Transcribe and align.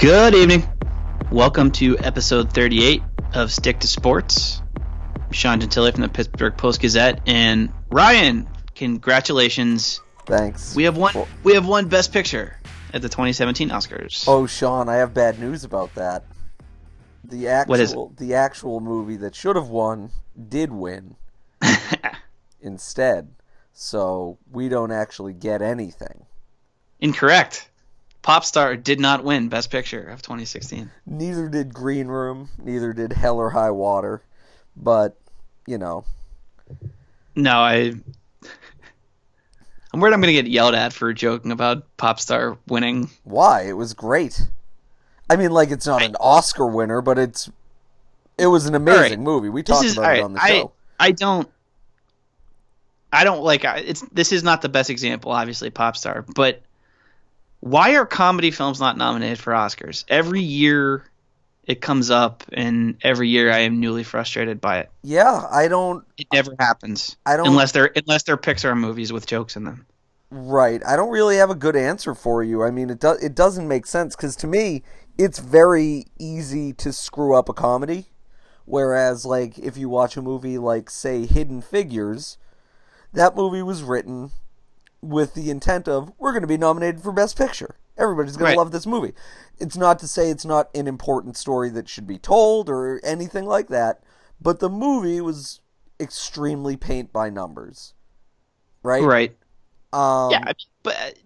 Good 0.00 0.34
evening. 0.34 0.66
Welcome 1.30 1.72
to 1.72 1.98
episode 1.98 2.54
38 2.54 3.02
of 3.34 3.52
Stick 3.52 3.80
to 3.80 3.86
Sports. 3.86 4.62
I'm 5.14 5.30
Sean 5.30 5.60
Gentille 5.60 5.92
from 5.92 6.00
the 6.00 6.08
Pittsburgh 6.08 6.56
Post 6.56 6.80
Gazette, 6.80 7.20
and 7.26 7.70
Ryan, 7.90 8.48
congratulations. 8.74 10.00
Thanks. 10.24 10.74
We 10.74 10.84
have 10.84 10.96
one. 10.96 11.12
We 11.42 11.52
have 11.52 11.66
one 11.66 11.88
Best 11.88 12.14
Picture 12.14 12.56
at 12.94 13.02
the 13.02 13.10
2017 13.10 13.68
Oscars. 13.68 14.24
Oh, 14.26 14.46
Sean, 14.46 14.88
I 14.88 14.94
have 14.96 15.12
bad 15.12 15.38
news 15.38 15.64
about 15.64 15.94
that. 15.96 16.24
The 17.22 17.48
actual, 17.48 17.70
What 17.70 17.80
is 17.80 17.94
the 18.16 18.34
actual 18.36 18.80
movie 18.80 19.16
that 19.16 19.34
should 19.34 19.56
have 19.56 19.68
won 19.68 20.12
did 20.48 20.72
win 20.72 21.16
instead. 22.62 23.28
So 23.74 24.38
we 24.50 24.70
don't 24.70 24.92
actually 24.92 25.34
get 25.34 25.60
anything. 25.60 26.24
Incorrect. 27.00 27.69
Popstar 28.22 28.82
did 28.82 29.00
not 29.00 29.24
win 29.24 29.48
Best 29.48 29.70
Picture 29.70 30.02
of 30.08 30.20
2016. 30.22 30.90
Neither 31.06 31.48
did 31.48 31.72
Green 31.72 32.06
Room. 32.08 32.48
Neither 32.62 32.92
did 32.92 33.12
Hell 33.12 33.38
or 33.38 33.50
High 33.50 33.70
Water. 33.70 34.22
But 34.76 35.16
you 35.66 35.78
know, 35.78 36.04
No, 37.34 37.52
I. 37.60 37.94
I'm 39.92 39.98
worried 40.00 40.14
I'm 40.14 40.20
going 40.20 40.34
to 40.34 40.40
get 40.42 40.46
yelled 40.50 40.74
at 40.74 40.92
for 40.92 41.12
joking 41.12 41.50
about 41.50 41.84
Popstar 41.96 42.56
winning. 42.68 43.10
why? 43.24 43.62
It 43.62 43.72
was 43.72 43.92
great. 43.94 44.40
I 45.28 45.34
mean, 45.36 45.50
like 45.50 45.70
it's 45.70 45.86
not 45.86 46.02
an 46.02 46.14
Oscar 46.20 46.66
winner, 46.66 47.00
but 47.00 47.18
it's 47.18 47.50
it 48.38 48.46
was 48.46 48.66
an 48.66 48.74
amazing 48.74 49.02
Alright. 49.02 49.18
movie. 49.20 49.48
We 49.48 49.62
talked 49.62 49.84
is 49.84 49.96
about 49.98 50.10
all 50.10 50.16
it 50.16 50.22
on 50.22 50.32
the 50.34 50.42
I 50.42 50.48
show. 50.48 50.72
I 50.98 51.10
don't. 51.12 51.48
I 53.12 53.24
don't 53.24 53.42
like 53.42 53.64
I- 53.64 53.78
it's. 53.78 54.02
This 54.12 54.30
is 54.32 54.42
not 54.44 54.62
the 54.62 54.68
best 54.68 54.90
example, 54.90 55.32
obviously, 55.32 55.70
Popstar. 55.70 56.24
But 56.34 56.62
why 57.60 57.96
are 57.96 58.06
comedy 58.06 58.50
films 58.50 58.80
not 58.80 58.96
nominated 58.96 59.38
for 59.38 59.52
Oscars? 59.52 60.04
Every 60.08 60.40
year, 60.40 61.04
it 61.64 61.80
comes 61.80 62.10
up, 62.10 62.42
and 62.52 62.96
every 63.02 63.28
year 63.28 63.52
I 63.52 63.58
am 63.60 63.80
newly 63.80 64.02
frustrated 64.02 64.60
by 64.60 64.78
it. 64.80 64.90
Yeah, 65.02 65.46
I 65.50 65.68
don't. 65.68 66.04
It 66.18 66.26
never 66.32 66.54
happens 66.58 67.16
I 67.26 67.36
don't. 67.36 67.46
unless 67.46 67.72
they're 67.72 67.92
unless 67.94 68.24
they're 68.24 68.38
Pixar 68.38 68.76
movies 68.76 69.12
with 69.12 69.26
jokes 69.26 69.56
in 69.56 69.64
them. 69.64 69.86
Right. 70.30 70.80
I 70.86 70.96
don't 70.96 71.10
really 71.10 71.36
have 71.36 71.50
a 71.50 71.54
good 71.54 71.76
answer 71.76 72.14
for 72.14 72.42
you. 72.42 72.62
I 72.62 72.70
mean, 72.70 72.88
it 72.88 73.00
does 73.00 73.22
it 73.22 73.34
doesn't 73.34 73.68
make 73.68 73.86
sense 73.86 74.16
cuz 74.16 74.36
to 74.36 74.46
me, 74.46 74.82
it's 75.18 75.38
very 75.38 76.06
easy 76.18 76.72
to 76.74 76.92
screw 76.92 77.34
up 77.34 77.48
a 77.48 77.52
comedy. 77.52 78.10
Whereas 78.64 79.26
like 79.26 79.58
if 79.58 79.76
you 79.76 79.88
watch 79.88 80.16
a 80.16 80.22
movie 80.22 80.56
like 80.56 80.88
say 80.88 81.26
Hidden 81.26 81.62
Figures, 81.62 82.38
that 83.12 83.36
movie 83.36 83.62
was 83.62 83.82
written 83.82 84.30
with 85.02 85.34
the 85.34 85.50
intent 85.50 85.88
of 85.88 86.12
we're 86.18 86.32
going 86.32 86.42
to 86.42 86.46
be 86.48 86.58
nominated 86.58 87.00
for 87.02 87.12
best 87.12 87.36
picture. 87.38 87.76
Everybody's 87.96 88.36
going 88.36 88.46
Right. 88.46 88.52
to 88.54 88.58
love 88.58 88.72
this 88.72 88.86
movie. 88.86 89.12
It's 89.58 89.76
not 89.76 89.98
to 90.00 90.08
say 90.08 90.30
it's 90.30 90.44
not 90.44 90.68
an 90.74 90.86
important 90.86 91.36
story 91.36 91.68
that 91.70 91.88
should 91.88 92.06
be 92.06 92.18
told 92.18 92.68
or 92.70 93.00
anything 93.04 93.44
like 93.44 93.68
that, 93.68 94.02
but 94.40 94.60
the 94.60 94.70
movie 94.70 95.20
was 95.20 95.60
extremely 95.98 96.76
paint 96.76 97.12
by 97.12 97.28
numbers. 97.30 97.92
Right? 98.82 99.02
Right. 99.02 99.36
Um, 99.92 100.30
yeah, 100.32 100.52
but 100.82 101.18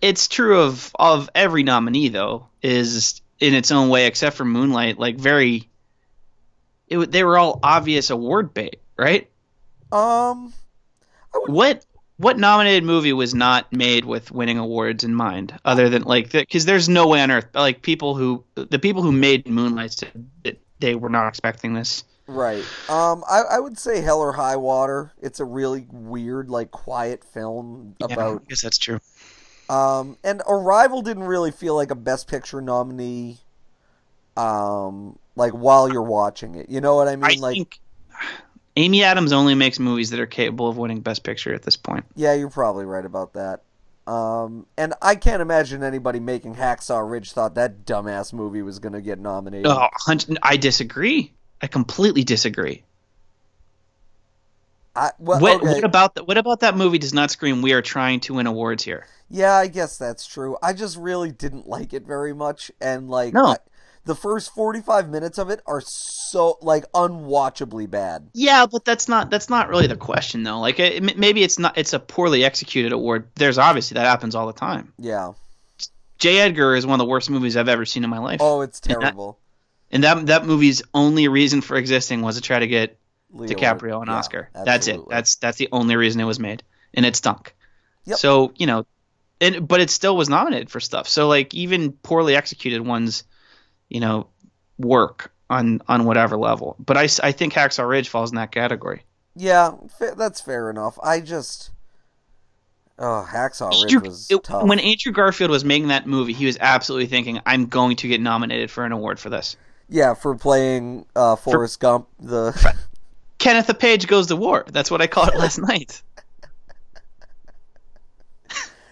it's 0.00 0.28
true 0.28 0.62
of 0.62 0.94
of 0.98 1.28
every 1.34 1.62
nominee 1.62 2.08
though 2.08 2.46
is 2.62 3.20
in 3.38 3.54
its 3.54 3.70
own 3.70 3.88
way, 3.88 4.06
except 4.06 4.36
for 4.36 4.44
Moonlight. 4.44 4.98
Like 4.98 5.16
very, 5.18 5.68
it, 6.88 7.10
they 7.10 7.24
were 7.24 7.36
all 7.36 7.58
obvious 7.62 8.10
award 8.10 8.54
bait, 8.54 8.80
right? 8.96 9.28
Um, 9.92 10.52
What 11.46 11.84
what 12.20 12.38
nominated 12.38 12.84
movie 12.84 13.14
was 13.14 13.34
not 13.34 13.72
made 13.72 14.04
with 14.04 14.30
winning 14.30 14.58
awards 14.58 15.04
in 15.04 15.14
mind, 15.14 15.58
other 15.64 15.88
than 15.88 16.02
like 16.02 16.30
because 16.30 16.66
there's 16.66 16.88
no 16.88 17.06
way 17.06 17.22
on 17.22 17.30
earth 17.30 17.46
like 17.54 17.80
people 17.80 18.14
who 18.14 18.44
the 18.54 18.78
people 18.78 19.02
who 19.02 19.10
made 19.10 19.48
Moonlight 19.48 19.92
said 19.92 20.28
that 20.44 20.60
they 20.80 20.94
were 20.94 21.08
not 21.08 21.28
expecting 21.28 21.72
this. 21.72 22.04
right. 22.26 22.64
Um, 22.88 23.24
I, 23.28 23.42
I 23.52 23.58
would 23.58 23.78
say 23.78 24.00
Hell 24.00 24.20
or 24.20 24.32
High 24.32 24.56
Water. 24.56 25.12
It's 25.20 25.40
a 25.40 25.44
really 25.44 25.86
weird, 25.90 26.48
like, 26.50 26.70
quiet 26.70 27.24
film 27.24 27.96
Yeah, 28.00 28.12
about. 28.12 28.42
I 28.42 28.48
guess 28.48 28.62
that's 28.62 28.78
true. 28.78 29.00
Um, 29.68 30.16
and 30.24 30.42
Arrival 30.48 31.02
didn't 31.02 31.24
really 31.24 31.50
feel 31.52 31.74
like 31.74 31.90
a 31.90 31.94
Best 31.94 32.28
Picture 32.28 32.60
nominee. 32.60 33.38
Um, 34.36 35.18
like 35.36 35.52
while 35.52 35.92
you're 35.92 36.02
watching 36.02 36.54
it, 36.54 36.70
you 36.70 36.80
know 36.80 36.94
what 36.94 37.08
I 37.08 37.16
mean? 37.16 37.24
I 37.24 37.40
like, 37.40 37.56
think 37.56 37.80
Amy 38.80 39.04
Adams 39.04 39.32
only 39.32 39.54
makes 39.54 39.78
movies 39.78 40.10
that 40.10 40.20
are 40.20 40.26
capable 40.26 40.68
of 40.68 40.76
winning 40.76 41.00
Best 41.00 41.22
Picture 41.22 41.54
at 41.54 41.62
this 41.62 41.76
point. 41.76 42.04
yeah, 42.16 42.32
you're 42.34 42.50
probably 42.50 42.84
right 42.84 43.04
about 43.04 43.34
that. 43.34 43.62
Um, 44.06 44.66
and 44.76 44.94
I 45.02 45.14
can't 45.14 45.42
imagine 45.42 45.84
anybody 45.84 46.18
making 46.18 46.56
Hacksaw 46.56 47.08
Ridge 47.08 47.32
thought 47.32 47.54
that 47.54 47.84
dumbass 47.84 48.32
movie 48.32 48.62
was 48.62 48.78
going 48.78 48.94
to 48.94 49.00
get 49.00 49.18
nominated. 49.20 49.66
Oh, 49.66 49.88
I 50.42 50.56
disagree. 50.56 51.32
I 51.62 51.66
completely 51.66 52.24
disagree. 52.24 52.82
I, 54.96 55.10
well, 55.18 55.38
what, 55.40 55.62
okay. 55.62 55.72
what 55.74 55.84
about 55.84 56.14
that? 56.16 56.26
What 56.26 56.38
about 56.38 56.60
that 56.60 56.76
movie? 56.76 56.98
Does 56.98 57.14
not 57.14 57.30
scream. 57.30 57.62
We 57.62 57.72
are 57.74 57.82
trying 57.82 58.20
to 58.20 58.34
win 58.34 58.46
awards 58.46 58.82
here. 58.82 59.06
Yeah, 59.28 59.52
I 59.52 59.68
guess 59.68 59.96
that's 59.96 60.26
true. 60.26 60.56
I 60.60 60.72
just 60.72 60.96
really 60.96 61.30
didn't 61.30 61.68
like 61.68 61.92
it 61.92 62.04
very 62.04 62.34
much, 62.34 62.72
and 62.80 63.08
like 63.08 63.32
No. 63.32 63.46
I- 63.46 63.56
the 64.04 64.14
first 64.14 64.52
forty-five 64.54 65.08
minutes 65.08 65.38
of 65.38 65.50
it 65.50 65.60
are 65.66 65.80
so 65.80 66.58
like 66.62 66.90
unwatchably 66.92 67.88
bad. 67.90 68.28
Yeah, 68.32 68.66
but 68.66 68.84
that's 68.84 69.08
not 69.08 69.30
that's 69.30 69.50
not 69.50 69.68
really 69.68 69.86
the 69.86 69.96
question 69.96 70.42
though. 70.42 70.58
Like 70.60 70.78
it, 70.80 71.18
maybe 71.18 71.42
it's 71.42 71.58
not 71.58 71.76
it's 71.78 71.92
a 71.92 71.98
poorly 72.00 72.44
executed 72.44 72.92
award. 72.92 73.28
There's 73.34 73.58
obviously 73.58 73.96
that 73.96 74.06
happens 74.06 74.34
all 74.34 74.46
the 74.46 74.52
time. 74.52 74.92
Yeah. 74.98 75.32
J. 76.18 76.38
Edgar 76.40 76.74
is 76.76 76.84
one 76.86 77.00
of 77.00 77.04
the 77.04 77.10
worst 77.10 77.30
movies 77.30 77.56
I've 77.56 77.68
ever 77.68 77.86
seen 77.86 78.04
in 78.04 78.10
my 78.10 78.18
life. 78.18 78.40
Oh, 78.42 78.60
it's 78.60 78.80
And 78.80 78.96
that- 78.96 79.00
terrible. 79.00 79.38
And 79.92 80.04
that 80.04 80.26
that 80.26 80.46
movie's 80.46 80.82
only 80.94 81.26
reason 81.28 81.60
for 81.62 81.76
existing 81.76 82.22
was 82.22 82.36
to 82.36 82.40
try 82.42 82.60
to 82.60 82.66
get 82.68 82.96
Leo- 83.32 83.48
DiCaprio 83.48 84.00
an 84.02 84.06
yeah, 84.08 84.14
Oscar. 84.14 84.48
That's 84.54 84.86
it. 84.86 85.00
That's 85.08 85.34
that's 85.36 85.58
the 85.58 85.68
only 85.72 85.96
reason 85.96 86.20
it 86.20 86.24
was 86.24 86.38
made, 86.38 86.62
and 86.94 87.04
it 87.04 87.16
stunk. 87.16 87.54
Yep. 88.04 88.18
So 88.18 88.52
you 88.56 88.66
know, 88.68 88.86
and 89.40 89.66
but 89.66 89.80
it 89.80 89.90
still 89.90 90.16
was 90.16 90.28
nominated 90.28 90.70
for 90.70 90.78
stuff. 90.78 91.08
So 91.08 91.26
like 91.26 91.54
even 91.54 91.90
poorly 91.92 92.36
executed 92.36 92.82
ones, 92.86 93.24
you 93.90 94.00
know, 94.00 94.26
work 94.78 95.30
on 95.50 95.82
on 95.88 96.04
whatever 96.06 96.36
level. 96.38 96.76
But 96.78 96.96
I, 96.96 97.08
I 97.22 97.32
think 97.32 97.52
Hacksaw 97.52 97.86
Ridge 97.86 98.08
falls 98.08 98.30
in 98.30 98.36
that 98.36 98.52
category. 98.52 99.02
yeah. 99.36 99.72
That's 100.16 100.40
fair 100.40 100.70
enough. 100.70 100.98
I 101.02 101.20
just 101.20 101.70
oh, 102.98 103.26
Hacksaw 103.28 103.70
Ridge 103.70 103.92
Andrew- 103.94 104.08
was 104.08 104.30
it- 104.30 104.42
tough. 104.44 104.64
when 104.66 104.78
Andrew 104.80 105.12
Garfield 105.12 105.50
was 105.50 105.64
making 105.64 105.88
that 105.88 106.06
movie, 106.06 106.32
he 106.32 106.46
was 106.46 106.56
absolutely 106.60 107.06
thinking, 107.08 107.40
"I'm 107.44 107.66
going 107.66 107.96
to 107.96 108.08
get 108.08 108.20
nominated 108.20 108.70
for 108.70 108.84
an 108.84 108.92
award 108.92 109.18
for 109.20 109.28
this." 109.28 109.56
yeah, 109.92 110.14
for 110.14 110.36
playing 110.36 111.04
uh, 111.16 111.34
Forrest 111.34 111.80
Gump. 111.80 112.06
The 112.20 112.52
Kenneth 113.38 113.66
the 113.66 113.74
Page 113.74 114.06
goes 114.06 114.28
to 114.28 114.36
war. 114.36 114.64
That's 114.70 114.88
what 114.88 115.02
I 115.02 115.08
called 115.08 115.30
it 115.30 115.36
last 115.36 115.58
night. 115.72 116.00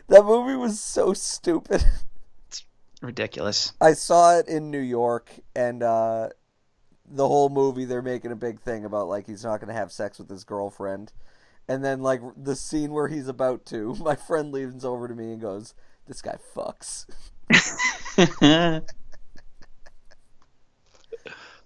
that 0.09 0.25
movie 0.25 0.57
was 0.57 0.81
so 0.81 1.13
stupid. 1.13 1.85
Ridiculous. 3.03 3.73
I 3.81 3.93
saw 3.93 4.39
it 4.39 4.49
in 4.49 4.71
New 4.71 4.81
York, 4.81 5.31
and 5.55 5.83
uh, 5.83 6.31
the 7.07 7.29
whole 7.29 7.49
movie 7.49 7.85
they're 7.85 8.03
making 8.03 8.33
a 8.33 8.37
big 8.37 8.61
thing 8.61 8.85
about 8.85 9.09
like 9.09 9.27
he's 9.27 9.45
not 9.45 9.61
going 9.61 9.69
to 9.69 9.75
have 9.75 9.93
sex 9.93 10.19
with 10.19 10.29
his 10.29 10.45
girlfriend, 10.45 11.13
and 11.69 11.85
then 11.85 12.03
like 12.03 12.21
the 12.37 12.57
scene 12.57 12.93
where 12.93 13.09
he's 13.09 13.29
about 13.29 13.65
to, 13.67 13.95
my 14.01 14.17
friend 14.17 14.53
leans 14.53 14.85
over 14.85 15.07
to 15.07 15.15
me 15.15 15.33
and 15.33 15.41
goes, 15.41 15.75
"This 16.07 16.23
guy 16.23 16.39
fucks." 16.55 17.07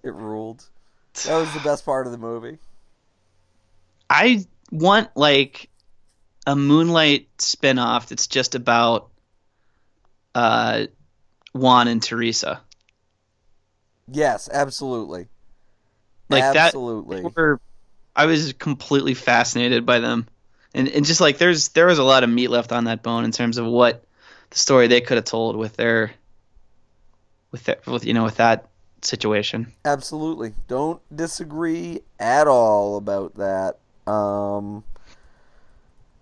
It 0.03 0.15
ruled. 0.15 0.69
That 1.27 1.39
was 1.39 1.53
the 1.55 1.61
best 1.61 1.85
part 1.85 2.07
of 2.07 2.13
the 2.13 2.19
movie. 2.19 2.59
I 4.11 4.45
want 4.71 5.11
like 5.15 5.69
a 6.47 6.57
Moonlight 6.57 7.29
spin-off 7.39 8.09
that's 8.09 8.27
just 8.27 8.55
about 8.55 9.11
uh 10.35 10.87
Juan 11.53 11.89
and 11.89 12.03
Teresa. 12.03 12.61
Yes, 14.09 14.49
absolutely. 14.53 15.29
Like 16.29 16.43
absolutely. 16.43 17.23
that 17.23 17.37
were 17.37 17.61
I 18.15 18.27
was 18.27 18.53
completely 18.55 19.15
fascinated 19.15 19.87
by 19.87 20.01
them. 20.01 20.27
And 20.75 20.89
and 20.89 21.05
just 21.05 21.21
like 21.21 21.39
there's 21.39 21.69
there 21.69 21.87
was 21.87 21.99
a 21.99 22.05
lot 22.05 22.25
of 22.25 22.31
meat 22.31 22.49
left 22.49 22.73
on 22.73 22.85
that 22.85 23.03
bone 23.03 23.25
in 23.25 23.33
terms 23.33 23.59
of 23.59 23.67
what 23.67 24.05
the 24.51 24.59
story 24.59 24.87
they 24.87 25.01
could 25.01 25.17
have 25.17 25.25
told 25.25 25.57
with 25.57 25.77
their 25.77 26.13
with 27.51 27.65
that 27.65 27.87
with 27.87 28.05
you 28.05 28.15
know 28.15 28.25
with 28.25 28.37
that 28.37 28.69
situation. 29.03 29.73
Absolutely. 29.85 30.55
Don't 30.69 31.01
disagree 31.15 32.01
at 32.19 32.47
all 32.47 32.97
about 32.97 33.35
that. 33.37 33.79
Um 34.11 34.85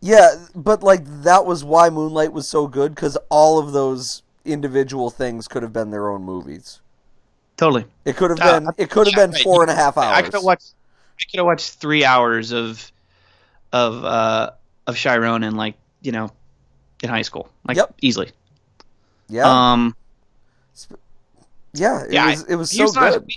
Yeah, 0.00 0.46
but 0.54 0.82
like 0.82 1.02
that 1.22 1.46
was 1.46 1.64
why 1.64 1.90
Moonlight 1.90 2.32
was 2.32 2.48
so 2.48 2.66
good 2.66 2.96
cuz 2.96 3.16
all 3.28 3.58
of 3.58 3.72
those 3.72 4.22
individual 4.52 5.10
things 5.10 5.48
could 5.48 5.62
have 5.62 5.72
been 5.72 5.90
their 5.90 6.08
own 6.10 6.22
movies. 6.24 6.80
Totally. 7.56 7.84
It 8.04 8.16
could 8.16 8.30
have 8.30 8.40
Uh, 8.40 8.60
been 8.60 8.68
it 8.78 8.90
could 8.90 9.06
have 9.06 9.14
yeah, 9.16 9.26
been 9.26 9.32
right. 9.32 9.42
four 9.42 9.62
and 9.62 9.70
a 9.70 9.74
half 9.74 9.96
hours. 9.98 10.16
I 10.16 10.22
could 10.22 10.34
have 10.34 10.42
watched. 10.44 10.72
I 11.20 11.24
could 11.30 11.38
have 11.38 11.46
watched 11.46 11.70
three 11.74 12.04
hours 12.04 12.52
of, 12.52 12.90
of 13.72 14.04
uh 14.04 14.50
of 14.86 14.96
Chiron 14.96 15.42
in 15.44 15.56
like 15.56 15.74
you 16.00 16.12
know, 16.12 16.32
in 17.02 17.10
high 17.10 17.22
school, 17.22 17.50
like 17.68 17.76
Yep. 17.76 17.94
easily. 18.00 18.30
yeah. 19.28 19.44
Um, 19.74 19.94
Yeah, 21.74 22.04
it 22.04 22.12
Yeah, 22.12 22.30
was 22.30 22.42
it 22.44 22.54
was 22.56 22.70
so 22.70 22.78
Here's 22.78 22.94
not- 22.94 23.12
good. 23.12 23.30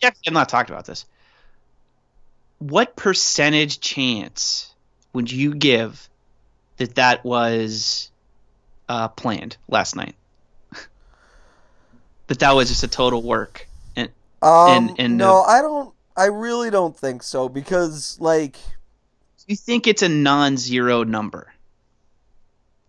yeah, 0.00 0.10
I'm 0.26 0.34
not 0.34 0.48
talked 0.48 0.70
about 0.70 0.86
this. 0.86 1.04
What 2.60 2.96
percentage 2.96 3.80
chance 3.80 4.72
would 5.12 5.30
you 5.30 5.54
give 5.54 6.08
that 6.76 6.94
that 6.94 7.24
was 7.24 8.10
uh, 8.88 9.08
planned 9.08 9.56
last 9.68 9.96
night? 9.96 10.14
That 12.26 12.38
that 12.40 12.52
was 12.52 12.68
just 12.68 12.82
a 12.82 12.88
total 12.88 13.22
work. 13.22 13.68
And 13.96 14.10
Um, 14.42 14.68
and- 14.88 15.00
and, 15.00 15.18
no, 15.18 15.40
uh, 15.40 15.42
I 15.42 15.60
don't. 15.62 15.94
I 16.16 16.26
really 16.26 16.70
don't 16.70 16.96
think 16.96 17.22
so 17.24 17.48
because 17.48 18.18
like 18.20 18.52
do 18.52 19.44
you 19.48 19.56
think 19.56 19.86
it's 19.86 20.02
a 20.02 20.08
non-zero 20.08 21.02
number? 21.02 21.52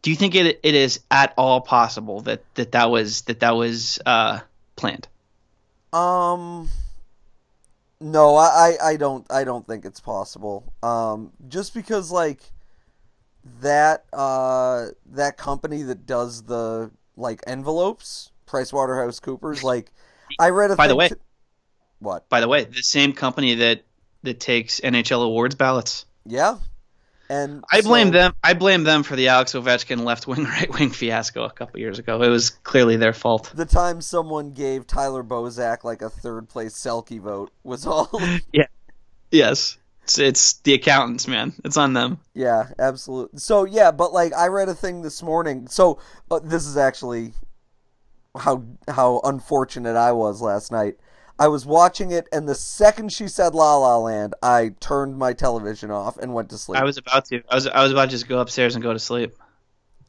Do 0.04 0.12
you 0.12 0.16
think 0.16 0.36
it 0.36 0.60
it 0.62 0.76
is 0.76 1.00
at 1.10 1.34
all 1.36 1.62
possible 1.62 2.22
that 2.22 2.44
that 2.56 2.72
that 2.74 2.92
was 2.92 3.22
that 3.24 3.40
that 3.40 3.56
was 3.56 4.00
uh, 4.06 4.40
planned? 4.76 5.08
Um, 5.92 6.70
no, 8.00 8.36
I, 8.36 8.76
I, 8.82 8.90
I 8.90 8.96
don't, 8.98 9.26
I 9.32 9.46
don't 9.46 9.66
think 9.66 9.86
it's 9.86 10.02
possible. 10.02 10.74
Um, 10.84 11.32
just 11.48 11.74
because 11.74 12.12
like 12.12 12.42
that, 13.62 14.06
uh, 14.12 14.88
that 15.14 15.38
company 15.38 15.84
that 15.84 16.06
does 16.06 16.44
the 16.44 16.92
like 17.16 17.42
envelopes, 17.48 18.32
PricewaterhouseCoopers, 18.56 19.64
like 19.64 19.92
I 20.40 20.50
read 20.50 20.72
a 20.72 20.76
By 20.76 20.88
the 20.88 20.96
way- 20.96 21.10
t- 21.10 21.16
what? 22.00 22.28
By 22.30 22.42
the 22.42 22.48
way, 22.48 22.66
the 22.66 22.84
same 22.84 23.14
company 23.14 23.56
that 23.56 23.84
that 24.24 24.40
takes 24.40 24.80
NHL 24.82 25.24
awards 25.24 25.56
ballots. 25.56 26.06
Yeah, 26.26 26.58
and 27.30 27.64
I 27.72 27.82
blame 27.82 28.08
so- 28.08 28.14
them. 28.14 28.34
I 28.44 28.54
blame 28.54 28.84
them 28.84 29.04
for 29.04 29.16
the 29.16 29.30
Alex 29.30 29.54
Ovechkin 29.54 30.04
left 30.04 30.28
wing 30.28 30.44
right 30.56 30.72
wing 30.74 30.90
fiasco 30.92 31.44
a 31.44 31.52
couple 31.52 31.80
years 31.80 32.00
ago. 32.00 32.22
It 32.22 32.30
was 32.30 32.50
clearly 32.50 32.96
their 32.98 33.14
fault. 33.14 33.52
The 33.54 33.66
time 33.66 34.02
someone 34.02 34.52
gave 34.52 34.88
Tyler 34.88 35.24
Bozak 35.24 35.84
like 35.84 36.02
a 36.02 36.10
third 36.10 36.50
place 36.50 36.74
Selke 36.74 37.20
vote 37.20 37.52
was 37.64 37.86
all. 37.88 38.10
yeah. 38.54 38.66
Yes, 39.32 39.78
it's, 40.04 40.20
it's 40.20 40.54
the 40.60 40.74
accountants, 40.76 41.28
man. 41.28 41.54
It's 41.64 41.78
on 41.78 41.94
them. 41.94 42.20
Yeah, 42.34 42.70
absolutely. 42.80 43.40
So 43.40 43.64
yeah, 43.66 43.92
but 43.92 44.14
like 44.14 44.34
I 44.34 44.48
read 44.48 44.70
a 44.70 44.76
thing 44.76 45.02
this 45.02 45.24
morning. 45.24 45.68
So 45.68 46.00
uh, 46.30 46.40
this 46.44 46.66
is 46.66 46.78
actually 46.78 47.34
how 48.38 48.64
how 48.88 49.22
unfortunate 49.24 49.96
I 49.96 50.12
was 50.12 50.42
last 50.42 50.72
night. 50.72 50.98
I 51.38 51.50
was 51.50 51.66
watching 51.66 52.12
it, 52.12 52.28
and 52.32 52.48
the 52.48 52.56
second 52.56 53.12
she 53.12 53.28
said 53.28 53.54
"La 53.54 53.76
La 53.78 53.98
Land," 53.98 54.34
I 54.42 54.70
turned 54.80 55.18
my 55.18 55.34
television 55.34 55.92
off 55.92 56.18
and 56.18 56.34
went 56.34 56.50
to 56.52 56.58
sleep. 56.58 56.80
I 56.80 56.84
was 56.86 56.98
about 56.98 57.26
to. 57.26 57.42
I 57.50 57.56
was. 57.56 57.68
I 57.68 57.84
was 57.84 57.92
about 57.92 58.06
to 58.06 58.12
just 58.12 58.28
go 58.30 58.40
upstairs 58.40 58.76
and 58.76 58.84
go 58.84 58.94
to 58.94 59.00
sleep. 59.00 59.36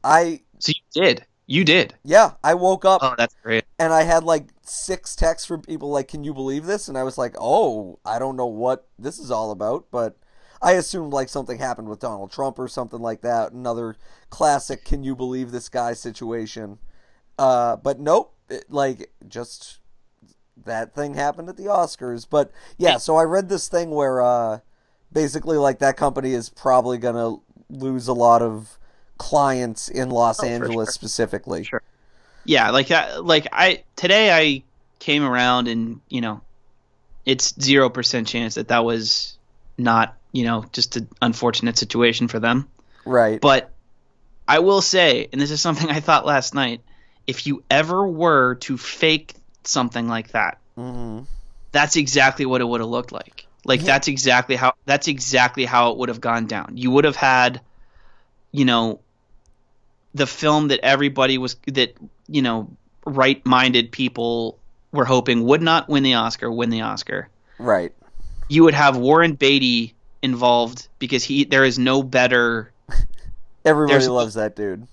I 0.04 0.42
So 0.58 0.70
you 0.70 1.02
did. 1.02 1.24
You 1.48 1.64
did. 1.64 1.94
yeah, 2.04 2.32
I 2.42 2.54
woke 2.54 2.84
up 2.84 3.00
Oh, 3.04 3.14
that's 3.16 3.36
great. 3.42 3.64
and 3.78 3.92
I 3.92 4.02
had 4.02 4.24
like 4.24 4.48
six 4.62 5.14
texts 5.14 5.46
from 5.46 5.62
people 5.62 5.90
like, 5.90 6.08
"Can 6.08 6.24
you 6.24 6.34
believe 6.34 6.66
this?" 6.66 6.88
And 6.88 6.96
I 6.98 7.02
was 7.04 7.16
like, 7.18 7.34
"Oh, 7.40 7.98
I 8.04 8.18
don't 8.18 8.36
know 8.36 8.46
what 8.46 8.88
this 8.98 9.18
is 9.18 9.30
all 9.30 9.50
about," 9.52 9.86
but 9.92 10.16
I 10.62 10.72
assumed 10.72 11.12
like 11.12 11.28
something 11.28 11.58
happened 11.58 11.88
with 11.88 12.00
Donald 12.00 12.32
Trump 12.32 12.58
or 12.58 12.66
something 12.66 13.00
like 13.00 13.20
that. 13.22 13.52
Another 13.52 13.94
classic 14.30 14.84
"Can 14.84 15.04
you 15.04 15.14
believe 15.14 15.50
this 15.52 15.68
guy?" 15.68 15.92
situation. 15.92 16.78
Uh, 17.38 17.76
but 17.76 17.98
nope, 18.00 18.34
it, 18.48 18.64
like 18.70 19.10
just 19.28 19.78
that 20.64 20.94
thing 20.94 21.14
happened 21.14 21.48
at 21.48 21.56
the 21.56 21.64
Oscars. 21.64 22.26
But 22.28 22.50
yeah, 22.78 22.96
so 22.96 23.16
I 23.16 23.24
read 23.24 23.48
this 23.48 23.68
thing 23.68 23.90
where 23.90 24.22
uh, 24.22 24.60
basically 25.12 25.56
like 25.58 25.78
that 25.80 25.96
company 25.96 26.32
is 26.32 26.48
probably 26.48 26.98
gonna 26.98 27.36
lose 27.68 28.08
a 28.08 28.12
lot 28.14 28.42
of 28.42 28.78
clients 29.18 29.88
in 29.88 30.10
Los 30.10 30.42
Oh, 30.42 30.46
Angeles 30.46 30.88
sure. 30.88 30.92
specifically. 30.92 31.64
Sure. 31.64 31.82
Yeah, 32.44 32.70
like 32.70 32.88
that. 32.88 33.24
Like 33.24 33.46
I 33.52 33.82
today, 33.96 34.30
I 34.32 34.62
came 34.98 35.24
around 35.24 35.68
and 35.68 36.00
you 36.08 36.20
know, 36.20 36.40
it's 37.24 37.54
zero 37.60 37.90
percent 37.90 38.28
chance 38.28 38.54
that 38.54 38.68
that 38.68 38.84
was 38.84 39.36
not 39.78 40.16
you 40.32 40.44
know 40.44 40.64
just 40.72 40.96
an 40.96 41.08
unfortunate 41.20 41.76
situation 41.76 42.28
for 42.28 42.38
them. 42.38 42.68
Right. 43.04 43.40
But 43.40 43.70
I 44.48 44.60
will 44.60 44.80
say, 44.80 45.28
and 45.32 45.40
this 45.40 45.50
is 45.50 45.60
something 45.60 45.90
I 45.90 46.00
thought 46.00 46.24
last 46.24 46.54
night, 46.54 46.80
if 47.26 47.46
you 47.46 47.62
ever 47.70 48.06
were 48.06 48.54
to 48.56 48.78
fake 48.78 49.34
something 49.64 50.08
like 50.08 50.28
that, 50.28 50.58
hmm 50.76 51.20
that's 51.72 51.96
exactly 51.96 52.46
what 52.46 52.62
it 52.62 52.64
would 52.64 52.80
have 52.80 52.88
looked 52.88 53.12
like. 53.12 53.46
Like 53.64 53.80
Yeah. 53.80 53.86
that's 53.86 54.08
exactly 54.08 54.56
how 54.56 54.74
that's 54.86 55.08
exactly 55.08 55.64
how 55.64 55.90
it 55.90 55.98
would 55.98 56.08
have 56.08 56.20
gone 56.20 56.46
down. 56.46 56.72
You 56.76 56.90
would 56.92 57.04
have 57.04 57.16
had, 57.16 57.60
you 58.52 58.64
know, 58.64 59.00
the 60.14 60.26
film 60.26 60.68
that 60.68 60.80
everybody 60.82 61.36
was 61.36 61.56
that 61.66 61.94
you 62.28 62.42
know 62.42 62.70
right-minded 63.04 63.92
people 63.92 64.58
were 64.92 65.04
hoping 65.04 65.44
would 65.44 65.62
not 65.62 65.88
win 65.88 66.02
the 66.02 66.14
Oscar 66.14 66.50
win 66.50 66.70
the 66.70 66.80
Oscar. 66.82 67.28
Right. 67.58 67.92
You 68.48 68.64
would 68.64 68.74
have 68.74 68.96
Warren 68.96 69.34
Beatty 69.34 69.94
involved 70.22 70.88
because 70.98 71.24
he 71.24 71.44
there 71.44 71.64
is 71.64 71.78
no 71.78 72.02
better 72.02 72.72
Everybody 73.64 74.06
loves 74.06 74.34
that 74.34 74.56
dude. 74.56 74.86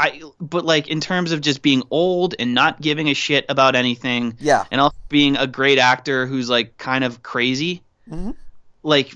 I 0.00 0.22
but 0.40 0.64
like 0.64 0.88
in 0.88 1.00
terms 1.00 1.32
of 1.32 1.42
just 1.42 1.60
being 1.60 1.82
old 1.90 2.34
and 2.38 2.54
not 2.54 2.80
giving 2.80 3.08
a 3.08 3.14
shit 3.14 3.44
about 3.50 3.76
anything 3.76 4.36
Yeah. 4.40 4.64
and 4.70 4.80
also 4.80 4.96
being 5.10 5.36
a 5.36 5.46
great 5.46 5.78
actor 5.78 6.26
who's 6.26 6.48
like 6.48 6.78
kind 6.78 7.04
of 7.04 7.22
crazy. 7.22 7.82
Mhm. 8.10 8.34
Like 8.82 9.14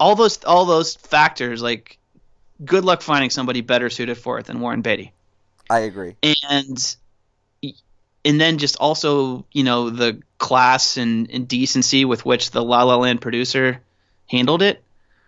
all 0.00 0.16
those 0.16 0.42
all 0.44 0.64
those 0.64 0.96
factors 0.96 1.62
like 1.62 1.98
good 2.64 2.84
luck 2.84 3.02
finding 3.02 3.28
somebody 3.28 3.60
better 3.60 3.90
suited 3.90 4.16
for 4.16 4.38
it 4.38 4.46
than 4.46 4.60
Warren 4.60 4.80
Beatty. 4.80 5.12
I 5.68 5.80
agree. 5.80 6.16
And 6.22 6.96
and 8.24 8.40
then 8.40 8.58
just 8.58 8.76
also, 8.76 9.44
you 9.52 9.64
know, 9.64 9.90
the 9.90 10.22
class 10.38 10.96
and, 10.96 11.28
and 11.30 11.46
decency 11.48 12.04
with 12.04 12.24
which 12.24 12.52
the 12.52 12.62
La 12.62 12.84
La 12.84 12.96
Land 12.96 13.20
producer 13.20 13.80
handled 14.30 14.62
it, 14.62 14.82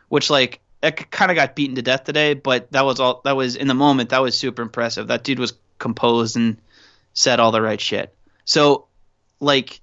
which 0.08 0.30
like 0.30 0.60
it 0.84 1.10
kind 1.10 1.30
of 1.30 1.34
got 1.36 1.54
beaten 1.54 1.76
to 1.76 1.82
death 1.82 2.04
today, 2.04 2.34
but 2.34 2.70
that 2.72 2.84
was 2.84 3.00
all 3.00 3.20
that 3.24 3.36
was 3.36 3.56
in 3.56 3.66
the 3.68 3.74
moment 3.74 4.10
that 4.10 4.22
was 4.22 4.36
super 4.38 4.62
impressive. 4.62 5.08
That 5.08 5.24
dude 5.24 5.38
was 5.38 5.54
composed 5.78 6.36
and 6.36 6.58
said 7.14 7.40
all 7.40 7.52
the 7.52 7.62
right 7.62 7.80
shit. 7.80 8.14
So 8.44 8.86
like 9.40 9.80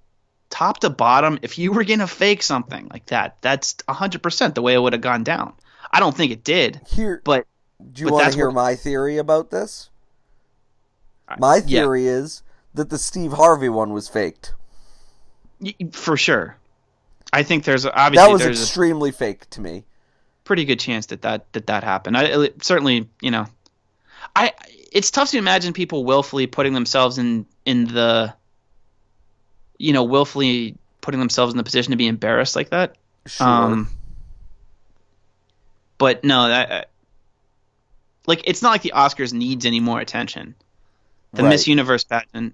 top 0.50 0.80
to 0.82 0.90
bottom, 0.90 1.40
if 1.42 1.58
you 1.58 1.72
were 1.72 1.84
gonna 1.84 2.08
fake 2.08 2.44
something 2.44 2.88
like 2.92 3.08
that, 3.08 3.38
that's 3.42 3.76
hundred 3.90 4.22
percent 4.24 4.56
the 4.56 4.62
way 4.62 4.74
it 4.74 4.80
would 4.80 4.94
have 4.94 5.02
gone 5.02 5.24
down. 5.24 5.54
I 5.92 6.00
don't 6.00 6.16
think 6.16 6.32
it 6.32 6.44
did, 6.44 6.80
Here, 6.88 7.22
but 7.24 7.46
do 7.92 8.04
you 8.04 8.12
want 8.12 8.32
to 8.32 8.36
hear 8.38 8.48
what- 8.48 8.56
my 8.56 8.76
theory 8.76 9.18
about 9.18 9.50
this? 9.50 9.90
My 11.40 11.58
yeah. 11.66 11.82
theory 11.82 12.08
is 12.08 12.44
that 12.74 12.90
the 12.90 12.98
Steve 12.98 13.32
Harvey 13.34 13.70
one 13.70 13.94
was 13.94 14.08
faked. 14.08 14.54
for 15.92 16.18
sure. 16.18 16.58
I 17.34 17.44
think 17.44 17.64
there's 17.64 17.86
obviously 17.86 18.16
That 18.16 18.32
was 18.32 18.42
there's 18.42 18.60
a 18.60 18.64
extremely 18.64 19.12
fake 19.12 19.50
to 19.52 19.62
me. 19.62 19.86
Pretty 20.44 20.66
good 20.66 20.80
chance 20.80 21.08
that 21.08 21.22
that 21.24 21.52
that, 21.54 21.68
that 21.68 21.84
happened. 21.84 22.18
I 22.18 22.50
certainly, 22.62 23.10
you 23.22 23.32
know, 23.32 23.48
I 24.36 24.54
it's 24.92 25.12
tough 25.12 25.32
to 25.32 25.38
imagine 25.38 25.74
people 25.74 26.04
willfully 26.04 26.48
putting 26.48 26.74
themselves 26.74 27.18
in 27.18 27.46
in 27.66 27.86
the 27.86 28.34
you 29.78 29.94
know 29.94 30.04
willfully 30.04 30.76
putting 31.02 31.20
themselves 31.20 31.54
in 31.54 31.58
the 31.58 31.64
position 31.64 31.92
to 31.92 31.98
be 31.98 32.08
embarrassed 32.08 32.56
like 32.56 32.70
that. 32.70 32.96
Sure. 33.26 33.48
Um, 33.48 33.90
but 35.98 36.24
no, 36.24 36.48
that 36.48 36.90
like 38.28 38.42
it's 38.46 38.62
not 38.62 38.72
like 38.72 38.82
the 38.82 38.94
Oscars 38.96 39.34
needs 39.34 39.66
any 39.66 39.80
more 39.80 40.00
attention. 40.00 40.56
The 41.34 41.44
Right. 41.44 41.50
Miss 41.50 41.68
Universe 41.68 42.04
pageant. 42.04 42.54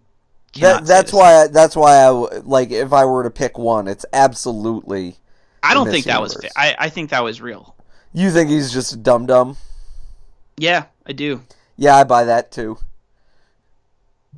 that, 0.60 0.86
that's 0.86 1.12
why. 1.12 1.44
I, 1.44 1.48
that's 1.48 1.75
why 1.75 1.96
I 1.96 2.10
like. 2.10 2.72
If 2.72 2.94
I 2.94 3.06
were 3.06 3.24
to 3.24 3.32
pick 3.32 3.58
one, 3.58 3.88
it's 3.88 4.06
absolutely. 4.13 5.17
I 5.63 5.74
don't 5.74 5.89
think 5.89 6.06
that 6.06 6.22
was. 6.22 6.34
Universe. 6.34 6.51
I 6.56 6.75
I 6.77 6.89
think 6.89 7.10
that 7.10 7.24
was 7.24 7.41
real. 7.41 7.75
You 8.14 8.32
think 8.32 8.50
he's 8.50 8.72
just 8.72 8.94
a 8.94 8.98
dum 8.98 9.26
dum? 9.26 9.58
Yeah, 10.58 10.86
I 11.06 11.14
do. 11.14 11.42
Yeah, 11.78 11.96
I 11.96 12.04
buy 12.04 12.26
that 12.26 12.52
too. 12.52 12.78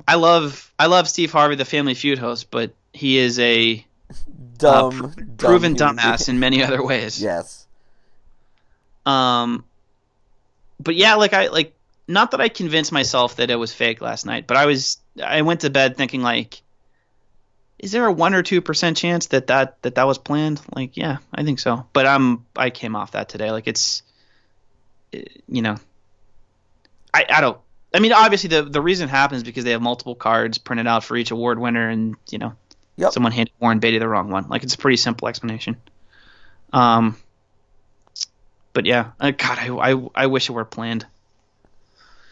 I 0.06 0.16
love 0.16 0.72
I 0.78 0.86
love 0.86 1.08
Steve 1.08 1.32
Harvey, 1.32 1.56
the 1.56 1.64
Family 1.64 1.94
Feud 1.94 2.18
host, 2.18 2.50
but 2.50 2.72
he 2.92 3.18
is 3.18 3.38
a 3.38 3.84
uh, 4.10 4.14
Dumb, 4.58 4.90
pr- 4.90 5.20
dumb 5.20 5.36
proven 5.36 5.74
dumbass 5.74 6.28
in 6.28 6.38
many 6.38 6.62
other 6.62 6.84
ways. 6.84 7.22
Yes. 7.22 7.66
Um, 9.06 9.64
but 10.78 10.94
yeah, 10.94 11.14
like 11.14 11.32
I 11.32 11.48
like 11.48 11.74
not 12.06 12.32
that 12.32 12.40
I 12.40 12.48
convinced 12.48 12.92
myself 12.92 13.36
that 13.36 13.50
it 13.50 13.56
was 13.56 13.72
fake 13.72 14.00
last 14.00 14.26
night, 14.26 14.46
but 14.46 14.56
I 14.56 14.66
was 14.66 14.98
I 15.22 15.42
went 15.42 15.60
to 15.60 15.70
bed 15.70 15.96
thinking 15.96 16.22
like, 16.22 16.62
is 17.80 17.92
there 17.92 18.04
a 18.06 18.12
one 18.12 18.34
or 18.34 18.42
two 18.42 18.60
percent 18.60 18.96
chance 18.96 19.26
that 19.28 19.46
that 19.48 19.80
that 19.82 19.94
that 19.96 20.06
was 20.06 20.18
planned? 20.18 20.60
Like, 20.76 20.96
yeah, 20.96 21.16
I 21.34 21.42
think 21.44 21.58
so. 21.58 21.86
But 21.92 22.06
I'm 22.06 22.44
I 22.54 22.70
came 22.70 22.94
off 22.94 23.12
that 23.12 23.28
today. 23.30 23.50
Like 23.50 23.66
it's, 23.66 24.02
eh, 25.12 25.24
you 25.48 25.62
know, 25.62 25.76
I 27.12 27.24
I 27.28 27.40
don't. 27.40 27.58
I 27.94 27.98
mean, 27.98 28.12
obviously 28.12 28.48
the 28.48 28.62
the 28.62 28.80
reason 28.80 29.08
it 29.08 29.10
happens 29.10 29.42
because 29.42 29.64
they 29.64 29.72
have 29.72 29.82
multiple 29.82 30.14
cards 30.14 30.58
printed 30.58 30.86
out 30.86 31.04
for 31.04 31.16
each 31.16 31.30
award 31.30 31.58
winner, 31.58 31.88
and 31.88 32.16
you 32.30 32.38
know, 32.38 32.52
Yep. 32.96 33.12
someone 33.12 33.32
handed 33.32 33.52
Warren 33.58 33.78
Beatty 33.78 33.98
the 33.98 34.06
wrong 34.08 34.30
one. 34.30 34.48
Like 34.48 34.62
it's 34.62 34.74
a 34.74 34.78
pretty 34.78 34.98
simple 34.98 35.26
explanation. 35.26 35.76
Um, 36.72 37.16
but 38.74 38.84
yeah, 38.86 39.12
uh, 39.18 39.30
God, 39.32 39.58
I, 39.58 39.68
I 39.92 40.08
I 40.14 40.26
wish 40.26 40.48
it 40.48 40.52
were 40.52 40.64
planned. 40.64 41.06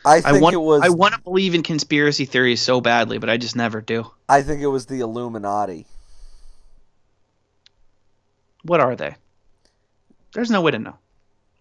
I 0.08 0.20
think 0.20 0.42
want 0.42 0.54
it 0.54 0.58
was. 0.58 0.82
I 0.82 0.88
want 0.88 1.14
to 1.14 1.20
believe 1.20 1.54
in 1.54 1.62
conspiracy 1.62 2.24
theories 2.24 2.60
so 2.60 2.80
badly, 2.80 3.18
but 3.18 3.28
I 3.30 3.36
just 3.36 3.56
never 3.56 3.80
do. 3.80 4.10
I 4.28 4.42
think 4.42 4.60
it 4.60 4.66
was 4.68 4.86
the 4.86 5.00
Illuminati. 5.00 5.86
What 8.62 8.80
are 8.80 8.96
they? 8.96 9.16
There's 10.34 10.50
no 10.50 10.60
way 10.60 10.72
to 10.72 10.78
know. 10.78 10.96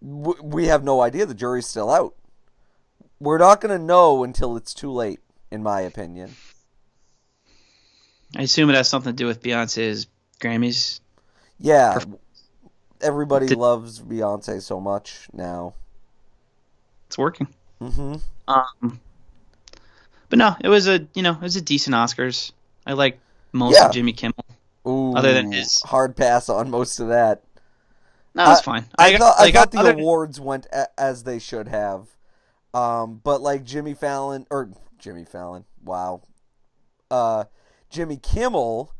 We 0.01 0.67
have 0.67 0.83
no 0.83 1.01
idea. 1.01 1.25
The 1.25 1.33
jury's 1.33 1.67
still 1.67 1.89
out. 1.89 2.15
We're 3.19 3.37
not 3.37 3.61
going 3.61 3.77
to 3.77 3.83
know 3.83 4.23
until 4.23 4.57
it's 4.57 4.73
too 4.73 4.91
late, 4.91 5.19
in 5.49 5.63
my 5.63 5.81
opinion. 5.81 6.35
I 8.35 8.43
assume 8.43 8.69
it 8.69 8.75
has 8.75 8.89
something 8.89 9.13
to 9.13 9.15
do 9.15 9.25
with 9.25 9.41
Beyonce's 9.41 10.07
Grammys. 10.39 10.99
Yeah. 11.59 11.95
Perf- 11.97 12.19
Everybody 13.01 13.47
Did- 13.47 13.57
loves 13.57 13.99
Beyonce 14.01 14.61
so 14.61 14.79
much 14.79 15.27
now. 15.33 15.73
It's 17.07 17.17
working. 17.17 17.47
hmm 17.79 18.15
Um, 18.47 18.99
but 20.29 20.39
no, 20.39 20.55
it 20.61 20.69
was 20.69 20.87
a 20.87 21.07
you 21.13 21.21
know 21.21 21.31
it 21.33 21.41
was 21.41 21.55
a 21.55 21.61
decent 21.61 21.95
Oscars. 21.95 22.51
I 22.85 22.93
like 22.93 23.19
most 23.51 23.75
Yeah. 23.75 23.87
of 23.87 23.91
Jimmy 23.91 24.13
Kimmel. 24.13 24.45
Ooh, 24.87 25.13
Other 25.15 25.33
than 25.33 25.51
his- 25.51 25.81
hard 25.81 26.15
pass 26.15 26.47
on 26.49 26.69
most 26.69 26.99
of 26.99 27.09
that. 27.09 27.43
No, 28.33 28.51
it's 28.51 28.61
fine. 28.61 28.85
I, 28.99 29.11
got- 29.11 29.19
thought, 29.19 29.35
I 29.39 29.51
thought 29.51 29.71
the 29.71 29.93
awards 29.95 30.39
went 30.39 30.67
a- 30.71 30.87
as 30.99 31.23
they 31.23 31.39
should 31.39 31.67
have. 31.67 32.07
Um, 32.73 33.19
but 33.23 33.41
like 33.41 33.63
Jimmy 33.63 33.95
Fallon 33.95 34.45
or 34.51 34.69
Jimmy 34.99 35.25
Fallon, 35.25 35.65
wow. 35.83 36.21
Uh, 37.09 37.45
Jimmy 37.89 38.17
Kimmel, 38.17 38.93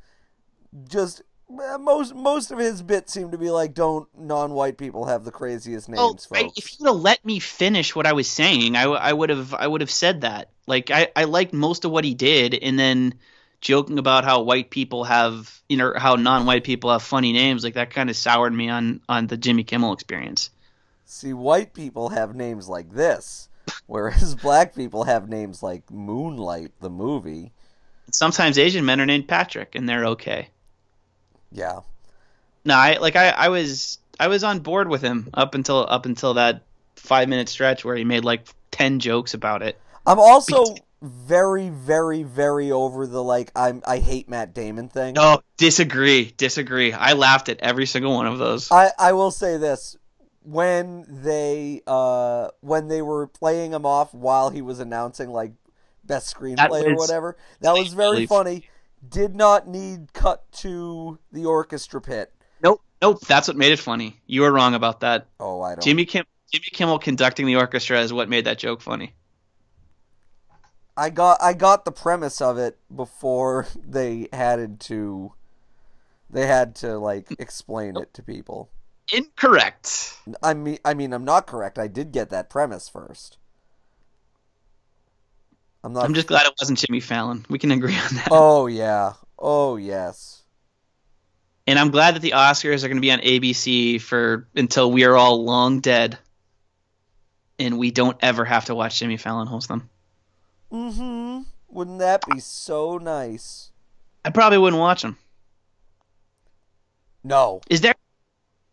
just 0.90 1.22
Uh, 1.50 1.78
most 1.78 2.14
most 2.14 2.52
of 2.52 2.60
his 2.60 2.82
bits 2.82 3.14
seem 3.14 3.32
to 3.32 3.38
be 3.38 3.50
like, 3.50 3.74
don't 3.74 4.08
non-white 4.18 4.78
people 4.78 5.06
have 5.06 5.24
the 5.24 5.32
craziest 5.32 5.90
oh, 5.90 6.10
names, 6.10 6.28
Oh. 6.30 6.36
I, 6.36 6.50
if 6.58 6.74
you 6.74 6.86
would 6.86 6.94
have 6.94 7.02
let 7.02 7.24
me 7.24 7.40
finish 7.40 7.96
what 7.96 8.06
I 8.06 8.14
was 8.14 8.30
saying, 8.30 8.76
I, 8.76 8.84
I 8.84 9.14
would 9.14 9.30
have 9.30 9.54
I 9.54 9.66
would 9.66 9.82
have 9.82 9.92
said 9.92 10.22
that. 10.22 10.50
Like 10.66 10.92
I, 10.92 11.08
I 11.16 11.24
liked 11.24 11.54
most 11.54 11.86
of 11.86 11.92
what 11.92 12.04
he 12.04 12.14
did, 12.14 12.54
and 12.54 12.78
then 12.78 13.16
joking 13.62 13.98
about 13.98 14.26
how 14.26 14.42
white 14.42 14.70
people 14.70 15.06
have 15.06 15.62
you 15.70 15.78
know 15.78 15.94
how 15.96 16.16
non-white 16.16 16.66
people 16.66 16.92
have 16.92 17.02
funny 17.02 17.32
names, 17.32 17.64
like 17.64 17.76
that 17.76 17.92
kind 17.92 18.10
of 18.10 18.18
soured 18.18 18.54
me 18.54 18.68
on 18.68 19.00
on 19.08 19.28
the 19.28 19.38
Jimmy 19.38 19.64
Kimmel 19.64 19.94
experience. 19.94 20.50
See, 21.06 21.32
white 21.32 21.74
people 21.74 22.10
have 22.10 22.36
names 22.36 22.68
like 22.68 22.92
this, 22.92 23.48
whereas 23.86 24.36
black 24.42 24.76
people 24.76 25.06
have 25.06 25.30
names 25.30 25.64
like 25.64 25.90
Moonlight, 25.90 26.74
the 26.82 26.90
movie. 26.90 27.54
Sometimes 28.12 28.58
Asian 28.58 28.86
men 28.86 29.00
are 29.00 29.06
named 29.06 29.30
Patrick, 29.30 29.76
and 29.76 29.88
they're 29.88 30.08
okay. 30.08 30.50
Yeah. 31.52 31.82
No, 32.66 32.76
I 32.76 32.98
like 32.98 33.16
I, 33.16 33.30
I 33.30 33.50
was 33.50 34.00
I 34.20 34.28
was 34.28 34.44
on 34.44 34.60
board 34.60 34.90
with 34.90 35.02
him 35.02 35.30
up 35.34 35.56
until 35.56 35.86
up 35.90 36.06
until 36.06 36.34
that 36.36 36.64
five 36.96 37.30
minute 37.30 37.50
stretch 37.50 37.86
where 37.86 37.96
he 37.96 38.04
made 38.04 38.26
like 38.26 38.46
ten 38.72 39.00
jokes 39.00 39.34
about 39.34 39.62
it. 39.62 39.80
I'm 40.06 40.20
also 40.20 40.76
very, 41.02 41.70
very, 41.70 42.24
very 42.24 42.72
over 42.72 43.06
the 43.06 43.24
like 43.24 43.52
I'm 43.56 43.84
I 43.86 44.00
hate 44.00 44.30
Matt 44.30 44.54
Damon 44.54 44.90
thing. 44.90 45.14
No, 45.14 45.42
disagree, 45.58 46.34
disagree. 46.38 46.94
I 46.94 47.14
laughed 47.14 47.50
at 47.50 47.60
every 47.60 47.86
single 47.86 48.14
one 48.14 48.28
of 48.28 48.38
those. 48.38 48.72
I, 48.72 48.92
I 48.98 49.14
will 49.14 49.32
say 49.32 49.58
this. 49.58 49.96
When 50.44 51.06
they 51.10 51.82
uh 51.86 52.50
when 52.62 52.88
they 52.88 53.02
were 53.02 53.28
playing 53.28 53.74
him 53.74 53.86
off 53.86 54.14
while 54.14 54.50
he 54.50 54.62
was 54.62 54.80
announcing 54.80 55.30
like 55.30 55.52
best 56.06 56.34
screenplay 56.34 56.86
or 56.86 56.96
whatever, 56.96 57.38
that 57.60 57.74
was 57.74 57.94
very 57.94 58.26
funny. 58.26 58.70
Did 59.10 59.36
not 59.36 59.68
need 59.68 60.14
cut 60.14 60.52
to 60.54 61.20
the 61.32 61.46
orchestra 61.46 62.02
pit. 62.02 62.34
Nope, 62.64 62.82
nope. 63.02 63.22
That's 63.22 63.48
what 63.48 63.58
made 63.58 63.72
it 63.72 63.80
funny. 63.80 64.20
You 64.26 64.42
were 64.42 64.52
wrong 64.52 64.74
about 64.74 65.02
that. 65.02 65.28
Oh, 65.40 65.62
I 65.62 65.76
don't. 65.76 65.84
Jimmy 65.84 66.06
Kim, 66.06 66.26
Jimmy 66.52 66.68
Kimmel 66.72 67.00
conducting 67.00 67.46
the 67.46 67.58
orchestra 67.58 68.02
is 68.02 68.12
what 68.12 68.30
made 68.30 68.46
that 68.46 68.58
joke 68.58 68.82
funny. 68.82 69.14
I 70.98 71.12
got 71.12 71.38
I 71.42 71.54
got 71.54 71.86
the 71.86 71.92
premise 71.92 72.42
of 72.42 72.58
it 72.58 72.80
before 72.94 73.68
they 73.88 74.28
had 74.34 74.80
to 74.82 75.34
they 76.30 76.48
had 76.48 76.76
to 76.78 76.98
like 76.98 77.28
explain 77.40 77.96
it 77.98 78.14
to 78.16 78.24
people. 78.24 78.70
Incorrect. 79.14 80.18
I 80.42 80.54
mean 80.54 80.80
I 80.84 80.96
mean 80.96 81.14
I'm 81.14 81.24
not 81.24 81.48
correct. 81.48 81.78
I 81.78 81.88
did 81.88 82.12
get 82.12 82.30
that 82.32 82.50
premise 82.50 82.90
first. 82.90 83.38
I'm 85.84 85.94
not 85.94 86.06
I'm 86.06 86.14
just 86.14 86.28
glad 86.28 86.46
it 86.46 86.54
wasn't 86.60 86.80
Jimmy 86.80 87.00
Fallon. 87.00 87.46
We 87.50 87.60
can 87.60 87.72
agree 87.72 87.96
on 87.96 88.16
that. 88.16 88.28
Oh 88.32 88.68
yeah. 88.68 89.14
Oh 89.38 89.78
yes. 89.78 90.44
And 91.66 91.78
I'm 91.78 91.92
glad 91.92 92.16
that 92.16 92.22
the 92.22 92.32
Oscars 92.32 92.84
are 92.84 92.88
going 92.88 92.98
to 92.98 93.02
be 93.02 93.12
on 93.12 93.20
ABC 93.20 94.00
for 94.02 94.48
until 94.56 94.90
we 94.90 95.04
are 95.04 95.18
all 95.18 95.44
long 95.44 95.82
dead, 95.82 96.18
and 97.60 97.78
we 97.78 97.92
don't 97.92 98.18
ever 98.22 98.46
have 98.46 98.66
to 98.66 98.76
watch 98.76 99.00
Jimmy 99.00 99.18
Fallon 99.18 99.48
host 99.48 99.68
them. 99.68 99.90
Mm-hmm. 100.72 101.42
Wouldn't 101.70 102.00
that 102.00 102.22
be 102.32 102.40
so 102.40 102.98
nice? 102.98 103.72
I 104.24 104.30
probably 104.30 104.58
wouldn't 104.58 104.80
watch 104.80 105.02
them. 105.02 105.18
No, 107.24 107.60
Is 107.70 107.82
there? 107.82 107.96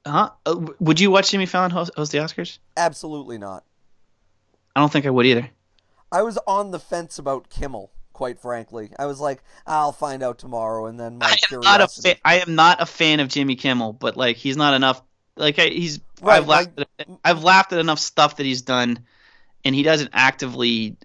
Huh? 0.06 0.30
Uh, 0.46 0.66
would 0.78 1.00
you 1.00 1.10
watch 1.10 1.30
Jimmy 1.32 1.46
Fallon 1.46 1.72
host, 1.72 1.90
host 1.96 2.12
the 2.12 2.18
Oscars? 2.18 2.58
absolutely 2.76 3.38
not. 3.38 3.64
I 4.76 4.80
don't 4.80 4.92
think 4.92 5.06
I 5.06 5.10
would 5.10 5.26
either. 5.26 5.48
I 6.14 6.22
was 6.22 6.38
on 6.46 6.70
the 6.70 6.78
fence 6.78 7.18
about 7.18 7.50
Kimmel, 7.50 7.90
quite 8.12 8.38
frankly. 8.38 8.92
I 8.98 9.06
was 9.06 9.18
like, 9.18 9.42
I'll 9.66 9.90
find 9.90 10.22
out 10.22 10.38
tomorrow 10.38 10.86
and 10.86 10.98
then 10.98 11.18
my 11.18 11.26
I 11.26 11.30
am 11.30 11.34
not 11.34 11.80
a 11.80 11.88
curiosity 11.88 12.10
fa- 12.10 12.20
I 12.24 12.38
am 12.38 12.54
not 12.54 12.80
a 12.80 12.86
fan 12.86 13.18
of 13.18 13.28
Jimmy 13.28 13.56
Kimmel, 13.56 13.92
but 13.94 14.16
like 14.16 14.36
he's 14.36 14.56
not 14.56 14.74
enough. 14.74 15.02
Like 15.36 15.58
I, 15.58 15.66
he's 15.66 15.98
Right, 16.22 16.36
I've 16.36 16.46
laughed 16.46 16.78
at, 16.78 17.08
I've 17.24 17.42
laughed 17.42 17.72
at 17.72 17.80
enough 17.80 17.98
stuff 17.98 18.36
that 18.36 18.46
he's 18.46 18.62
done, 18.62 19.00
and 19.64 19.74
he 19.74 19.82
doesn't 19.82 20.10
actively 20.12 20.96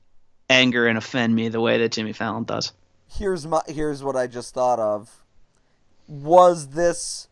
anger 0.47 0.85
and 0.85 0.97
offend 0.97 1.33
me 1.33 1.49
the 1.49 1.59
way 1.59 1.79
that 1.79 1.91
Jimmy 1.91 2.13
Fallon 2.13 2.43
does. 2.43 2.71
here's 3.07 3.47
my 3.47 3.61
here's 3.67 4.03
what 4.03 4.15
I 4.15 4.27
just 4.27 4.53
thought 4.53 4.79
of. 4.79 5.23
Was 6.07 6.69
this 6.69 7.27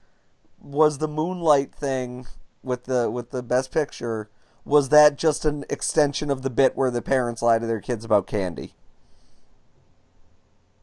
was 0.59 0.97
the 0.97 1.07
moonlight 1.07 1.75
thing 1.75 2.25
with 2.63 2.85
the 2.85 3.11
with 3.11 3.29
the 3.29 3.43
best 3.43 3.71
picture 3.71 4.31
was 4.67 4.89
that 4.89 5.17
just 5.17 5.45
an 5.45 5.65
extension 5.69 6.29
of 6.29 6.41
the 6.41 6.49
bit 6.49 6.75
where 6.75 6.91
the 6.91 7.01
parents 7.01 7.41
lie 7.41 7.59
to 7.59 7.65
their 7.65 7.81
kids 7.81 8.03
about 8.05 8.27
candy? 8.27 8.73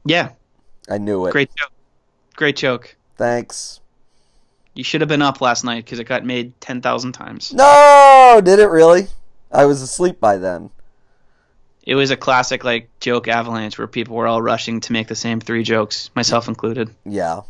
Yeah, 0.05 0.33
I 0.91 0.99
knew 0.99 1.26
it. 1.26 1.33
great 1.33 1.50
joke. 1.57 1.73
Great 2.37 2.57
joke. 2.57 2.97
Thanks. 3.17 3.81
You 4.75 4.83
should 4.85 5.00
have 5.03 5.09
been 5.09 5.23
up 5.23 5.41
last 5.41 5.64
night 5.64 5.85
because 5.85 5.99
it 6.00 6.05
got 6.05 6.25
made 6.25 6.61
ten 6.61 6.81
thousand 6.83 7.12
times. 7.12 7.53
No, 7.53 8.41
did 8.45 8.59
it 8.59 8.67
really? 8.67 9.07
I 9.53 9.67
was 9.67 9.81
asleep 9.83 10.19
by 10.19 10.37
then. 10.37 10.71
It 11.87 11.95
was 11.95 12.11
a 12.11 12.17
classic 12.17 12.64
like 12.64 12.88
joke 12.99 13.29
avalanche 13.29 13.79
where 13.79 13.87
people 13.87 14.17
were 14.17 14.26
all 14.26 14.43
rushing 14.43 14.81
to 14.81 14.93
make 14.93 15.07
the 15.07 15.14
same 15.14 15.38
three 15.41 15.62
jokes, 15.62 16.11
myself 16.17 16.49
included. 16.49 16.91
Yeah. 17.05 17.43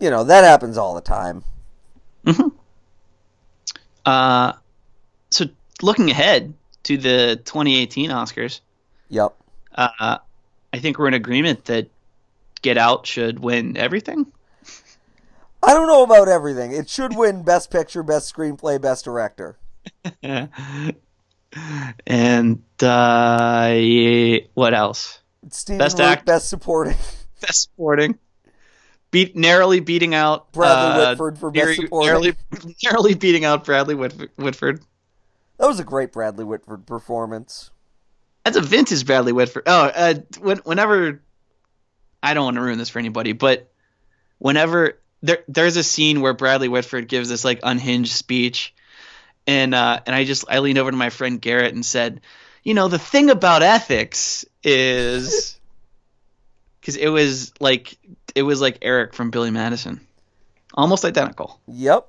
You 0.00 0.10
know, 0.10 0.24
that 0.24 0.44
happens 0.44 0.78
all 0.78 0.94
the 0.94 1.00
time. 1.00 1.44
hmm 2.24 2.48
Uh, 4.04 4.52
looking 5.82 6.10
ahead 6.10 6.54
to 6.84 6.96
the 6.96 7.40
2018 7.44 8.10
Oscars, 8.10 8.60
Yep. 9.08 9.34
uh, 9.74 10.18
I 10.72 10.78
think 10.78 10.98
we're 10.98 11.08
in 11.08 11.14
agreement 11.14 11.64
that 11.66 11.88
Get 12.62 12.78
Out 12.78 13.06
should 13.06 13.38
win 13.38 13.76
everything. 13.76 14.26
I 15.62 15.74
don't 15.74 15.86
know 15.86 16.02
about 16.02 16.28
everything. 16.28 16.72
It 16.72 16.88
should 16.88 17.16
win 17.16 17.42
Best 17.42 17.70
Picture, 17.70 18.02
Best 18.02 18.32
Screenplay, 18.34 18.80
Best 18.80 19.04
Director. 19.04 19.56
and 22.06 22.62
uh, 22.82 23.74
what 24.54 24.74
else? 24.74 25.20
Best 25.42 25.68
Root, 25.70 26.00
Act- 26.00 26.26
Best 26.26 26.48
Supporting. 26.48 26.96
Best 27.40 27.62
Supporting. 27.62 28.18
Beat 29.10 29.36
narrowly 29.36 29.80
beating 29.80 30.14
out 30.14 30.52
Bradley 30.52 31.02
uh, 31.02 31.08
Whitford 31.10 31.38
for 31.38 31.50
Best 31.50 31.76
Supporting. 31.76 32.06
Narrowly, 32.08 32.34
narrowly 32.84 33.14
beating 33.14 33.44
out 33.44 33.64
Bradley 33.64 33.94
Whitford. 33.94 34.82
That 35.58 35.66
was 35.66 35.80
a 35.80 35.84
great 35.84 36.12
Bradley 36.12 36.44
Whitford 36.44 36.86
performance. 36.86 37.70
That's 38.44 38.56
a 38.56 38.62
vintage 38.62 39.04
Bradley 39.06 39.32
Whitford. 39.32 39.64
Oh, 39.66 39.86
uh, 39.86 40.14
when, 40.40 40.58
whenever 40.58 41.22
I 42.22 42.34
don't 42.34 42.44
want 42.44 42.56
to 42.56 42.62
ruin 42.62 42.78
this 42.78 42.88
for 42.88 42.98
anybody, 42.98 43.32
but 43.32 43.70
whenever 44.38 44.98
there 45.22 45.38
there's 45.48 45.76
a 45.76 45.82
scene 45.82 46.20
where 46.20 46.34
Bradley 46.34 46.68
Whitford 46.68 47.08
gives 47.08 47.28
this 47.28 47.44
like 47.44 47.60
unhinged 47.62 48.12
speech, 48.12 48.74
and 49.46 49.74
uh, 49.74 50.00
and 50.06 50.14
I 50.14 50.24
just 50.24 50.44
I 50.48 50.60
leaned 50.60 50.78
over 50.78 50.90
to 50.90 50.96
my 50.96 51.10
friend 51.10 51.40
Garrett 51.40 51.74
and 51.74 51.84
said, 51.84 52.20
you 52.62 52.74
know, 52.74 52.88
the 52.88 52.98
thing 52.98 53.30
about 53.30 53.62
ethics 53.62 54.44
is 54.62 55.58
because 56.80 56.96
it 56.96 57.08
was 57.08 57.52
like 57.60 57.98
it 58.34 58.42
was 58.42 58.60
like 58.60 58.78
Eric 58.82 59.14
from 59.14 59.30
Billy 59.30 59.50
Madison, 59.50 60.00
almost 60.74 61.04
identical. 61.04 61.60
Yep. 61.66 62.08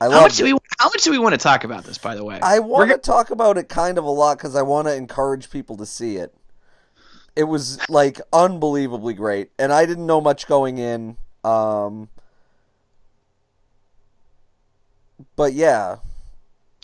I 0.00 0.10
How 0.10 0.22
much 0.22 0.36
do 0.38 0.44
we 0.44 0.58
how 0.78 0.86
much 0.86 1.02
do 1.02 1.10
we 1.10 1.18
want 1.18 1.34
to 1.34 1.38
talk 1.38 1.64
about 1.64 1.84
this? 1.84 1.98
By 1.98 2.14
the 2.14 2.24
way, 2.24 2.40
I 2.40 2.58
We're 2.58 2.66
want 2.66 2.90
to 2.90 2.98
talk 2.98 3.30
about 3.30 3.58
it 3.58 3.68
kind 3.68 3.98
of 3.98 4.04
a 4.04 4.10
lot 4.10 4.38
because 4.38 4.56
I 4.56 4.62
want 4.62 4.88
to 4.88 4.94
encourage 4.94 5.50
people 5.50 5.76
to 5.76 5.84
see 5.84 6.16
it. 6.16 6.34
It 7.36 7.44
was 7.44 7.78
like 7.88 8.20
unbelievably 8.32 9.14
great, 9.14 9.50
and 9.58 9.72
I 9.72 9.84
didn't 9.84 10.06
know 10.06 10.20
much 10.20 10.46
going 10.46 10.78
in. 10.78 11.16
Um, 11.44 12.08
but 15.36 15.52
yeah, 15.52 15.96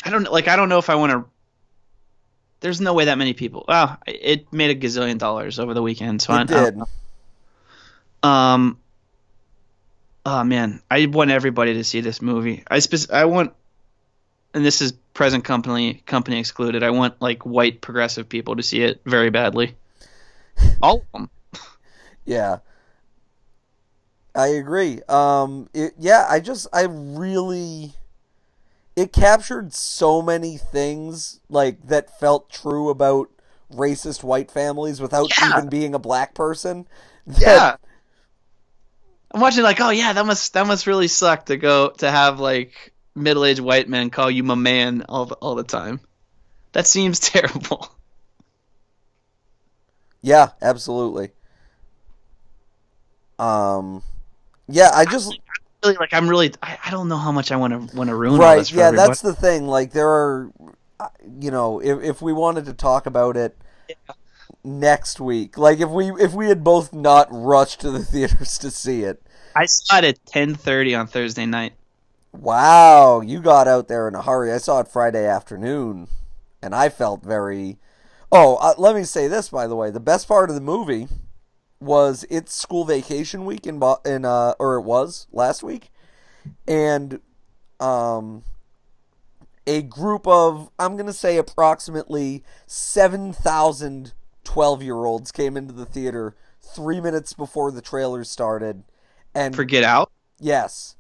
I 0.05 0.11
don't 0.11 0.31
like 0.31 0.47
I 0.47 0.57
don't 0.57 0.69
know 0.69 0.79
if 0.79 0.91
I 0.91 0.95
want 0.97 1.13
to 1.13 1.25
There's 2.61 2.83
no 2.83 2.93
way 2.93 3.07
that 3.07 3.17
many 3.17 3.33
people. 3.33 3.65
Wow, 3.67 3.97
it 4.07 4.53
made 4.53 4.71
a 4.71 4.79
gazillion 4.79 5.17
dollars 5.19 5.59
over 5.59 5.73
the 5.73 5.83
weekend. 5.83 6.21
So 6.21 6.35
I, 6.35 6.45
did. 6.45 6.79
I, 8.23 8.55
um. 8.55 8.79
Oh 10.28 10.42
man, 10.42 10.83
I 10.90 11.06
want 11.06 11.30
everybody 11.30 11.75
to 11.75 11.85
see 11.85 12.00
this 12.00 12.21
movie. 12.21 12.64
I 12.68 12.80
spec- 12.80 13.12
I 13.12 13.26
want, 13.26 13.52
and 14.52 14.64
this 14.66 14.83
is 14.83 14.90
present 15.14 15.45
company 15.45 16.02
company 16.04 16.40
excluded. 16.40 16.83
I 16.83 16.90
want 16.90 17.23
like 17.23 17.47
white 17.47 17.80
progressive 17.80 18.28
people 18.28 18.56
to 18.56 18.62
see 18.64 18.83
it 18.83 19.00
very 19.06 19.30
badly. 19.30 19.76
All 20.83 20.97
of 20.97 21.12
them. 21.12 21.30
Yeah. 22.25 22.59
I 24.35 24.49
agree. 24.49 25.00
Um 25.09 25.71
it, 25.73 25.95
yeah, 25.97 26.26
I 26.28 26.40
just 26.40 26.66
I 26.73 26.83
really 26.83 27.95
it 28.97 29.12
captured 29.12 29.73
so 29.75 30.21
many 30.23 30.56
things 30.56 31.38
like 31.49 31.87
that 31.87 32.18
felt 32.18 32.50
true 32.50 32.88
about 32.90 33.30
racist 33.73 34.25
white 34.25 34.50
families 34.50 35.00
without 35.00 35.30
Yeah. 35.38 35.50
even 35.56 35.68
being 35.68 35.95
a 35.95 36.00
black 36.00 36.35
person. 36.35 36.88
that- 37.28 37.40
Yeah. 37.40 37.76
I'm 39.30 39.40
watching 39.40 39.62
like, 39.62 39.80
oh 39.80 39.90
yeah, 39.90 40.12
that 40.12 40.26
must 40.26 40.52
that 40.54 40.66
must 40.66 40.87
really 40.87 41.09
suck 41.09 41.47
to 41.47 41.56
go 41.56 41.90
to 41.99 42.11
have 42.11 42.40
like 42.40 42.92
middle 43.14 43.45
aged 43.45 43.61
white 43.61 43.88
men 43.88 44.11
call 44.11 44.30
you 44.30 44.42
my 44.45 44.54
man 44.54 45.04
all 45.09 45.26
the, 45.26 45.35
all 45.37 45.54
the 45.54 45.64
time. 45.64 46.00
That 46.73 46.87
seems 46.87 47.18
terrible. 47.33 47.90
Yeah, 50.23 50.50
absolutely. 50.62 51.30
Um 53.38 54.02
yeah, 54.68 54.90
I 54.92 55.04
just 55.04 55.38
Really, 55.85 55.97
like 55.99 56.14
I'm 56.14 56.28
really 56.28 56.52
I, 56.62 56.78
I 56.87 56.90
don't 56.90 57.09
know 57.09 57.18
how 57.18 57.33
much 57.33 57.52
I 57.52 57.56
want 57.56 57.90
to 57.90 57.97
want 57.97 58.09
to 58.09 58.16
ruin 58.16 58.40
right 58.40 58.68
yeah 58.73 58.87
everybody. 58.87 58.97
that's 58.97 59.21
the 59.21 59.35
thing 59.35 59.66
like 59.68 59.92
there 59.92 60.09
are 60.09 60.50
uh, 60.99 61.09
you 61.38 61.50
know 61.50 61.80
if 61.80 62.02
if 62.02 62.23
we 62.23 62.33
wanted 62.33 62.64
to 62.64 62.73
talk 62.73 63.06
about 63.06 63.37
it 63.37 63.56
next 64.67 65.21
week. 65.21 65.57
Like 65.57 65.81
if 65.81 65.89
we 65.89 66.11
if 66.13 66.35
we 66.35 66.49
had 66.49 66.63
both 66.65 66.93
not 66.93 67.29
rushed 67.31 67.81
to 67.81 67.91
the 67.91 68.05
theaters 68.05 68.59
to 68.59 68.71
see 68.71 69.03
it. 69.03 69.23
I 69.55 69.65
saw 69.67 69.99
it 69.99 70.05
at 70.05 70.25
10:30 70.27 70.99
on 71.01 71.07
Thursday 71.07 71.47
night. 71.47 71.73
wow 72.33 73.21
you 73.23 73.41
got 73.41 73.67
out 73.69 73.89
there 73.89 74.09
in 74.09 74.15
a 74.15 74.23
hurry. 74.23 74.53
I 74.53 74.59
saw 74.59 74.81
it 74.81 74.89
friday 74.89 75.27
afternoon 75.27 76.09
and 76.61 76.75
i 76.75 76.89
felt 76.91 77.23
very 77.23 77.79
oh 78.31 78.57
uh, 78.57 78.75
let 78.77 78.95
me 78.95 79.05
say 79.05 79.29
this 79.29 79.49
by 79.49 79.67
the 79.67 79.77
way. 79.77 79.91
The 79.91 80.01
best 80.01 80.29
part 80.29 80.51
of 80.51 80.55
the 80.57 80.61
movie 80.61 81.09
was 81.81 82.25
it's 82.31 82.55
school 82.55 82.85
vacation 82.85 83.45
week 83.45 83.67
in 83.67 83.79
Bo- 83.79 84.01
in 84.05 84.25
uh 84.25 84.55
or 84.59 84.77
it 84.77 84.83
was 84.83 85.27
last 85.33 85.63
week 85.63 85.91
and 86.67 87.21
um 87.81 88.43
a 89.67 89.83
group 89.83 90.27
of 90.27 90.71
I'm 90.79 90.97
going 90.97 91.07
to 91.07 91.13
say 91.13 91.37
approximately 91.39 92.45
7,000 94.47 94.81
12-year-olds 94.81 95.33
came 95.33 95.57
into 95.57 95.73
the 95.73 95.87
theater 95.87 96.35
3 96.75 97.00
minutes 97.00 97.33
before 97.33 97.71
the 97.71 97.83
trailer 97.83 98.25
started 98.25 98.85
and 99.35 99.55
For 99.55 99.65
Get 99.65 99.85
Out. 99.85 100.11
yes 100.41 100.97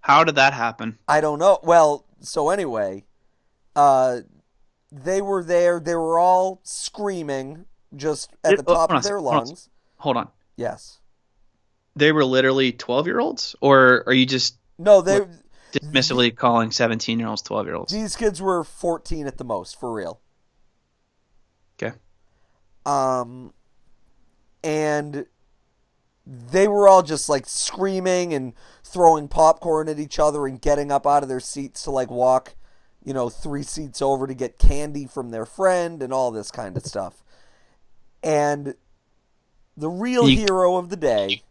How 0.00 0.24
did 0.24 0.34
that 0.36 0.52
happen? 0.52 0.98
I 1.08 1.20
don't 1.20 1.38
know. 1.38 1.58
Well, 1.62 2.06
so 2.20 2.50
anyway, 2.50 3.04
uh, 3.76 4.20
they 4.90 5.20
were 5.22 5.42
there. 5.44 5.80
They 5.80 5.94
were 5.94 6.18
all 6.18 6.60
screaming 6.64 7.66
just 7.96 8.30
at 8.44 8.54
It- 8.54 8.56
the 8.66 8.70
oh, 8.70 8.74
top 8.74 8.90
on 8.90 8.96
of 8.96 9.02
their 9.04 9.18
on 9.18 9.24
lungs. 9.24 9.68
Hold 9.98 10.16
on. 10.16 10.28
Yes. 10.56 10.98
They 11.94 12.10
were 12.12 12.24
literally 12.24 12.72
12 12.72 13.06
year 13.06 13.20
olds, 13.20 13.54
or 13.60 14.02
are 14.06 14.12
you 14.12 14.26
just 14.26 14.56
No, 14.78 15.00
they. 15.02 15.20
dismissively 15.72 16.34
calling 16.34 16.70
17 16.70 17.18
year 17.18 17.28
olds 17.28 17.42
12 17.42 17.66
year 17.66 17.74
olds? 17.76 17.92
These 17.92 18.16
kids 18.16 18.40
were 18.42 18.64
14 18.64 19.26
at 19.26 19.36
the 19.38 19.44
most, 19.44 19.78
for 19.78 19.92
real. 19.92 20.20
Um, 22.84 23.52
and 24.64 25.26
they 26.26 26.68
were 26.68 26.86
all 26.88 27.02
just 27.02 27.28
like 27.28 27.46
screaming 27.46 28.32
and 28.32 28.52
throwing 28.84 29.28
popcorn 29.28 29.88
at 29.88 29.98
each 29.98 30.18
other 30.18 30.46
and 30.46 30.60
getting 30.60 30.92
up 30.92 31.06
out 31.06 31.22
of 31.22 31.28
their 31.28 31.40
seats 31.40 31.84
to 31.84 31.90
like 31.90 32.10
walk, 32.10 32.54
you 33.04 33.12
know, 33.12 33.28
three 33.28 33.62
seats 33.62 34.00
over 34.00 34.26
to 34.26 34.34
get 34.34 34.58
candy 34.58 35.06
from 35.06 35.30
their 35.30 35.46
friend 35.46 36.02
and 36.02 36.12
all 36.12 36.30
this 36.30 36.50
kind 36.50 36.76
of 36.76 36.84
stuff. 36.84 37.24
And 38.22 38.74
the 39.76 39.88
real 39.88 40.28
You- 40.28 40.38
hero 40.38 40.76
of 40.76 40.90
the 40.90 40.96
day, 40.96 41.42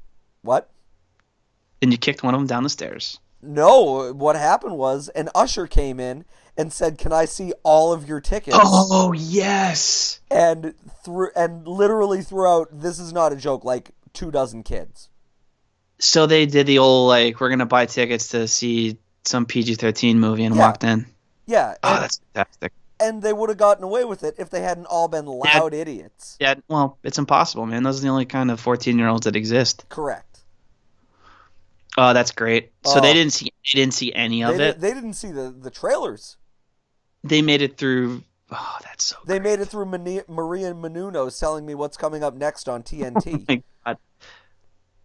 what? 0.41 0.69
And 1.81 1.91
you 1.91 1.97
kicked 1.97 2.23
one 2.23 2.33
of 2.33 2.39
them 2.39 2.47
down 2.47 2.63
the 2.63 2.69
stairs. 2.69 3.19
No, 3.41 4.13
what 4.13 4.35
happened 4.35 4.77
was 4.77 5.09
an 5.09 5.29
usher 5.33 5.65
came 5.65 5.99
in 5.99 6.25
and 6.57 6.71
said, 6.73 6.97
"Can 6.97 7.11
I 7.13 7.25
see 7.25 7.53
all 7.63 7.93
of 7.93 8.07
your 8.07 8.19
tickets?" 8.21 8.57
Oh 8.61 9.13
yes. 9.13 10.19
and 10.29 10.73
through 11.03 11.29
and 11.35 11.67
literally 11.67 12.21
throughout 12.21 12.67
this 12.71 12.99
is 12.99 13.11
not 13.13 13.31
a 13.33 13.35
joke 13.35 13.63
like 13.65 13.91
two 14.13 14.29
dozen 14.31 14.61
kids 14.63 15.09
So 15.99 16.25
they 16.25 16.45
did 16.45 16.67
the 16.67 16.79
old 16.79 17.07
like 17.09 17.39
we're 17.39 17.49
gonna 17.49 17.65
buy 17.65 17.85
tickets 17.85 18.29
to 18.29 18.47
see 18.47 18.97
some 19.23 19.45
PG-13 19.45 20.15
movie 20.17 20.43
and 20.43 20.55
Yeah. 20.55 20.61
walked 20.61 20.83
in. 20.83 21.05
yeah 21.45 21.75
Oh, 21.83 21.93
and, 21.93 22.03
that's 22.03 22.19
fantastic. 22.33 22.73
and 22.99 23.21
they 23.21 23.33
would 23.33 23.49
have 23.49 23.57
gotten 23.57 23.83
away 23.83 24.03
with 24.05 24.23
it 24.23 24.35
if 24.37 24.49
they 24.49 24.61
hadn't 24.61 24.85
all 24.87 25.07
been 25.07 25.25
loud 25.25 25.73
idiots 25.73 26.37
Yeah, 26.39 26.55
well, 26.67 26.97
it's 27.03 27.17
impossible, 27.17 27.65
man. 27.65 27.83
Those 27.83 27.99
are 27.99 28.03
the 28.03 28.09
only 28.09 28.25
kind 28.25 28.49
of 28.51 28.59
14 28.59 28.97
year 28.97 29.07
olds 29.07 29.25
that 29.25 29.35
exist. 29.35 29.85
correct 29.89 30.27
Oh, 31.97 32.13
that's 32.13 32.31
great. 32.31 32.71
So 32.85 32.97
Oh. 32.97 33.01
they 33.01 33.11
uh, 33.11 33.13
didn't 33.13 33.33
see 33.33 33.51
they 33.73 33.79
didn't 33.81 33.93
see 33.93 34.13
any 34.13 34.43
of 34.43 34.57
di- 34.57 34.63
it. 34.69 34.79
they 34.79 34.93
didn't 34.93 35.13
see 35.13 35.31
the, 35.31 35.51
the 35.51 35.69
trailers 35.69 36.37
They 37.23 37.41
made 37.41 37.61
it 37.61 37.77
through. 37.77 38.23
Oh, 38.51 38.77
that's 38.83 39.05
so. 39.05 39.15
they 39.25 39.39
great. 39.39 39.49
made 39.51 39.59
it 39.61 39.65
through 39.69 39.85
Mani- 39.85 40.23
maria 40.27 40.73
Menounos 40.73 41.39
telling 41.39 41.65
me 41.65 41.73
what's 41.75 41.95
coming 41.97 42.23
up 42.23 42.35
next 42.35 42.67
on 42.67 42.83
tnt 42.83 43.47
my 43.47 43.63
God. 43.85 43.97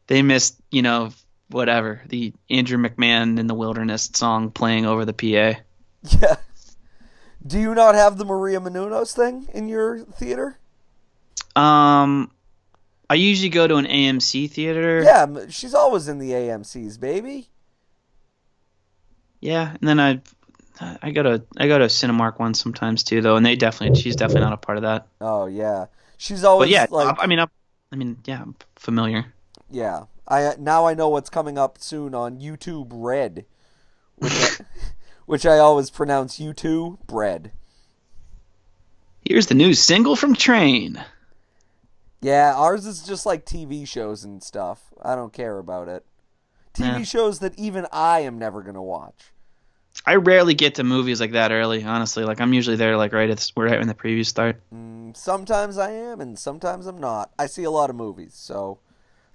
They 0.08 0.22
missed, 0.22 0.60
you 0.70 0.82
know, 0.82 1.10
whatever 1.50 2.02
the 2.08 2.32
Andrew 2.50 2.76
McMahon 2.78 3.38
in 3.38 3.46
the 3.46 3.54
Wilderness 3.54 4.10
song 4.14 4.50
playing 4.50 4.84
over 4.86 5.04
the 5.04 5.12
PA. 5.12 5.60
yeah 6.20 6.36
do 7.46 7.60
you 7.60 7.74
not 7.76 7.94
have 7.94 8.18
the 8.18 8.24
maria 8.24 8.58
Menounos 8.60 9.14
thing 9.14 9.46
in 9.54 9.68
your 9.68 10.00
theater 10.00 10.58
Um, 11.54 12.30
I 13.08 13.14
usually 13.14 13.48
go 13.50 13.68
to 13.68 13.76
an 13.76 13.86
AMC 13.86 14.50
theater. 14.50 15.02
yeah 15.04 15.26
she's 15.48 15.74
always 15.74 16.08
in 16.08 16.18
the 16.18 16.30
amcs 16.32 16.98
baby 16.98 17.48
Yeah, 19.40 19.76
and 19.80 19.88
then 19.88 20.00
I, 20.00 20.20
I 20.80 21.10
go 21.10 21.22
to 21.22 21.44
I 21.56 21.68
go 21.68 21.78
to 21.78 21.86
Cinemark 21.86 22.38
one 22.38 22.54
sometimes 22.54 23.02
too, 23.02 23.20
though, 23.22 23.36
and 23.36 23.44
they 23.44 23.56
definitely 23.56 24.00
she's 24.00 24.16
definitely 24.16 24.42
not 24.42 24.52
a 24.52 24.58
part 24.58 24.78
of 24.78 24.82
that. 24.82 25.06
oh 25.20 25.46
yeah 25.46 25.86
she's 26.16 26.44
always 26.44 26.68
But 26.68 26.72
yeah, 26.72 26.86
like 26.90 27.16
I, 27.18 27.26
mean, 27.26 27.40
I, 27.40 27.46
I 27.92 27.96
mean, 27.96 28.18
yeah, 28.24 28.42
I'm 28.42 28.56
familiar. 28.76 29.32
Yeah, 29.70 30.04
I 30.28 30.44
uh, 30.44 30.54
now 30.58 30.86
I 30.86 30.94
know 30.94 31.08
what's 31.08 31.30
coming 31.30 31.58
up 31.58 31.78
soon 31.80 32.14
on 32.14 32.38
YouTube 32.40 32.88
Red, 32.92 33.46
which 34.16 34.32
I, 34.32 34.48
which 35.26 35.46
I 35.46 35.58
always 35.58 35.90
pronounce 35.90 36.38
YouTube 36.38 37.06
Bread. 37.06 37.52
Here's 39.24 39.46
the 39.46 39.54
new 39.54 39.74
single 39.74 40.14
from 40.14 40.34
Train. 40.34 41.04
Yeah, 42.20 42.54
ours 42.54 42.86
is 42.86 43.02
just 43.02 43.26
like 43.26 43.44
TV 43.44 43.86
shows 43.86 44.24
and 44.24 44.42
stuff. 44.42 44.92
I 45.02 45.14
don't 45.14 45.32
care 45.32 45.58
about 45.58 45.88
it. 45.88 46.04
TV 46.72 46.98
Yeah. 46.98 47.02
shows 47.02 47.38
that 47.40 47.58
even 47.58 47.86
I 47.92 48.20
am 48.20 48.38
never 48.38 48.62
gonna 48.62 48.82
watch. 48.82 49.32
I 50.04 50.16
rarely 50.16 50.54
get 50.54 50.74
to 50.76 50.84
movies 50.84 51.20
like 51.20 51.32
that 51.32 51.52
early, 51.52 51.82
honestly. 51.84 52.24
Like 52.24 52.40
I'm 52.40 52.52
usually 52.52 52.76
there 52.76 52.96
like 52.96 53.12
right 53.12 53.30
at 53.30 53.52
right 53.56 53.78
when 53.78 53.88
the 53.88 53.94
previews 53.94 54.26
start. 54.26 54.60
Mm, 54.74 55.16
sometimes 55.16 55.78
I 55.78 55.90
am, 55.92 56.20
and 56.20 56.38
sometimes 56.38 56.86
I'm 56.86 56.98
not. 56.98 57.32
I 57.38 57.46
see 57.46 57.64
a 57.64 57.70
lot 57.70 57.90
of 57.90 57.96
movies, 57.96 58.34
so 58.34 58.78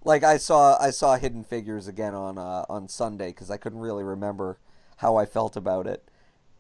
like 0.04 0.24
I 0.24 0.38
saw 0.38 0.78
I 0.80 0.92
saw 0.92 1.16
Hidden 1.16 1.44
Figures 1.44 1.88
again 1.88 2.14
on 2.14 2.38
uh, 2.38 2.66
on 2.70 2.88
Sunday 2.88 3.28
because 3.30 3.52
I 3.52 3.58
couldn't 3.58 3.80
really 3.80 4.04
remember 4.04 4.58
how 4.98 5.16
I 5.18 5.26
felt 5.26 5.56
about 5.56 5.88
it, 5.88 6.08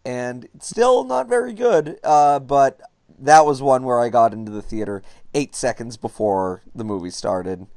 and 0.05 0.45
it's 0.55 0.67
still 0.67 1.03
not 1.03 1.27
very 1.27 1.53
good. 1.53 1.99
Uh, 2.03 2.39
but 2.39 2.81
that 3.19 3.45
was 3.45 3.61
one 3.61 3.83
where 3.83 3.99
I 3.99 4.09
got 4.09 4.33
into 4.33 4.51
the 4.51 4.61
theater 4.61 5.03
eight 5.33 5.55
seconds 5.55 5.97
before 5.97 6.63
the 6.73 6.83
movie 6.83 7.11
started. 7.11 7.67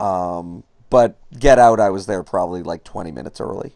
Um, 0.00 0.64
but 0.90 1.18
Get 1.38 1.58
Out, 1.58 1.80
I 1.80 1.90
was 1.90 2.06
there 2.06 2.22
probably 2.22 2.62
like 2.62 2.84
twenty 2.84 3.12
minutes 3.12 3.40
early. 3.40 3.74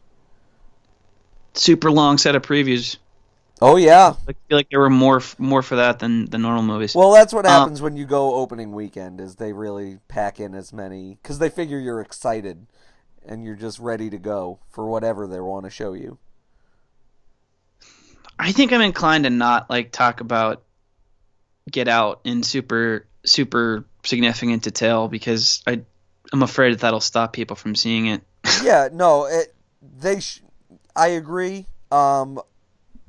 Super 1.55 1.91
long 1.91 2.19
set 2.19 2.35
of 2.35 2.43
previews. 2.43 2.97
Oh 3.61 3.77
yeah, 3.77 4.15
I 4.29 4.33
feel 4.49 4.57
like 4.59 4.71
there 4.71 4.81
were 4.81 4.91
more 4.91 5.23
more 5.39 5.63
for 5.63 5.77
that 5.77 6.01
than 6.01 6.25
the 6.27 6.39
normal 6.39 6.63
movies. 6.65 6.95
Well, 6.95 7.13
that's 7.13 7.33
what 7.33 7.47
Um, 7.47 7.53
happens 7.53 7.81
when 7.81 7.97
you 7.97 8.07
go 8.07 8.35
opening 8.35 8.73
weekend. 8.73 9.21
Is 9.21 9.37
they 9.37 9.53
really 9.53 9.99
pack 10.09 10.41
in 10.41 10.55
as 10.55 10.73
many 10.73 11.19
because 11.23 11.39
they 11.39 11.49
figure 11.49 11.79
you're 11.79 12.01
excited 12.01 12.67
and 13.25 13.45
you're 13.45 13.55
just 13.55 13.79
ready 13.79 14.11
to 14.11 14.19
go 14.19 14.59
for 14.71 14.87
whatever 14.87 15.29
they 15.29 15.39
want 15.41 15.65
to 15.65 15.71
show 15.71 15.93
you. 15.93 16.19
I 18.39 18.51
think 18.51 18.73
I'm 18.73 18.81
inclined 18.81 19.25
to 19.25 19.31
not 19.31 19.71
like 19.71 19.93
talk 19.93 20.21
about 20.21 20.63
Get 21.71 21.87
Out 21.87 22.23
in 22.25 22.43
super 22.43 23.07
super 23.25 23.85
significant 24.05 24.65
detail 24.65 25.07
because 25.07 25.63
I 25.67 25.83
I'm 26.33 26.43
afraid 26.43 26.73
that 26.73 26.81
that'll 26.81 27.01
stop 27.01 27.33
people 27.33 27.55
from 27.55 27.77
seeing 27.77 28.07
it. 28.07 28.23
yeah, 28.65 28.89
no, 28.93 29.27
it, 29.27 29.55
they. 29.81 30.19
Sh- 30.19 30.41
I 30.95 31.09
agree. 31.09 31.67
Um, 31.91 32.41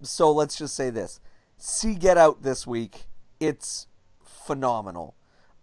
so 0.01 0.31
let's 0.31 0.57
just 0.57 0.75
say 0.75 0.89
this: 0.89 1.19
see 1.57 1.95
Get 1.95 2.17
Out 2.17 2.43
this 2.43 2.67
week 2.67 3.07
it's 3.43 3.87
phenomenal. 4.23 5.15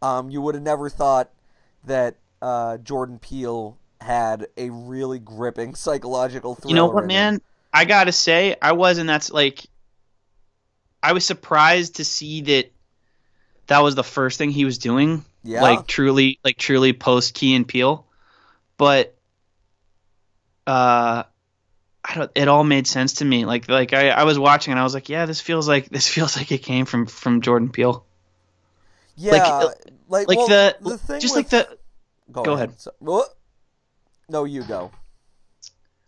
Um, 0.02 0.30
you 0.30 0.40
would 0.40 0.54
have 0.54 0.64
never 0.64 0.88
thought 0.88 1.30
that 1.84 2.16
uh, 2.42 2.78
Jordan 2.78 3.18
Peele 3.18 3.78
had 4.00 4.46
a 4.56 4.70
really 4.70 5.18
gripping 5.18 5.74
psychological 5.74 6.54
thriller. 6.54 6.70
You 6.70 6.76
know 6.76 6.86
what, 6.86 7.04
in 7.04 7.10
it. 7.10 7.14
man? 7.14 7.40
I 7.72 7.84
gotta 7.84 8.12
say, 8.12 8.56
I 8.60 8.72
wasn't. 8.72 9.06
That's 9.06 9.30
like, 9.30 9.64
I 11.02 11.12
was 11.12 11.24
surprised 11.24 11.96
to 11.96 12.04
see 12.04 12.42
that 12.42 12.72
that 13.68 13.80
was 13.80 13.94
the 13.94 14.04
first 14.04 14.38
thing 14.38 14.50
he 14.50 14.64
was 14.64 14.78
doing. 14.78 15.24
Yeah. 15.42 15.62
Like 15.62 15.86
truly, 15.86 16.38
like 16.44 16.58
truly 16.58 16.92
post 16.92 17.34
Key 17.34 17.54
and 17.54 17.66
Peele, 17.66 18.06
but 18.76 19.16
uh, 20.66 21.22
I 22.04 22.14
don't. 22.14 22.30
It 22.34 22.48
all 22.48 22.64
made 22.64 22.86
sense 22.86 23.14
to 23.14 23.24
me. 23.24 23.44
Like, 23.44 23.68
like 23.68 23.92
I, 23.92 24.08
I 24.10 24.24
was 24.24 24.38
watching 24.38 24.72
and 24.72 24.80
I 24.80 24.84
was 24.84 24.94
like, 24.94 25.08
yeah, 25.08 25.26
this 25.26 25.40
feels 25.40 25.68
like 25.68 25.88
this 25.90 26.08
feels 26.14 26.36
like 26.36 26.50
it 26.52 26.58
came 26.58 26.86
from 26.86 27.06
from 27.06 27.40
Jordan 27.42 27.68
Peele. 27.70 28.04
Yeah, 29.16 29.32
like, 29.32 29.76
like, 30.08 30.28
Like 30.28 30.38
well, 30.38 30.48
the, 30.48 30.76
the 30.80 30.98
thing 30.98 31.20
just 31.20 31.36
with- 31.36 31.52
like 31.52 31.66
the 31.68 31.78
Go, 32.32 32.42
go 32.42 32.52
ahead. 32.54 32.68
ahead. 32.70 32.80
So- 32.80 33.24
No, 34.28 34.44
you 34.44 34.62
go. 34.62 34.92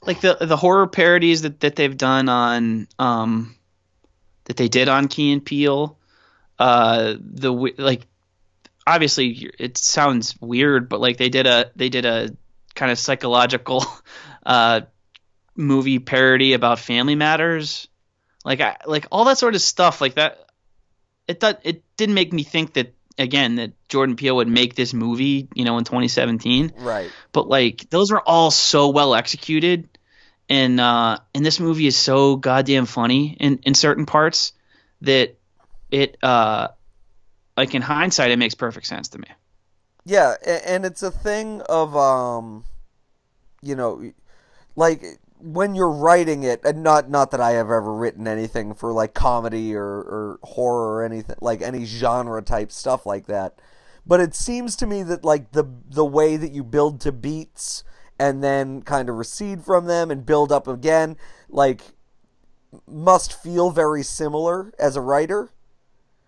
like 0.02 0.20
the 0.20 0.36
the 0.40 0.56
horror 0.56 0.86
parodies 0.86 1.42
that, 1.42 1.60
that 1.60 1.76
they've 1.76 1.96
done 1.96 2.28
on 2.28 2.88
um 2.98 3.54
that 4.44 4.56
they 4.56 4.68
did 4.68 4.88
on 4.88 5.08
Key 5.08 5.32
and 5.32 5.44
Peele. 5.44 5.98
Uh, 6.58 7.14
the 7.20 7.52
like 7.78 8.06
obviously 8.86 9.50
it 9.58 9.76
sounds 9.76 10.40
weird, 10.40 10.88
but 10.88 11.00
like 11.00 11.16
they 11.18 11.28
did 11.28 11.46
a 11.46 11.70
they 11.76 11.88
did 11.88 12.04
a 12.06 12.30
kind 12.74 12.90
of 12.92 12.98
psychological 12.98 13.84
uh 14.46 14.82
movie 15.56 15.98
parody 15.98 16.52
about 16.54 16.78
Family 16.78 17.14
Matters. 17.14 17.88
Like 18.44 18.60
I 18.60 18.76
like 18.86 19.06
all 19.12 19.24
that 19.26 19.38
sort 19.38 19.54
of 19.54 19.60
stuff 19.60 20.00
like 20.00 20.14
that. 20.14 20.38
It 21.28 21.40
does 21.40 21.56
it 21.62 21.82
didn't 21.96 22.14
make 22.14 22.32
me 22.32 22.42
think 22.42 22.74
that 22.74 22.94
again 23.18 23.56
that 23.56 23.72
Jordan 23.88 24.16
Peele 24.16 24.36
would 24.36 24.48
make 24.48 24.74
this 24.74 24.92
movie, 24.94 25.48
you 25.54 25.64
know, 25.64 25.78
in 25.78 25.84
2017 25.84 26.72
Right. 26.76 27.10
but 27.32 27.48
like 27.48 27.88
those 27.90 28.10
are 28.10 28.20
all 28.20 28.50
so 28.50 28.88
well 28.88 29.14
executed 29.14 29.88
and 30.48 30.80
uh 30.80 31.18
and 31.34 31.46
this 31.46 31.60
movie 31.60 31.86
is 31.86 31.96
so 31.96 32.36
goddamn 32.36 32.86
funny 32.86 33.36
in 33.38 33.58
in 33.62 33.74
certain 33.74 34.06
parts 34.06 34.52
that 35.02 35.36
it 35.90 36.16
uh 36.22 36.68
like 37.56 37.74
in 37.74 37.82
hindsight 37.82 38.30
it 38.30 38.38
makes 38.38 38.54
perfect 38.54 38.86
sense 38.86 39.08
to 39.10 39.18
me 39.18 39.28
Yeah, 40.04 40.34
and 40.66 40.84
it's 40.84 41.02
a 41.02 41.10
thing 41.12 41.60
of 41.68 41.96
um, 41.96 42.64
you 43.62 43.76
know, 43.76 44.12
like 44.74 45.04
when 45.42 45.74
you're 45.74 45.90
writing 45.90 46.44
it, 46.44 46.64
and 46.64 46.82
not 46.82 47.10
not 47.10 47.30
that 47.32 47.40
I 47.40 47.52
have 47.52 47.66
ever 47.70 47.92
written 47.92 48.26
anything 48.26 48.74
for 48.74 48.92
like 48.92 49.14
comedy 49.14 49.74
or 49.74 49.84
or 49.84 50.38
horror 50.42 50.94
or 50.94 51.04
anything 51.04 51.36
like 51.40 51.62
any 51.62 51.84
genre 51.84 52.42
type 52.42 52.72
stuff 52.72 53.04
like 53.06 53.26
that, 53.26 53.60
but 54.06 54.20
it 54.20 54.34
seems 54.34 54.76
to 54.76 54.86
me 54.86 55.02
that 55.02 55.24
like 55.24 55.52
the 55.52 55.64
the 55.88 56.04
way 56.04 56.36
that 56.36 56.52
you 56.52 56.64
build 56.64 57.00
to 57.02 57.12
beats 57.12 57.84
and 58.18 58.42
then 58.42 58.82
kind 58.82 59.08
of 59.08 59.16
recede 59.16 59.62
from 59.64 59.86
them 59.86 60.10
and 60.10 60.24
build 60.24 60.52
up 60.52 60.68
again, 60.68 61.16
like 61.48 61.82
must 62.86 63.32
feel 63.42 63.70
very 63.70 64.02
similar 64.02 64.72
as 64.78 64.96
a 64.96 65.00
writer. 65.00 65.50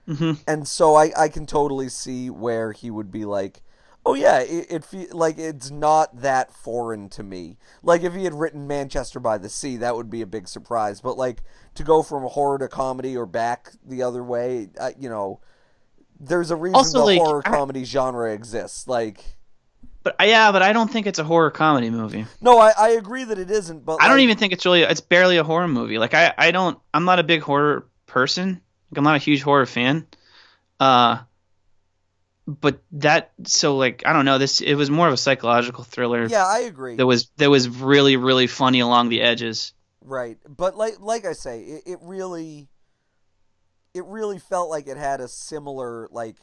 Hmm 0.07 0.33
and 0.46 0.68
so 0.68 0.96
I, 0.96 1.12
I 1.16 1.29
can 1.29 1.46
totally 1.46 1.88
see 1.88 2.29
where 2.29 2.72
he 2.72 2.90
would 2.90 3.11
be 3.11 3.24
like, 3.24 3.62
oh 4.06 4.14
yeah, 4.14 4.40
it, 4.40 4.66
it 4.70 4.84
fe- 4.84 5.08
like 5.10 5.38
it's 5.38 5.70
not 5.70 6.20
that 6.22 6.52
foreign 6.52 7.08
to 7.10 7.22
me. 7.22 7.56
Like 7.82 8.02
if 8.02 8.14
he 8.14 8.24
had 8.24 8.34
written 8.34 8.66
Manchester 8.66 9.20
by 9.20 9.38
the 9.38 9.48
Sea, 9.48 9.76
that 9.78 9.96
would 9.96 10.10
be 10.10 10.22
a 10.22 10.26
big 10.26 10.48
surprise. 10.48 11.00
But 11.00 11.16
like 11.16 11.42
to 11.74 11.82
go 11.82 12.02
from 12.02 12.24
horror 12.24 12.58
to 12.58 12.68
comedy 12.68 13.16
or 13.16 13.26
back 13.26 13.72
the 13.84 14.02
other 14.02 14.22
way, 14.22 14.68
uh, 14.78 14.90
you 14.98 15.08
know, 15.08 15.40
there's 16.20 16.50
a 16.50 16.56
reason 16.56 16.76
Also, 16.76 16.98
the 16.98 17.04
like, 17.04 17.18
horror 17.20 17.42
I- 17.44 17.50
comedy 17.50 17.84
genre 17.84 18.32
exists. 18.32 18.86
Like, 18.86 19.24
but 20.02 20.14
uh, 20.20 20.24
yeah 20.24 20.52
but 20.52 20.60
i 20.60 20.72
don't 20.74 20.90
think 20.90 21.06
it's 21.06 21.18
a 21.18 21.24
horror 21.24 21.50
comedy 21.50 21.88
movie 21.88 22.26
no, 22.42 22.58
I, 22.58 22.72
I 22.78 22.88
agree 22.90 23.24
that 23.24 23.38
it 23.38 23.50
isn't, 23.50 23.86
but 23.86 23.96
i 24.02 24.06
don't 24.06 24.18
like, 24.18 24.24
even 24.24 24.36
think 24.36 24.52
it's 24.52 24.66
really 24.66 24.82
it's 24.82 25.00
barely 25.00 25.38
a 25.38 25.44
horror 25.44 25.66
movie 25.66 25.96
like 25.96 26.12
i 26.12 26.32
i 26.36 26.50
don't 26.50 26.78
i'm 26.92 27.06
not 27.06 27.18
a 27.18 27.22
big 27.22 27.40
horror 27.40 27.86
person 28.06 28.60
like 28.90 28.98
i'm 28.98 29.04
not 29.04 29.16
a 29.16 29.18
huge 29.18 29.40
horror 29.40 29.64
fan 29.64 30.06
uh 30.78 31.18
but 32.46 32.83
that 32.92 33.33
so 33.44 33.76
like 33.76 34.02
i 34.04 34.12
don't 34.12 34.24
know 34.24 34.38
this 34.38 34.61
it 34.61 34.74
was 34.74 34.90
more 34.90 35.07
of 35.07 35.14
a 35.14 35.16
psychological 35.16 35.83
thriller 35.85 36.26
Yeah, 36.26 36.46
I 36.46 36.61
agree. 36.61 36.96
that 36.96 37.07
was 37.07 37.30
that 37.38 37.48
was 37.50 37.68
really 37.68 38.16
really 38.16 38.46
funny 38.46 38.80
along 38.80 39.09
the 39.09 39.22
edges. 39.22 39.72
Right, 40.02 40.37
but 40.46 40.76
like 40.76 41.00
like 41.00 41.24
I 41.24 41.33
say, 41.33 41.61
it, 41.62 41.83
it 41.87 41.98
really, 42.02 42.68
it 43.94 44.04
really 44.04 44.38
felt 44.38 44.68
like 44.68 44.87
it 44.87 44.98
had 44.98 45.20
a 45.20 45.28
similar 45.28 46.09
like 46.11 46.37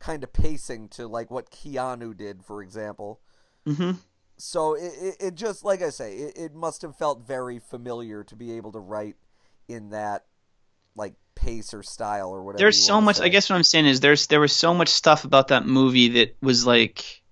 kind 0.00 0.24
of 0.24 0.32
pacing 0.32 0.88
to 0.88 1.06
like 1.06 1.30
what 1.30 1.50
Keanu 1.50 2.16
did, 2.16 2.42
for 2.44 2.62
example. 2.62 3.20
hmm 3.64 3.92
So 4.36 4.74
it 4.74 4.92
it, 5.00 5.16
it 5.20 5.34
just 5.36 5.64
like 5.64 5.82
I 5.82 5.90
say, 5.90 6.16
it, 6.16 6.36
it 6.36 6.54
must 6.54 6.82
have 6.82 6.96
felt 6.96 7.24
very 7.24 7.60
familiar 7.60 8.24
to 8.24 8.34
be 8.34 8.52
able 8.52 8.72
to 8.72 8.80
write 8.80 9.14
in 9.68 9.90
that 9.90 10.24
pace 11.34 11.72
or 11.74 11.82
style 11.82 12.30
or 12.30 12.42
whatever. 12.42 12.58
There's 12.58 12.84
so 12.84 13.00
much. 13.00 13.16
say. 13.16 13.24
I 13.24 13.28
guess 13.28 13.48
what 13.48 13.56
I'm 13.56 13.62
saying 13.62 13.86
is 13.86 14.00
there's 14.00 14.26
there 14.26 14.40
was 14.40 14.52
so 14.52 14.74
much 14.74 14.88
stuff 14.88 15.24
about 15.24 15.48
that 15.48 15.66
movie 15.66 16.08
that 16.08 16.36
was 16.42 16.66
like 16.66 17.22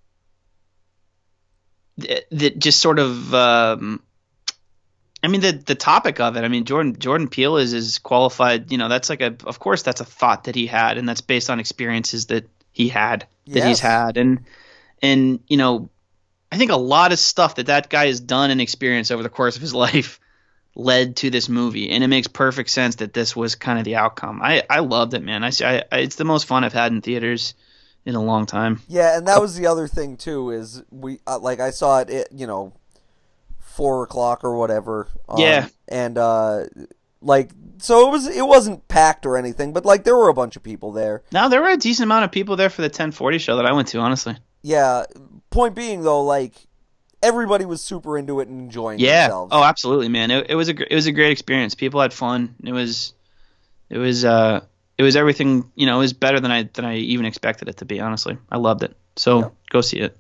that, 1.98 2.24
that 2.30 2.58
just 2.58 2.80
sort 2.80 2.98
of. 2.98 3.34
Um, 3.34 4.02
I 5.22 5.26
mean 5.26 5.40
the 5.40 5.52
the 5.52 5.74
topic 5.74 6.20
of 6.20 6.36
it. 6.36 6.44
I 6.44 6.48
mean 6.48 6.64
Jordan 6.64 6.96
Jordan 6.98 7.28
Peele 7.28 7.56
is 7.56 7.72
is 7.72 7.98
qualified. 7.98 8.70
You 8.70 8.78
know 8.78 8.88
that's 8.88 9.10
like 9.10 9.20
a 9.20 9.34
of 9.44 9.58
course 9.58 9.82
that's 9.82 10.00
a 10.00 10.04
thought 10.04 10.44
that 10.44 10.54
he 10.54 10.66
had 10.66 10.96
and 10.96 11.08
that's 11.08 11.20
based 11.22 11.50
on 11.50 11.58
experiences 11.58 12.26
that 12.26 12.48
he 12.70 12.88
had 12.88 13.26
that 13.48 13.56
Yes. 13.56 13.66
he's 13.66 13.80
had 13.80 14.16
and 14.16 14.44
and 15.02 15.40
you 15.48 15.56
know 15.56 15.90
I 16.52 16.56
think 16.56 16.70
a 16.70 16.76
lot 16.76 17.10
of 17.12 17.18
stuff 17.18 17.56
that 17.56 17.66
that 17.66 17.90
guy 17.90 18.06
has 18.06 18.20
done 18.20 18.50
and 18.52 18.60
experienced 18.60 19.10
over 19.10 19.24
the 19.24 19.28
course 19.28 19.56
of 19.56 19.62
his 19.62 19.74
life 19.86 20.20
led 20.78 21.16
to 21.16 21.28
this 21.28 21.48
movie, 21.48 21.90
and 21.90 22.02
it 22.02 22.08
makes 22.08 22.28
perfect 22.28 22.70
sense 22.70 22.94
that 22.96 23.12
this 23.12 23.34
was 23.36 23.54
kind 23.56 23.78
of 23.78 23.84
the 23.84 23.96
outcome. 23.96 24.40
I 24.42 24.62
I 24.70 24.78
loved 24.78 25.12
it, 25.12 25.22
man. 25.22 25.44
I, 25.44 25.50
see- 25.50 25.64
I, 25.64 25.82
I 25.92 25.98
it's 25.98 26.16
the 26.16 26.24
most 26.24 26.46
fun 26.46 26.64
I've 26.64 26.72
had 26.72 26.92
in 26.92 27.02
theaters 27.02 27.54
in 28.06 28.14
a 28.14 28.22
long 28.22 28.46
time. 28.46 28.80
Yeah, 28.88 29.18
and 29.18 29.26
that 29.28 29.40
was 29.40 29.56
the 29.56 29.66
other 29.66 29.86
thing 29.88 30.16
too. 30.16 30.50
Is 30.50 30.82
we 30.90 31.18
uh, 31.26 31.38
like 31.40 31.60
I 31.60 31.70
saw 31.70 31.98
it, 32.00 32.08
it, 32.10 32.28
you 32.32 32.46
know, 32.46 32.72
four 33.58 34.02
o'clock 34.04 34.44
or 34.44 34.56
whatever. 34.56 35.08
um, 35.28 35.38
Yeah. 35.40 35.68
and 35.88 36.16
uh, 36.16 36.64
like 37.20 37.50
so 37.78 38.08
it 38.08 38.10
was. 38.12 38.26
It 38.28 38.46
wasn't 38.46 38.86
packed 38.88 39.26
or 39.26 39.36
anything, 39.36 39.72
but 39.72 39.84
like 39.84 40.04
there 40.04 40.16
were 40.16 40.28
a 40.28 40.34
bunch 40.34 40.56
of 40.56 40.62
people 40.62 40.92
there. 40.92 41.22
Now 41.32 41.48
there 41.48 41.60
were 41.60 41.68
a 41.70 41.76
decent 41.76 42.04
amount 42.04 42.24
of 42.24 42.32
people 42.32 42.56
there 42.56 42.70
for 42.70 42.82
the 42.82 42.86
1040 42.88 43.38
show 43.38 43.56
that 43.56 43.66
I 43.66 43.72
went 43.72 43.88
to, 43.88 43.98
honestly. 43.98 44.36
Yeah. 44.62 45.04
Point 45.50 45.74
being 45.74 46.02
though, 46.02 46.22
like 46.22 46.54
everybody 47.22 47.64
was 47.64 47.80
super 47.82 48.16
into 48.18 48.40
it 48.40 48.48
and 48.48 48.60
enjoying 48.60 48.98
Yeah. 48.98 49.22
themselves. 49.28 49.50
Oh, 49.54 49.62
absolutely, 49.62 50.08
man. 50.08 50.30
It, 50.30 50.46
it 50.50 50.54
was 50.54 50.68
a 50.68 50.92
it 50.92 50.94
was 50.94 51.06
a 51.06 51.12
great 51.12 51.32
experience. 51.32 51.74
People 51.74 52.00
had 52.00 52.12
fun. 52.12 52.54
It 52.64 52.72
was 52.72 53.12
it 53.90 53.98
was 53.98 54.24
uh 54.24 54.60
it 54.96 55.02
was 55.02 55.16
everything. 55.16 55.70
You 55.74 55.86
know, 55.86 55.96
it 55.96 56.00
was 56.00 56.12
better 56.12 56.40
than 56.40 56.50
I 56.50 56.64
than 56.72 56.84
I 56.84 56.96
even 56.96 57.26
expected 57.26 57.68
it 57.68 57.78
to 57.78 57.84
be. 57.84 58.00
Honestly, 58.00 58.36
I 58.50 58.56
loved 58.58 58.82
it. 58.82 58.96
So 59.16 59.38
Yeah. 59.40 59.48
go 59.70 59.80
see 59.80 59.98
it. 60.00 60.16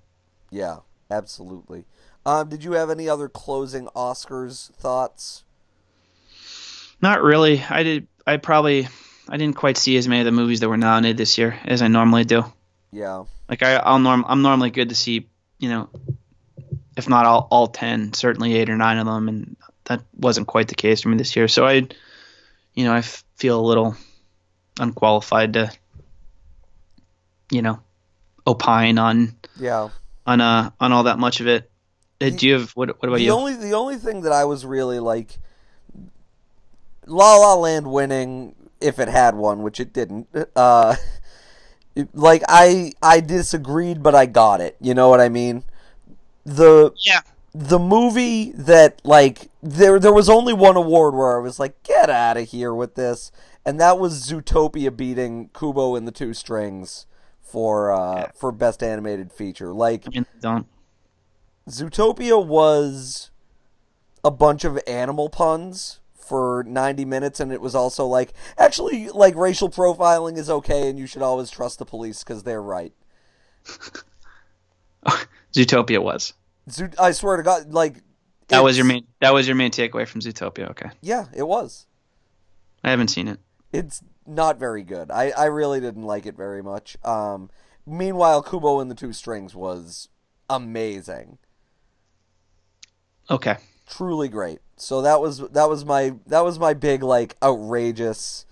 Yeah, 0.50 0.78
absolutely. 1.10 1.84
Um, 2.26 2.48
did 2.48 2.64
you 2.64 2.72
have 2.72 2.90
any 2.90 3.08
other 3.08 3.28
closing 3.28 3.86
Oscars 3.96 4.72
thoughts? 4.74 5.44
Not 7.00 7.22
really. 7.22 7.62
I 7.68 7.82
did. 7.82 8.08
I 8.26 8.36
probably 8.38 8.88
I 9.28 9.36
didn't 9.36 9.56
quite 9.56 9.76
see 9.76 9.96
as 9.96 10.08
many 10.08 10.20
of 10.20 10.24
the 10.26 10.32
movies 10.32 10.60
that 10.60 10.68
were 10.68 10.76
nominated 10.76 11.16
this 11.16 11.38
year 11.38 11.58
as 11.64 11.80
I 11.82 11.88
normally 11.88 12.24
do. 12.24 12.44
Yeah. 12.92 13.24
Like 13.48 13.62
I, 13.62 13.76
I'll 13.76 13.98
norm. 13.98 14.24
I'm 14.28 14.42
normally 14.42 14.70
good 14.70 14.88
to 14.90 14.94
see. 14.94 15.28
You 15.58 15.68
know, 15.70 15.88
if 16.98 17.08
not 17.08 17.24
all 17.24 17.48
all 17.50 17.68
ten, 17.68 18.12
certainly 18.12 18.54
eight 18.56 18.68
or 18.68 18.76
nine 18.76 18.98
of 18.98 19.06
them, 19.06 19.28
and 19.28 19.56
that 19.84 20.02
wasn't 20.14 20.46
quite 20.48 20.68
the 20.68 20.74
case 20.74 21.00
for 21.00 21.08
me 21.08 21.16
this 21.16 21.34
year. 21.36 21.48
So 21.48 21.64
I, 21.66 21.86
you 22.74 22.84
know, 22.84 22.92
I 22.92 23.00
feel 23.00 23.58
a 23.58 23.62
little 23.62 23.96
unqualified 24.78 25.54
to, 25.54 25.70
you 27.50 27.62
know, 27.62 27.80
opine 28.46 28.98
on 28.98 29.36
Yeah. 29.58 29.88
on 30.26 30.40
uh 30.40 30.70
on 30.80 30.92
all 30.92 31.04
that 31.04 31.18
much 31.18 31.40
of 31.40 31.46
it. 31.46 31.70
Uh, 32.20 32.30
Do 32.30 32.46
you 32.48 32.54
have 32.54 32.72
what? 32.72 32.88
What 33.00 33.08
about 33.08 33.16
the 33.18 33.24
you? 33.24 33.32
only 33.32 33.54
the 33.54 33.72
only 33.74 33.96
thing 33.96 34.22
that 34.22 34.32
I 34.32 34.44
was 34.44 34.66
really 34.66 34.98
like 34.98 35.38
La 37.06 37.36
La 37.36 37.54
Land 37.54 37.86
winning 37.90 38.54
if 38.80 38.98
it 38.98 39.08
had 39.08 39.34
one, 39.36 39.62
which 39.62 39.78
it 39.80 39.92
didn't. 39.92 40.28
Uh 40.56 40.96
like 42.12 42.42
I 42.48 42.92
I 43.00 43.20
disagreed 43.20 44.02
but 44.02 44.14
I 44.16 44.26
got 44.26 44.60
it. 44.60 44.76
You 44.80 44.94
know 44.94 45.08
what 45.08 45.20
I 45.20 45.28
mean? 45.28 45.62
The 46.44 46.92
yeah. 47.04 47.20
the 47.54 47.78
movie 47.78 48.52
that 48.52 49.00
like 49.04 49.50
there 49.62 49.98
there 49.98 50.12
was 50.12 50.28
only 50.28 50.52
one 50.52 50.76
award 50.76 51.14
where 51.14 51.36
I 51.36 51.40
was 51.40 51.58
like 51.58 51.82
get 51.82 52.08
out 52.08 52.36
of 52.36 52.48
here 52.48 52.74
with 52.74 52.94
this 52.94 53.30
and 53.64 53.78
that 53.80 53.98
was 53.98 54.26
Zootopia 54.26 54.96
beating 54.96 55.50
Kubo 55.52 55.94
and 55.94 56.06
the 56.08 56.12
Two 56.12 56.32
Strings 56.32 57.06
for 57.40 57.92
uh 57.92 58.16
Yeah. 58.20 58.30
for 58.34 58.52
best 58.52 58.82
animated 58.82 59.32
feature. 59.32 59.72
Like 59.74 60.04
I 60.06 60.10
mean, 60.10 60.26
don't. 60.40 60.66
Zootopia 61.68 62.44
was 62.44 63.30
a 64.24 64.30
bunch 64.30 64.64
of 64.64 64.78
animal 64.86 65.28
puns 65.28 66.00
for 66.14 66.64
90 66.66 67.04
minutes 67.04 67.40
and 67.40 67.52
it 67.52 67.60
was 67.60 67.74
also 67.74 68.06
like 68.06 68.32
actually 68.58 69.08
like 69.10 69.34
racial 69.34 69.70
profiling 69.70 70.36
is 70.36 70.50
okay 70.50 70.88
and 70.88 70.98
you 70.98 71.06
should 71.06 71.22
always 71.22 71.50
trust 71.50 71.78
the 71.78 71.84
police 71.86 72.22
cuz 72.24 72.42
they're 72.42 72.62
right. 72.62 72.92
Zootopia 75.54 76.02
was. 76.02 76.32
Zoot- 76.68 76.98
I 76.98 77.12
swear 77.12 77.36
to 77.38 77.42
god 77.42 77.72
like 77.72 77.96
That 78.48 78.62
was 78.62 78.76
your 78.76 78.86
main 78.86 79.06
that 79.20 79.32
was 79.32 79.46
your 79.46 79.56
main 79.56 79.70
takeaway 79.70 80.06
from 80.06 80.20
Zootopia, 80.20 80.70
okay. 80.70 80.90
Yeah, 81.00 81.26
it 81.34 81.46
was. 81.46 81.86
I 82.84 82.90
haven't 82.90 83.08
seen 83.08 83.28
it. 83.28 83.38
It's 83.72 84.02
not 84.26 84.58
very 84.58 84.82
good. 84.82 85.10
I, 85.10 85.30
I 85.30 85.46
really 85.46 85.80
didn't 85.80 86.02
like 86.04 86.26
it 86.26 86.36
very 86.36 86.62
much. 86.62 86.96
Um, 87.04 87.50
meanwhile, 87.86 88.42
Kubo 88.42 88.80
and 88.80 88.90
the 88.90 88.94
Two 88.94 89.12
Strings 89.12 89.54
was 89.54 90.08
amazing, 90.50 91.38
Okay. 93.30 93.56
truly 93.88 94.28
great. 94.28 94.60
So 94.76 95.02
that 95.02 95.20
was 95.20 95.38
that 95.38 95.68
was 95.68 95.84
my 95.84 96.14
that 96.26 96.44
was 96.44 96.58
my 96.58 96.72
big 96.74 97.02
like 97.02 97.36
outrageous. 97.42 98.46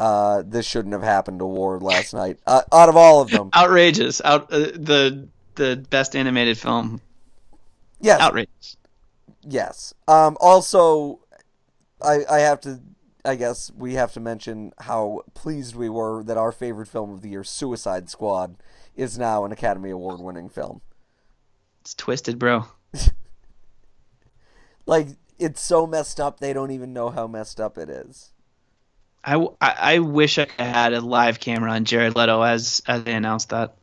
Uh, 0.00 0.42
this 0.44 0.66
shouldn't 0.66 0.92
have 0.94 1.02
happened 1.02 1.40
award 1.40 1.82
last 1.82 2.12
night. 2.14 2.38
Uh, 2.46 2.62
out 2.72 2.88
of 2.88 2.96
all 2.96 3.20
of 3.20 3.30
them, 3.30 3.50
Outrageous. 3.54 4.20
Out 4.24 4.52
uh, 4.52 4.58
the 4.74 5.28
the 5.56 5.84
best 5.90 6.16
animated 6.16 6.58
film. 6.58 7.00
yes, 8.00 8.20
Outrageous. 8.20 8.76
yes. 9.42 9.94
Um, 10.08 10.36
also, 10.40 11.20
I 12.02 12.24
I 12.30 12.38
have 12.40 12.60
to. 12.62 12.80
I 13.24 13.36
guess 13.36 13.70
we 13.76 13.94
have 13.94 14.12
to 14.14 14.20
mention 14.20 14.72
how 14.80 15.22
pleased 15.34 15.76
we 15.76 15.88
were 15.88 16.24
that 16.24 16.36
our 16.36 16.50
favorite 16.50 16.88
film 16.88 17.12
of 17.12 17.22
the 17.22 17.28
year, 17.30 17.44
Suicide 17.44 18.10
Squad, 18.10 18.56
is 18.96 19.16
now 19.18 19.44
an 19.44 19.52
Academy 19.52 19.90
Award 19.90 20.20
winning 20.20 20.48
film. 20.48 20.80
It's 21.82 21.94
twisted, 21.94 22.38
bro. 22.38 22.66
Like 24.86 25.08
it's 25.38 25.60
so 25.60 25.86
messed 25.86 26.20
up 26.20 26.38
they 26.40 26.52
don't 26.52 26.70
even 26.70 26.92
know 26.92 27.10
how 27.10 27.26
messed 27.26 27.60
up 27.60 27.78
it 27.78 27.88
is. 27.88 28.32
I 29.24 29.46
I 29.60 29.98
wish 30.00 30.38
I 30.38 30.46
had 30.58 30.92
a 30.92 31.00
live 31.00 31.38
camera 31.40 31.72
on 31.72 31.84
Jared 31.84 32.16
Leto 32.16 32.42
as 32.42 32.82
as 32.86 33.04
they 33.04 33.14
announced 33.14 33.50
that. 33.50 33.76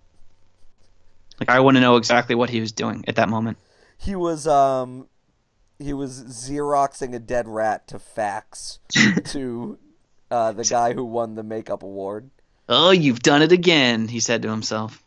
Like 1.39 1.49
I 1.49 1.59
want 1.61 1.77
to 1.77 1.81
know 1.81 1.95
exactly 1.95 2.35
what 2.35 2.49
he 2.49 2.59
was 2.59 2.71
doing 2.71 3.05
at 3.07 3.15
that 3.15 3.29
moment. 3.29 3.57
He 3.97 4.15
was 4.15 4.47
um 4.47 5.07
he 5.77 5.93
was 5.93 6.23
xeroxing 6.23 7.15
a 7.15 7.19
dead 7.19 7.47
rat 7.47 7.87
to 7.87 7.99
fax 7.99 8.79
to 9.25 9.77
uh, 10.29 10.51
the 10.51 10.63
guy 10.63 10.93
who 10.93 11.05
won 11.05 11.35
the 11.35 11.43
makeup 11.43 11.83
award. 11.83 12.29
Oh, 12.67 12.91
you've 12.91 13.21
done 13.21 13.41
it 13.41 13.51
again, 13.51 14.07
he 14.07 14.19
said 14.19 14.43
to 14.43 14.49
himself. 14.49 15.03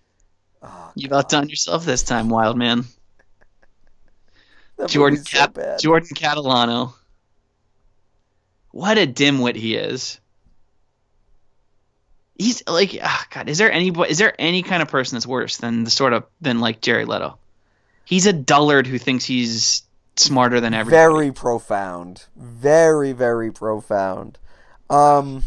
Oh, 0.63 0.91
You've 0.95 1.13
outdone 1.13 1.49
yourself 1.49 1.85
this 1.85 2.03
time, 2.03 2.29
wild 2.29 2.57
man. 2.57 2.85
Jordan 4.89 5.25
so 5.25 5.47
bad. 5.49 5.79
Jordan 5.79 6.09
Catalano. 6.15 6.95
What 8.73 8.99
a 8.99 9.07
dimwit 9.07 9.55
he 9.55 9.77
is. 9.77 10.19
He's 12.43 12.63
like, 12.67 12.99
ah, 13.03 13.27
God. 13.31 13.49
Is 13.49 13.59
there 13.59 13.71
any 13.73 13.91
is 14.09 14.19
there 14.19 14.35
any 14.39 14.63
kind 14.63 14.83
of 14.83 14.89
person 14.89 15.17
that's 15.17 15.27
worse 15.27 15.57
than 15.59 15.85
the 15.85 15.91
sort 15.91 16.13
of 16.13 16.25
than 16.41 16.61
like 16.61 16.81
Jared 16.81 17.09
Leto? 17.09 17.39
He's 18.05 18.27
a 18.27 18.33
dullard 18.33 18.87
who 18.87 18.99
thinks 18.99 19.25
he's 19.25 19.83
smarter 20.17 20.61
than 20.61 20.75
everybody. 20.75 21.01
very 21.01 21.33
profound. 21.33 22.25
Very 22.37 23.13
very 23.13 23.51
profound. 23.53 24.39
Um 24.91 25.45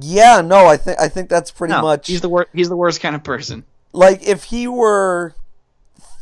yeah, 0.00 0.42
no, 0.42 0.66
I 0.66 0.76
think 0.76 1.00
I 1.00 1.08
think 1.08 1.28
that's 1.28 1.50
pretty 1.50 1.72
No, 1.72 1.82
much 1.82 2.06
he's 2.08 2.20
the 2.20 2.28
worst. 2.28 2.50
He's 2.52 2.68
the 2.68 2.76
worst 2.76 3.00
kind 3.00 3.16
of 3.16 3.24
person. 3.24 3.64
like 3.92 4.22
if 4.26 4.44
he 4.44 4.68
were 4.68 5.34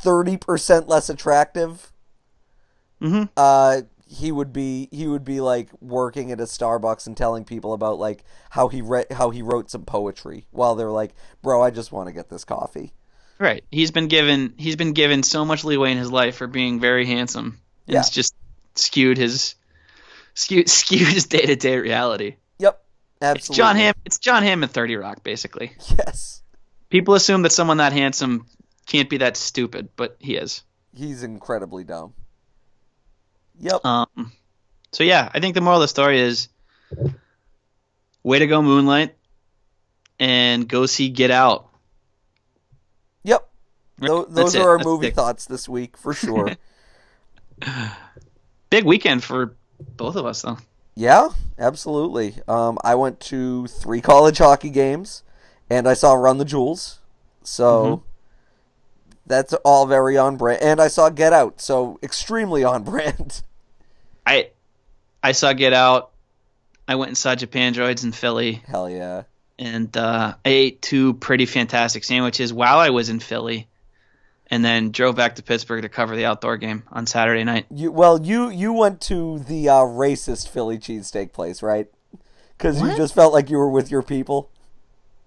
30% 0.05 0.89
less 0.89 1.09
attractive, 1.11 1.91
hmm 3.01 3.25
uh 3.37 3.83
he 4.27 4.33
would 4.33 4.53
be 4.53 4.89
he 4.91 5.07
would 5.07 5.25
be 5.25 5.41
like 5.41 5.69
working 5.81 6.33
at 6.33 6.41
a 6.41 6.45
Starbucks 6.45 7.07
and 7.07 7.17
telling 7.17 7.45
people 7.45 7.73
about 7.73 8.01
like 8.01 8.25
how 8.51 8.67
he 8.67 8.83
read 8.83 9.07
how 9.13 9.31
he 9.31 9.41
wrote 9.41 9.71
some 9.71 9.85
poetry 9.85 10.47
while 10.51 10.75
they're 10.75 10.91
like, 10.91 11.15
"Bro, 11.43 11.63
I 11.63 11.71
just 11.71 11.93
want 11.93 12.09
to 12.09 12.13
get 12.13 12.29
this 12.29 12.45
coffee." 12.45 12.93
Right. 13.39 13.63
He's 13.71 13.93
been 13.93 14.09
given 14.09 14.55
he's 14.57 14.75
been 14.75 14.95
given 14.95 15.23
so 15.23 15.45
much 15.45 15.63
leeway 15.63 15.93
in 15.93 15.99
his 15.99 16.11
life 16.11 16.35
for 16.37 16.49
being 16.49 16.81
very 16.81 17.07
handsome. 17.07 17.61
And 17.87 17.95
Yeah. 17.95 18.01
It's 18.01 18.11
just 18.11 18.35
skewed 18.75 19.17
his 19.17 19.55
skewed 20.35 20.69
skewed 20.81 21.07
his 21.07 21.27
day 21.27 21.47
to 21.47 21.55
day 21.55 21.79
reality. 21.79 22.35
Yep. 22.59 22.83
It's 23.21 23.23
Absolutely. 23.23 23.63
Jon 23.63 23.77
Hamm. 23.77 23.95
It's 24.05 24.19
Jon 24.19 24.43
Hamm 24.43 24.65
in 24.65 24.69
Thirty 24.69 24.97
Rock, 24.97 25.23
basically. 25.23 25.71
Yes. 25.97 26.43
People 26.91 27.15
assume 27.15 27.43
that 27.43 27.53
someone 27.53 27.77
that 27.77 27.93
handsome 27.93 28.47
can't 28.87 29.09
be 29.09 29.19
that 29.19 29.37
stupid, 29.37 29.91
but 29.95 30.17
he 30.19 30.35
is. 30.35 30.63
He's 30.93 31.23
incredibly 31.23 31.85
dumb. 31.85 32.15
Yep. 33.61 33.85
Um, 33.85 34.33
so 34.93 35.05
yeah, 35.05 35.31
I 35.33 35.41
think 35.41 35.55
the 35.55 35.61
moral 35.61 35.79
of 35.79 35.85
the 35.85 35.89
story 35.89 36.21
is, 36.21 36.49
way 38.23 38.39
to 38.39 38.47
go, 38.47 38.61
Moonlight, 38.63 39.15
and 40.19 40.69
go 40.69 40.87
see 40.87 41.09
Get 41.09 41.31
Out. 41.31 41.69
Yep. 43.25 43.49
That's 43.99 44.13
those 44.35 44.55
it. 44.55 44.61
are 44.61 44.71
our 44.71 44.79
That's 44.79 44.87
movie 44.87 45.11
thoughts 45.11 45.47
this 45.47 45.69
week 45.69 45.97
for 45.97 46.13
sure. 46.15 46.53
Big 48.71 48.85
weekend 48.85 49.25
for 49.25 49.57
both 49.97 50.17
of 50.17 50.27
us, 50.27 50.43
though. 50.43 50.59
yeah, 50.95 51.29
absolutely. 51.59 52.35
Um, 52.49 52.79
I 52.85 52.95
went 52.95 53.21
to 53.21 53.67
three 53.69 54.01
college 54.01 54.39
hockey 54.39 54.71
games, 54.71 55.23
and 55.71 55.89
I 55.89 55.95
saw 55.95 56.13
Run 56.15 56.39
the 56.39 56.45
Jewels. 56.45 56.99
So 57.43 57.87
Mm-hmm. 57.87 58.03
that's 59.27 59.53
all 59.65 59.87
very 59.87 60.17
on 60.19 60.37
brand. 60.37 60.61
And 60.63 60.81
I 60.81 60.89
saw 60.89 61.09
Get 61.11 61.33
Out, 61.33 61.61
so 61.61 61.99
extremely 62.03 62.65
on 62.65 62.83
brand. 62.91 63.43
I 64.27 64.51
I 65.23 65.33
saw 65.33 65.53
Get 65.53 65.73
Out. 65.73 66.11
I 66.89 66.97
went 66.97 67.09
and 67.09 67.19
saw 67.19 67.35
Japandroids 67.35 68.05
in 68.05 68.13
Philly, 68.13 68.63
Hell 68.67 68.89
yeah. 68.89 69.25
and 69.59 69.95
uh, 69.97 70.35
I 70.45 70.49
ate 70.49 70.83
two 70.83 71.15
pretty 71.15 71.47
fantastic 71.47 72.05
sandwiches 72.05 72.53
while 72.53 72.79
I 72.79 72.91
was 72.91 73.09
in 73.09 73.19
Philly, 73.19 73.67
and 74.49 74.65
then 74.65 74.93
drove 74.93 75.17
back 75.17 75.37
to 75.37 75.43
Pittsburgh 75.43 75.83
to 75.83 75.89
cover 75.89 76.15
the 76.15 76.27
outdoor 76.27 76.57
game 76.57 76.85
on 76.93 77.07
Saturday 77.07 77.43
night. 77.45 77.67
You 77.71 77.91
well, 77.91 78.21
you 78.21 78.51
you 78.51 78.73
went 78.73 79.01
to 79.03 79.39
the 79.41 79.69
uh, 79.69 79.81
racist 79.81 80.49
Philly 80.49 80.79
cheesesteak 80.79 81.33
place, 81.33 81.63
right? 81.63 81.89
Because 82.57 82.81
you 82.81 82.97
just 82.97 83.15
felt 83.15 83.33
like 83.33 83.51
you 83.51 83.59
were 83.59 83.69
with 83.69 83.91
your 83.91 84.03
people. 84.03 84.51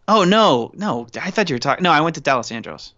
Oh 0.08 0.24
no, 0.24 0.72
no! 0.74 1.08
I 1.22 1.30
thought 1.30 1.50
you 1.50 1.56
were 1.56 1.60
talking. 1.60 1.84
No, 1.84 1.92
I 1.92 2.02
went 2.02 2.16
to 2.16 2.22
Dalessandro's. 2.22 2.94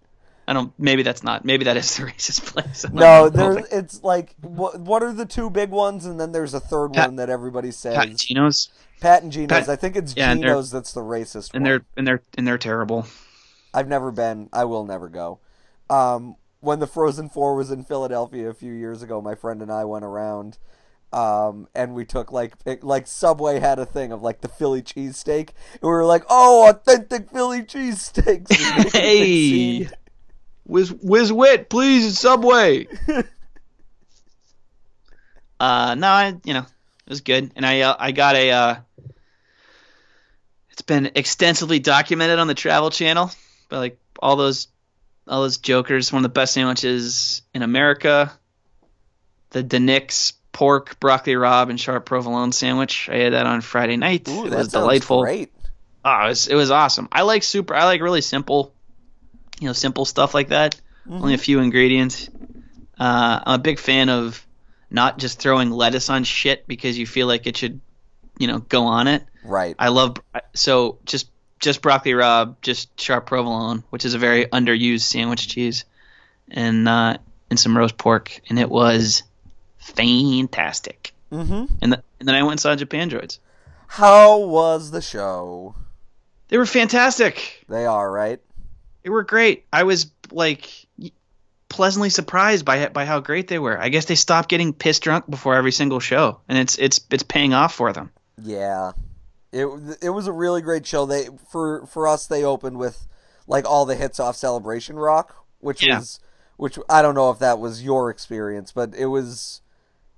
I 0.51 0.53
don't. 0.53 0.73
Maybe 0.77 1.01
that's 1.01 1.23
not. 1.23 1.45
Maybe 1.45 1.63
that 1.63 1.77
is 1.77 1.95
the 1.95 2.03
racist 2.07 2.45
place. 2.45 2.85
No, 2.91 3.31
it's 3.71 4.03
like 4.03 4.35
what 4.41 4.81
what 4.81 5.01
are 5.01 5.13
the 5.13 5.25
two 5.25 5.49
big 5.49 5.69
ones, 5.69 6.05
and 6.05 6.19
then 6.19 6.33
there's 6.33 6.53
a 6.53 6.59
third 6.59 6.91
Pat- 6.91 7.07
one 7.07 7.15
that 7.15 7.29
everybody 7.29 7.71
says. 7.71 7.95
Pat 7.95 8.17
Geno's, 8.17 8.67
Pat 8.99 9.23
and 9.23 9.31
Geno's. 9.31 9.47
Pat- 9.47 9.69
I 9.69 9.77
think 9.77 9.95
it's 9.95 10.13
yeah, 10.17 10.29
and 10.29 10.41
Geno's 10.41 10.69
that's 10.69 10.91
the 10.91 10.99
racist 10.99 11.53
and 11.53 11.63
one. 11.63 11.69
they're 11.71 11.85
and 11.95 12.05
they're 12.05 12.21
and 12.37 12.45
they're 12.45 12.57
terrible. 12.57 13.07
I've 13.73 13.87
never 13.87 14.11
been. 14.11 14.49
I 14.51 14.65
will 14.65 14.85
never 14.85 15.07
go. 15.07 15.39
Um, 15.89 16.35
when 16.59 16.79
the 16.79 16.87
Frozen 16.87 17.29
Four 17.29 17.55
was 17.55 17.71
in 17.71 17.85
Philadelphia 17.85 18.49
a 18.49 18.53
few 18.53 18.73
years 18.73 19.01
ago, 19.01 19.21
my 19.21 19.35
friend 19.35 19.61
and 19.61 19.71
I 19.71 19.85
went 19.85 20.03
around, 20.03 20.57
um, 21.13 21.69
and 21.73 21.95
we 21.95 22.03
took 22.03 22.33
like 22.33 22.61
pic- 22.65 22.83
like 22.83 23.07
Subway 23.07 23.61
had 23.61 23.79
a 23.79 23.85
thing 23.85 24.11
of 24.11 24.21
like 24.21 24.41
the 24.41 24.49
Philly 24.49 24.81
cheesesteak, 24.81 25.51
and 25.75 25.81
we 25.83 25.87
were 25.87 26.03
like, 26.03 26.25
"Oh, 26.29 26.67
authentic 26.67 27.29
Philly 27.31 27.61
cheesesteaks." 27.61 28.49
We 28.49 28.65
made 28.65 28.79
a 28.81 28.83
big 28.83 28.91
Hey. 28.91 29.89
Whiz 30.65 30.91
Whiz 30.91 31.31
Wit, 31.31 31.69
please 31.69 32.17
Subway. 32.17 32.87
uh, 35.59 35.95
no, 35.95 36.07
I 36.07 36.35
you 36.43 36.53
know 36.53 36.65
it 37.05 37.09
was 37.09 37.21
good, 37.21 37.51
and 37.55 37.65
I 37.65 37.81
uh, 37.81 37.95
I 37.97 38.11
got 38.11 38.35
a. 38.35 38.51
Uh, 38.51 38.75
it's 40.69 40.81
been 40.81 41.11
extensively 41.15 41.79
documented 41.79 42.39
on 42.39 42.47
the 42.47 42.53
Travel 42.53 42.89
Channel, 42.89 43.31
but 43.69 43.79
like 43.79 43.99
all 44.19 44.35
those 44.35 44.67
all 45.27 45.41
those 45.41 45.57
jokers, 45.57 46.11
one 46.11 46.19
of 46.19 46.23
the 46.23 46.33
best 46.33 46.53
sandwiches 46.53 47.41
in 47.53 47.61
America. 47.61 48.31
The 49.51 49.63
DiNic's 49.63 50.33
pork 50.51 50.99
broccoli 50.99 51.33
rabe 51.33 51.69
and 51.69 51.79
sharp 51.79 52.05
provolone 52.05 52.51
sandwich. 52.51 53.09
I 53.09 53.17
had 53.17 53.33
that 53.33 53.45
on 53.45 53.61
Friday 53.61 53.97
night. 53.97 54.27
Ooh, 54.29 54.45
it 54.45 54.49
that 54.51 54.59
was 54.59 54.67
delightful. 54.69 55.21
Great. 55.23 55.51
Oh, 56.03 56.25
it 56.25 56.29
was, 56.29 56.47
it 56.47 56.55
was 56.55 56.71
awesome. 56.71 57.07
I 57.11 57.21
like 57.21 57.43
super. 57.43 57.75
I 57.75 57.85
like 57.85 58.01
really 58.01 58.21
simple, 58.21 58.73
you 59.61 59.67
know, 59.67 59.73
simple 59.73 60.05
stuff 60.05 60.33
like 60.33 60.49
that. 60.49 60.75
Only 61.09 61.33
a 61.33 61.37
few 61.37 61.59
ingredients. 61.59 62.29
Uh, 62.99 63.39
I'm 63.45 63.59
a 63.59 63.63
big 63.63 63.79
fan 63.79 64.09
of 64.09 64.45
not 64.89 65.17
just 65.17 65.39
throwing 65.39 65.71
lettuce 65.71 66.09
on 66.09 66.23
shit 66.23 66.67
because 66.67 66.97
you 66.97 67.05
feel 67.05 67.27
like 67.27 67.47
it 67.47 67.57
should, 67.57 67.79
you 68.37 68.47
know, 68.47 68.59
go 68.59 68.83
on 68.85 69.07
it. 69.07 69.23
Right. 69.43 69.75
I 69.77 69.89
love 69.89 70.17
so 70.53 70.97
just 71.05 71.29
just 71.59 71.81
broccoli 71.81 72.13
rabe, 72.13 72.55
just 72.61 72.99
sharp 72.99 73.27
provolone, 73.27 73.83
which 73.91 74.03
is 74.03 74.15
a 74.15 74.17
very 74.17 74.45
underused 74.45 75.01
sandwich 75.01 75.47
cheese, 75.47 75.85
and 76.49 76.87
uh, 76.87 77.17
and 77.49 77.59
some 77.59 77.77
roast 77.77 77.97
pork, 77.97 78.41
and 78.49 78.57
it 78.57 78.69
was 78.69 79.23
fantastic. 79.77 81.13
Mm-hmm. 81.31 81.73
And, 81.81 81.93
the, 81.93 82.03
and 82.19 82.27
then 82.27 82.35
I 82.35 82.41
went 82.41 82.53
and 82.53 82.59
saw 82.59 82.75
Japandroids. 82.75 83.39
How 83.87 84.39
was 84.39 84.91
the 84.91 85.01
show? 85.01 85.75
They 86.49 86.57
were 86.57 86.65
fantastic. 86.65 87.63
They 87.69 87.85
are 87.85 88.11
right. 88.11 88.39
They 89.03 89.09
were 89.09 89.23
great. 89.23 89.65
I 89.73 89.83
was 89.83 90.11
like, 90.31 90.69
pleasantly 91.69 92.09
surprised 92.09 92.65
by 92.65 92.87
by 92.89 93.05
how 93.05 93.19
great 93.19 93.47
they 93.47 93.59
were. 93.59 93.79
I 93.79 93.89
guess 93.89 94.05
they 94.05 94.15
stopped 94.15 94.49
getting 94.49 94.73
pissed 94.73 95.03
drunk 95.03 95.29
before 95.29 95.55
every 95.55 95.71
single 95.71 95.99
show, 95.99 96.41
and 96.47 96.57
it's 96.57 96.77
it's 96.77 97.01
it's 97.09 97.23
paying 97.23 97.53
off 97.53 97.73
for 97.73 97.93
them. 97.93 98.11
Yeah, 98.37 98.91
it 99.51 99.67
it 100.01 100.09
was 100.09 100.27
a 100.27 100.31
really 100.31 100.61
great 100.61 100.85
show. 100.85 101.05
They 101.05 101.29
for 101.49 101.85
for 101.87 102.07
us 102.07 102.27
they 102.27 102.43
opened 102.43 102.77
with 102.77 103.07
like 103.47 103.65
all 103.65 103.85
the 103.85 103.95
hits 103.95 104.19
off 104.19 104.35
Celebration 104.35 104.97
Rock, 104.97 105.35
which 105.59 105.85
Yeah. 105.85 105.99
was 105.99 106.19
which 106.57 106.77
I 106.89 107.01
don't 107.01 107.15
know 107.15 107.31
if 107.31 107.39
that 107.39 107.59
was 107.59 107.83
your 107.83 108.09
experience, 108.09 108.71
but 108.71 108.93
it 108.95 109.07
was 109.07 109.61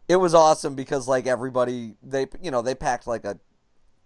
it 0.09 0.17
was 0.17 0.33
awesome 0.33 0.75
because 0.75 1.07
like 1.07 1.25
everybody 1.25 1.95
they 2.03 2.27
you 2.41 2.51
know 2.51 2.61
they 2.61 2.75
packed 2.75 3.07
like 3.07 3.23
a 3.23 3.39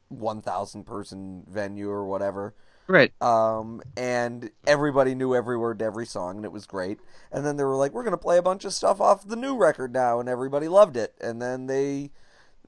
one 0.09 0.41
thousand 0.41 0.85
person 0.85 1.43
venue 1.49 1.89
or 1.89 2.05
whatever. 2.05 2.53
Right. 2.87 3.11
um, 3.21 3.81
and 3.97 4.51
everybody 4.67 5.15
knew 5.15 5.35
every 5.35 5.57
word 5.57 5.79
to 5.79 5.85
every 5.85 6.05
song, 6.05 6.37
and 6.37 6.45
it 6.45 6.51
was 6.51 6.65
great. 6.67 6.99
And 7.31 7.45
then 7.45 7.57
they 7.57 7.63
were 7.63 7.75
like, 7.75 7.93
"We're 7.93 8.03
gonna 8.03 8.17
play 8.17 8.37
a 8.37 8.41
bunch 8.43 8.65
of 8.65 8.73
stuff 8.73 9.01
off 9.01 9.27
the 9.27 9.35
new 9.35 9.57
record 9.57 9.93
now," 9.93 10.19
and 10.19 10.29
everybody 10.29 10.67
loved 10.67 10.97
it. 10.97 11.15
And 11.21 11.41
then 11.41 11.67
they 11.67 12.11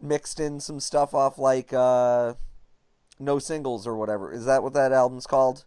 mixed 0.01 0.39
in 0.39 0.59
some 0.59 0.79
stuff 0.79 1.13
off 1.13 1.37
like 1.39 1.73
uh, 1.73 2.35
"No 3.19 3.39
Singles" 3.39 3.87
or 3.87 3.95
whatever. 3.97 4.31
Is 4.33 4.45
that 4.45 4.63
what 4.63 4.73
that 4.73 4.91
album's 4.93 5.27
called? 5.27 5.65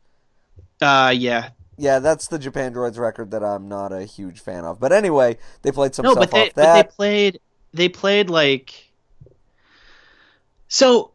Uh, 0.81 1.13
yeah. 1.17 1.51
Yeah, 1.79 1.99
that's 2.01 2.29
the 2.29 2.39
Japandroids 2.39 2.99
record 2.99 3.31
that 3.31 3.43
I'm 3.43 3.69
not 3.69 3.93
a 3.93 4.05
huge 4.05 4.41
fan 4.41 4.65
of. 4.65 4.79
But 4.79 4.93
anyway, 4.93 5.39
they 5.63 5.73
played 5.73 5.95
some 5.95 6.07
No, 6.07 6.09
stuff 6.09 6.33
but 6.33 6.33
they 6.33 6.51
off 6.51 6.55
but 6.55 6.73
they 6.73 6.83
played 6.83 7.41
they 7.73 7.89
played 7.89 8.29
like. 8.29 8.93
So, 10.69 11.13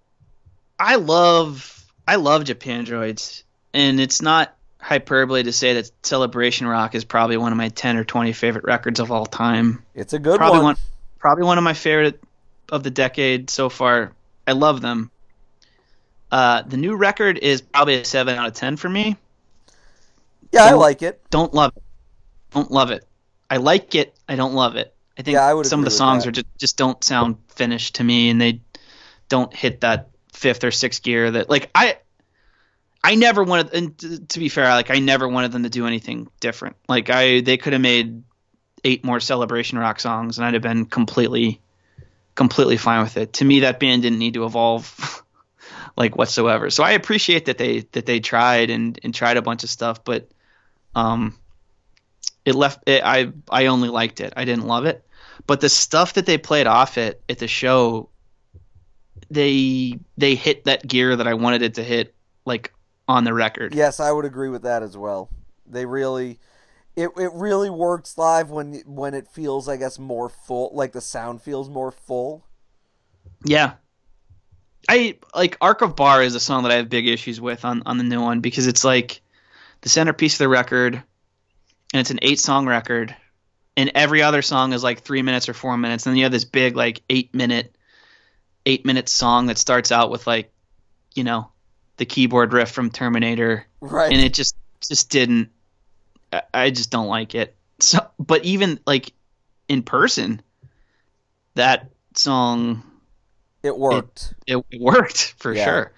I 0.79 0.95
love 0.95 1.76
I 2.07 2.15
love 2.15 2.43
Japandroids, 2.43 3.43
and 3.73 3.99
it's 3.99 4.21
not 4.21 4.55
hyperbole 4.79 5.43
to 5.43 5.51
say 5.51 5.73
that 5.73 5.91
Celebration 6.03 6.65
Rock 6.67 6.95
is 6.95 7.03
probably 7.03 7.35
one 7.37 7.51
of 7.51 7.57
my 7.57 7.69
ten 7.69 7.97
or 7.97 8.03
twenty 8.03 8.31
favorite 8.33 8.63
records 8.63 8.99
of 8.99 9.11
all 9.11 9.25
time. 9.25 9.83
It's 9.93 10.13
a 10.13 10.19
good 10.19 10.37
probably 10.37 10.59
one. 10.59 10.65
one 10.65 10.75
probably 11.19 11.43
one 11.43 11.57
of 11.57 11.63
my 11.63 11.73
favorite 11.73 12.23
of 12.71 12.83
the 12.83 12.91
decade 12.91 13.49
so 13.49 13.69
far. 13.69 14.13
I 14.47 14.53
love 14.53 14.81
them. 14.81 15.11
Uh, 16.31 16.61
the 16.61 16.77
new 16.77 16.95
record 16.95 17.37
is 17.37 17.61
probably 17.61 17.95
a 17.95 18.05
seven 18.05 18.37
out 18.37 18.47
of 18.47 18.53
ten 18.53 18.77
for 18.77 18.89
me. 18.89 19.17
Yeah, 20.51 20.63
I 20.63 20.69
Don't- 20.71 20.79
like 20.79 21.01
it. 21.01 21.21
Don't 21.29 21.53
love 21.53 21.73
it. 21.75 21.83
Don't 22.51 22.71
love 22.71 22.91
it. 22.91 23.05
I 23.49 23.57
like 23.57 23.95
it. 23.95 24.15
I 24.27 24.35
don't 24.35 24.53
love 24.53 24.75
it. 24.75 24.93
I 25.17 25.23
think 25.23 25.35
Yeah, 25.35 25.53
I 25.55 25.61
some 25.63 25.79
of 25.79 25.85
the 25.85 25.91
songs 25.91 26.27
are 26.27 26.31
just 26.31 26.45
just 26.57 26.77
don't 26.77 27.03
sound 27.03 27.37
finished 27.49 27.95
to 27.95 28.03
me, 28.03 28.29
and 28.29 28.39
they 28.39 28.61
don't 29.29 29.53
hit 29.53 29.81
that 29.81 30.09
fifth 30.37 30.63
or 30.63 30.71
sixth 30.71 31.03
gear 31.03 31.31
that 31.31 31.49
like 31.49 31.69
I. 31.75 31.97
I 33.03 33.15
never 33.15 33.43
wanted, 33.43 33.73
and 33.73 33.97
t- 33.97 34.17
to 34.17 34.39
be 34.39 34.49
fair, 34.49 34.67
like 34.69 34.89
I 34.89 34.99
never 34.99 35.27
wanted 35.27 35.51
them 35.53 35.63
to 35.63 35.69
do 35.69 35.85
anything 35.85 36.27
different. 36.41 36.75
Like 36.89 37.09
I, 37.09 37.39
they 37.39 37.55
could 37.55 37.71
have 37.73 37.81
made 37.81 38.23
eight 38.83 39.05
more 39.05 39.19
celebration 39.19 39.77
rock 39.77 39.99
songs, 39.99 40.37
and 40.37 40.45
I'd 40.45 40.55
have 40.55 40.63
been 40.63 40.85
completely, 40.85 41.61
completely 42.35 42.75
fine 42.75 43.03
with 43.03 43.15
it. 43.15 43.33
To 43.33 43.45
me, 43.45 43.61
that 43.61 43.79
band 43.79 44.01
didn't 44.01 44.19
need 44.19 44.33
to 44.33 44.45
evolve, 44.45 45.23
like 45.95 46.17
whatsoever. 46.17 46.69
So 46.69 46.83
I 46.83 46.91
appreciate 46.91 47.45
that 47.45 47.57
they 47.57 47.81
that 47.91 48.05
they 48.05 48.19
tried 48.19 48.71
and 48.71 48.99
and 49.03 49.13
tried 49.13 49.37
a 49.37 49.41
bunch 49.41 49.63
of 49.63 49.69
stuff, 49.69 50.03
but 50.03 50.29
um, 50.95 51.37
it 52.43 52.55
left. 52.55 52.83
It, 52.87 53.03
I 53.05 53.31
I 53.49 53.67
only 53.67 53.89
liked 53.89 54.21
it. 54.21 54.33
I 54.35 54.43
didn't 54.43 54.67
love 54.67 54.85
it, 54.85 55.05
but 55.45 55.61
the 55.61 55.69
stuff 55.69 56.13
that 56.13 56.25
they 56.25 56.37
played 56.37 56.67
off 56.67 56.97
it 56.97 57.21
at 57.29 57.39
the 57.39 57.47
show, 57.47 58.09
they 59.29 59.99
they 60.17 60.35
hit 60.35 60.65
that 60.65 60.87
gear 60.87 61.15
that 61.15 61.27
I 61.27 61.33
wanted 61.33 61.61
it 61.61 61.75
to 61.75 61.83
hit, 61.83 62.15
like 62.45 62.73
on 63.07 63.23
the 63.23 63.33
record. 63.33 63.73
Yes, 63.73 63.99
I 63.99 64.11
would 64.11 64.25
agree 64.25 64.49
with 64.49 64.63
that 64.63 64.83
as 64.83 64.97
well. 64.97 65.29
They 65.65 65.85
really, 65.85 66.39
it 66.95 67.09
it 67.17 67.31
really 67.33 67.69
works 67.69 68.17
live 68.17 68.49
when 68.49 68.81
when 68.85 69.13
it 69.13 69.27
feels, 69.27 69.67
I 69.67 69.77
guess, 69.77 69.99
more 69.99 70.29
full. 70.29 70.71
Like 70.73 70.93
the 70.93 71.01
sound 71.01 71.41
feels 71.41 71.69
more 71.69 71.91
full. 71.91 72.45
Yeah. 73.43 73.73
I 74.89 75.17
like 75.35 75.57
Arc 75.59 75.81
of 75.81 75.95
Bar 75.95 76.23
is 76.23 76.35
a 76.35 76.39
song 76.39 76.63
that 76.63 76.71
I 76.71 76.75
have 76.75 76.89
big 76.89 77.07
issues 77.07 77.41
with 77.41 77.65
on, 77.65 77.83
on 77.85 77.97
the 77.97 78.03
new 78.03 78.21
one 78.21 78.39
because 78.39 78.67
it's 78.67 78.83
like 78.83 79.21
the 79.81 79.89
centerpiece 79.89 80.35
of 80.35 80.39
the 80.39 80.47
record 80.47 80.95
and 81.93 81.99
it's 81.99 82.09
an 82.09 82.19
eight 82.21 82.39
song 82.39 82.67
record 82.67 83.15
and 83.75 83.91
every 83.95 84.21
other 84.21 84.41
song 84.41 84.71
is 84.71 84.83
like 84.83 85.01
three 85.01 85.21
minutes 85.21 85.49
or 85.49 85.53
four 85.53 85.77
minutes 85.77 86.05
and 86.05 86.11
then 86.11 86.17
you 86.17 86.23
have 86.23 86.31
this 86.31 86.45
big 86.45 86.77
like 86.77 87.01
eight 87.09 87.33
minute 87.35 87.75
eight 88.67 88.85
minute 88.85 89.07
song 89.09 89.47
that 89.47 89.57
starts 89.57 89.91
out 89.91 90.11
with 90.11 90.27
like 90.27 90.51
you 91.15 91.23
know 91.23 91.49
the 91.97 92.05
keyboard 92.05 92.53
riff 92.53 92.69
from 92.69 92.91
Terminator 92.91 93.65
Right. 93.79 94.11
and 94.11 94.21
it 94.21 94.33
just 94.33 94.55
just 94.87 95.09
didn't 95.09 95.49
I- 96.33 96.43
I 96.53 96.69
just 96.69 96.91
don't 96.91 97.07
like 97.07 97.33
it. 97.35 97.55
So 97.79 97.99
but 98.19 98.43
even 98.43 98.79
like 98.85 99.13
in 99.67 99.83
person 99.83 100.41
that 101.55 101.89
song 102.15 102.83
it 103.63 103.77
worked. 103.77 104.33
it, 104.45 104.63
it 104.71 104.81
worked 104.81 105.33
for 105.39 105.53
Yeah. 105.53 105.65
sure. 105.65 105.93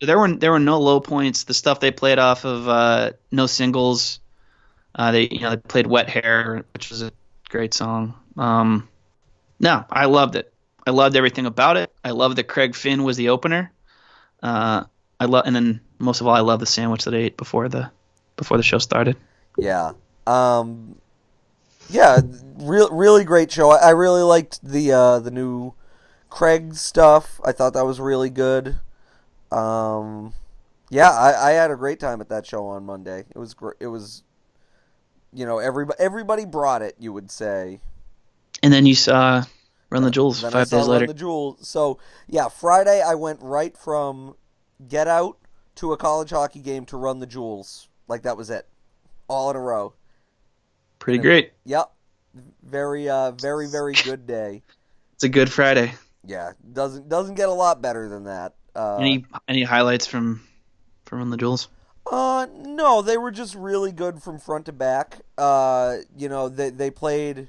So 0.00 0.06
there 0.06 0.18
were 0.18 0.32
there 0.34 0.52
were 0.52 0.58
no 0.60 0.78
low 0.80 1.00
points. 1.00 1.44
The 1.44 1.54
stuff 1.54 1.80
they 1.80 1.90
played 1.90 2.18
off 2.18 2.44
of 2.44 2.68
uh, 2.68 3.12
no 3.32 3.46
singles, 3.46 4.20
uh, 4.94 5.10
they 5.12 5.28
you 5.28 5.40
know 5.40 5.50
they 5.50 5.56
played 5.56 5.86
Wet 5.86 6.08
Hair, 6.08 6.64
which 6.72 6.90
was 6.90 7.02
a 7.02 7.10
great 7.48 7.74
song. 7.74 8.14
Um, 8.36 8.88
no, 9.58 9.84
I 9.90 10.04
loved 10.06 10.36
it. 10.36 10.52
I 10.88 10.90
loved 10.90 11.16
everything 11.16 11.44
about 11.44 11.76
it. 11.76 11.92
I 12.02 12.12
loved 12.12 12.38
that 12.38 12.44
Craig 12.44 12.74
Finn 12.74 13.04
was 13.04 13.18
the 13.18 13.28
opener. 13.28 13.70
Uh, 14.42 14.84
I 15.20 15.26
love, 15.26 15.42
and 15.44 15.54
then 15.54 15.82
most 15.98 16.22
of 16.22 16.26
all, 16.26 16.34
I 16.34 16.40
love 16.40 16.60
the 16.60 16.66
sandwich 16.66 17.04
that 17.04 17.12
I 17.12 17.18
ate 17.18 17.36
before 17.36 17.68
the 17.68 17.90
before 18.36 18.56
the 18.56 18.62
show 18.62 18.78
started. 18.78 19.14
Yeah. 19.58 19.92
Um. 20.26 20.96
Yeah, 21.90 22.22
real 22.56 22.88
really 22.90 23.24
great 23.24 23.52
show. 23.52 23.70
I, 23.70 23.88
I 23.88 23.90
really 23.90 24.22
liked 24.22 24.64
the 24.64 24.92
uh, 24.92 25.18
the 25.18 25.30
new 25.30 25.74
Craig 26.30 26.74
stuff. 26.74 27.38
I 27.44 27.52
thought 27.52 27.74
that 27.74 27.84
was 27.84 28.00
really 28.00 28.30
good. 28.30 28.80
Um. 29.52 30.32
Yeah, 30.88 31.10
I, 31.10 31.50
I 31.50 31.50
had 31.50 31.70
a 31.70 31.76
great 31.76 32.00
time 32.00 32.22
at 32.22 32.30
that 32.30 32.46
show 32.46 32.64
on 32.64 32.86
Monday. 32.86 33.26
It 33.28 33.36
was 33.36 33.52
gr- 33.52 33.76
it 33.78 33.88
was, 33.88 34.22
you 35.34 35.44
know, 35.44 35.58
everybody 35.58 36.00
everybody 36.00 36.46
brought 36.46 36.80
it. 36.80 36.96
You 36.98 37.12
would 37.12 37.30
say. 37.30 37.80
And 38.62 38.72
then 38.72 38.86
you 38.86 38.94
saw 38.94 39.44
Run 39.90 40.02
the 40.02 40.10
Jewels 40.10 40.42
Then 40.42 40.50
I 40.50 40.52
five 40.60 40.68
saw 40.68 40.78
days 40.78 40.88
Run 40.88 40.94
later. 41.00 41.06
the 41.06 41.14
Jewels. 41.14 41.66
So 41.68 41.98
yeah, 42.26 42.48
Friday 42.48 43.00
I 43.02 43.14
went 43.14 43.40
right 43.42 43.76
from 43.76 44.36
Get 44.86 45.08
Out 45.08 45.38
to 45.76 45.92
a 45.92 45.96
college 45.96 46.30
hockey 46.30 46.60
game 46.60 46.84
to 46.86 46.96
Run 46.96 47.20
the 47.20 47.26
Jewels. 47.26 47.88
Like 48.06 48.22
that 48.22 48.36
was 48.36 48.50
it, 48.50 48.66
all 49.28 49.50
in 49.50 49.56
a 49.56 49.60
row. 49.60 49.94
Pretty 50.98 51.18
great. 51.20 51.52
Yep, 51.64 51.90
very 52.62 53.08
uh, 53.08 53.32
very 53.32 53.66
very 53.68 53.94
good 53.94 54.26
day. 54.26 54.62
It's 55.14 55.24
a 55.24 55.28
good 55.28 55.50
Friday. 55.50 55.92
Yeah, 56.24 56.52
doesn't 56.72 57.08
doesn't 57.08 57.36
get 57.36 57.48
a 57.48 57.52
lot 57.52 57.80
better 57.80 58.08
than 58.08 58.24
that. 58.24 58.54
Uh, 58.74 58.96
Any 58.96 59.24
any 59.46 59.62
highlights 59.62 60.06
from 60.06 60.42
from 61.04 61.18
Run 61.18 61.30
the 61.30 61.36
Jewels? 61.36 61.68
Uh, 62.10 62.46
no, 62.54 63.02
they 63.02 63.18
were 63.18 63.30
just 63.30 63.54
really 63.54 63.92
good 63.92 64.22
from 64.22 64.38
front 64.38 64.66
to 64.66 64.72
back. 64.72 65.20
Uh, 65.36 65.96
you 66.16 66.28
know, 66.28 66.48
they 66.48 66.70
they 66.70 66.90
played. 66.90 67.48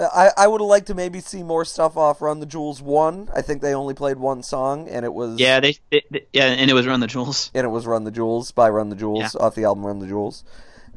I 0.00 0.30
I 0.36 0.46
would 0.46 0.60
have 0.60 0.68
liked 0.68 0.86
to 0.88 0.94
maybe 0.94 1.20
see 1.20 1.42
more 1.42 1.64
stuff 1.64 1.96
off 1.96 2.22
Run 2.22 2.40
the 2.40 2.46
Jewels 2.46 2.80
one. 2.80 3.28
I 3.34 3.42
think 3.42 3.62
they 3.62 3.74
only 3.74 3.94
played 3.94 4.18
one 4.18 4.42
song, 4.42 4.88
and 4.88 5.04
it 5.04 5.12
was 5.12 5.38
Yeah, 5.40 5.60
they, 5.60 5.76
they, 5.90 6.02
they- 6.10 6.26
yeah, 6.32 6.46
and 6.46 6.70
it 6.70 6.74
was 6.74 6.86
Run 6.86 7.00
the 7.00 7.06
Jewels. 7.06 7.50
and 7.54 7.64
it 7.64 7.70
was 7.70 7.86
Run 7.86 8.04
the 8.04 8.10
Jewels 8.10 8.50
by 8.52 8.68
Run 8.68 8.90
the 8.90 8.96
Jewels 8.96 9.34
off 9.36 9.54
the 9.54 9.64
album 9.64 9.84
Run 9.86 9.98
the 9.98 10.06
Jewels. 10.06 10.44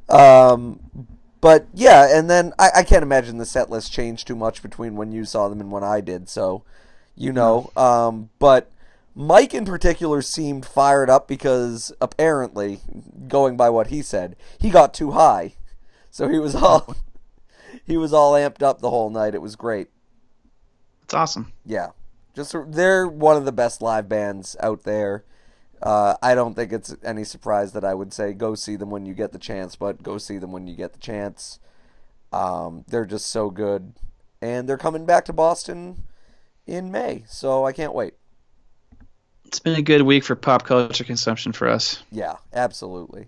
Um, 0.09 0.79
but 1.39 1.67
yeah, 1.73 2.15
and 2.17 2.29
then 2.29 2.53
I, 2.59 2.69
I 2.77 2.83
can't 2.83 3.03
imagine 3.03 3.37
the 3.37 3.45
set 3.45 3.69
list 3.69 3.91
changed 3.91 4.27
too 4.27 4.35
much 4.35 4.61
between 4.61 4.95
when 4.95 5.11
you 5.11 5.25
saw 5.25 5.49
them 5.49 5.59
and 5.61 5.71
when 5.71 5.83
I 5.83 6.01
did. 6.01 6.29
So, 6.29 6.63
you 7.15 7.31
know, 7.31 7.71
um, 7.75 8.29
but 8.37 8.69
Mike 9.15 9.53
in 9.53 9.65
particular 9.65 10.21
seemed 10.21 10.65
fired 10.65 11.09
up 11.09 11.27
because 11.27 11.91
apparently, 11.99 12.79
going 13.27 13.57
by 13.57 13.69
what 13.69 13.87
he 13.87 14.01
said, 14.01 14.35
he 14.59 14.69
got 14.69 14.93
too 14.93 15.11
high, 15.11 15.53
so 16.11 16.27
he 16.29 16.37
was 16.39 16.55
all 16.55 16.95
he 17.85 17.97
was 17.97 18.13
all 18.13 18.33
amped 18.33 18.61
up 18.61 18.79
the 18.79 18.89
whole 18.89 19.09
night. 19.09 19.35
It 19.35 19.41
was 19.41 19.55
great. 19.55 19.87
It's 21.03 21.13
awesome. 21.13 21.51
Yeah, 21.65 21.89
just 22.35 22.55
they're 22.67 23.07
one 23.07 23.35
of 23.37 23.45
the 23.45 23.51
best 23.51 23.81
live 23.81 24.07
bands 24.07 24.55
out 24.59 24.83
there. 24.83 25.25
Uh, 25.81 26.15
I 26.21 26.35
don't 26.35 26.53
think 26.53 26.71
it's 26.71 26.95
any 27.03 27.23
surprise 27.23 27.73
that 27.73 27.83
I 27.83 27.93
would 27.93 28.13
say 28.13 28.33
go 28.33 28.53
see 28.55 28.75
them 28.75 28.91
when 28.91 29.05
you 29.05 29.13
get 29.13 29.31
the 29.31 29.39
chance, 29.39 29.75
but 29.75 30.03
go 30.03 30.17
see 30.17 30.37
them 30.37 30.51
when 30.51 30.67
you 30.67 30.75
get 30.75 30.93
the 30.93 30.99
chance. 30.99 31.59
Um, 32.31 32.85
they're 32.87 33.05
just 33.05 33.27
so 33.27 33.49
good, 33.49 33.93
and 34.41 34.69
they're 34.69 34.77
coming 34.77 35.05
back 35.05 35.25
to 35.25 35.33
Boston 35.33 36.03
in 36.65 36.91
May, 36.91 37.23
so 37.27 37.65
I 37.65 37.73
can't 37.73 37.93
wait. 37.93 38.13
It's 39.45 39.59
been 39.59 39.75
a 39.75 39.81
good 39.81 40.03
week 40.03 40.23
for 40.23 40.35
pop 40.35 40.63
culture 40.63 41.03
consumption 41.03 41.51
for 41.51 41.67
us. 41.67 42.03
Yeah, 42.11 42.35
absolutely. 42.53 43.27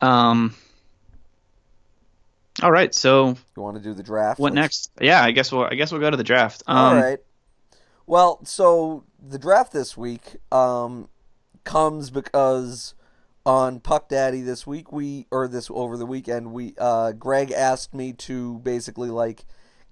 Um. 0.00 0.54
All 2.62 2.72
right, 2.72 2.94
so 2.94 3.36
You 3.56 3.62
want 3.62 3.76
to 3.76 3.82
do 3.82 3.94
the 3.94 4.02
draft? 4.02 4.40
what 4.40 4.52
next? 4.52 4.90
Yeah, 5.00 5.22
I 5.22 5.30
guess 5.30 5.52
we'll 5.52 5.64
I 5.64 5.74
guess 5.74 5.92
we'll 5.92 6.00
go 6.00 6.10
to 6.10 6.16
the 6.16 6.24
draft. 6.24 6.62
Um, 6.66 6.76
All 6.76 6.94
right. 6.96 7.18
Well, 8.06 8.40
so 8.44 9.04
the 9.22 9.38
draft 9.38 9.72
this 9.72 9.96
week 9.96 10.36
um, 10.50 11.08
comes 11.64 12.10
because 12.10 12.94
on 13.44 13.80
Puck 13.80 14.08
Daddy 14.08 14.40
this 14.40 14.66
week, 14.66 14.90
we 14.92 15.26
or 15.30 15.46
this 15.46 15.70
over 15.70 15.96
the 15.96 16.06
weekend, 16.06 16.52
we 16.52 16.74
uh, 16.78 17.12
Greg 17.12 17.50
asked 17.52 17.94
me 17.94 18.12
to 18.14 18.58
basically 18.60 19.10
like 19.10 19.44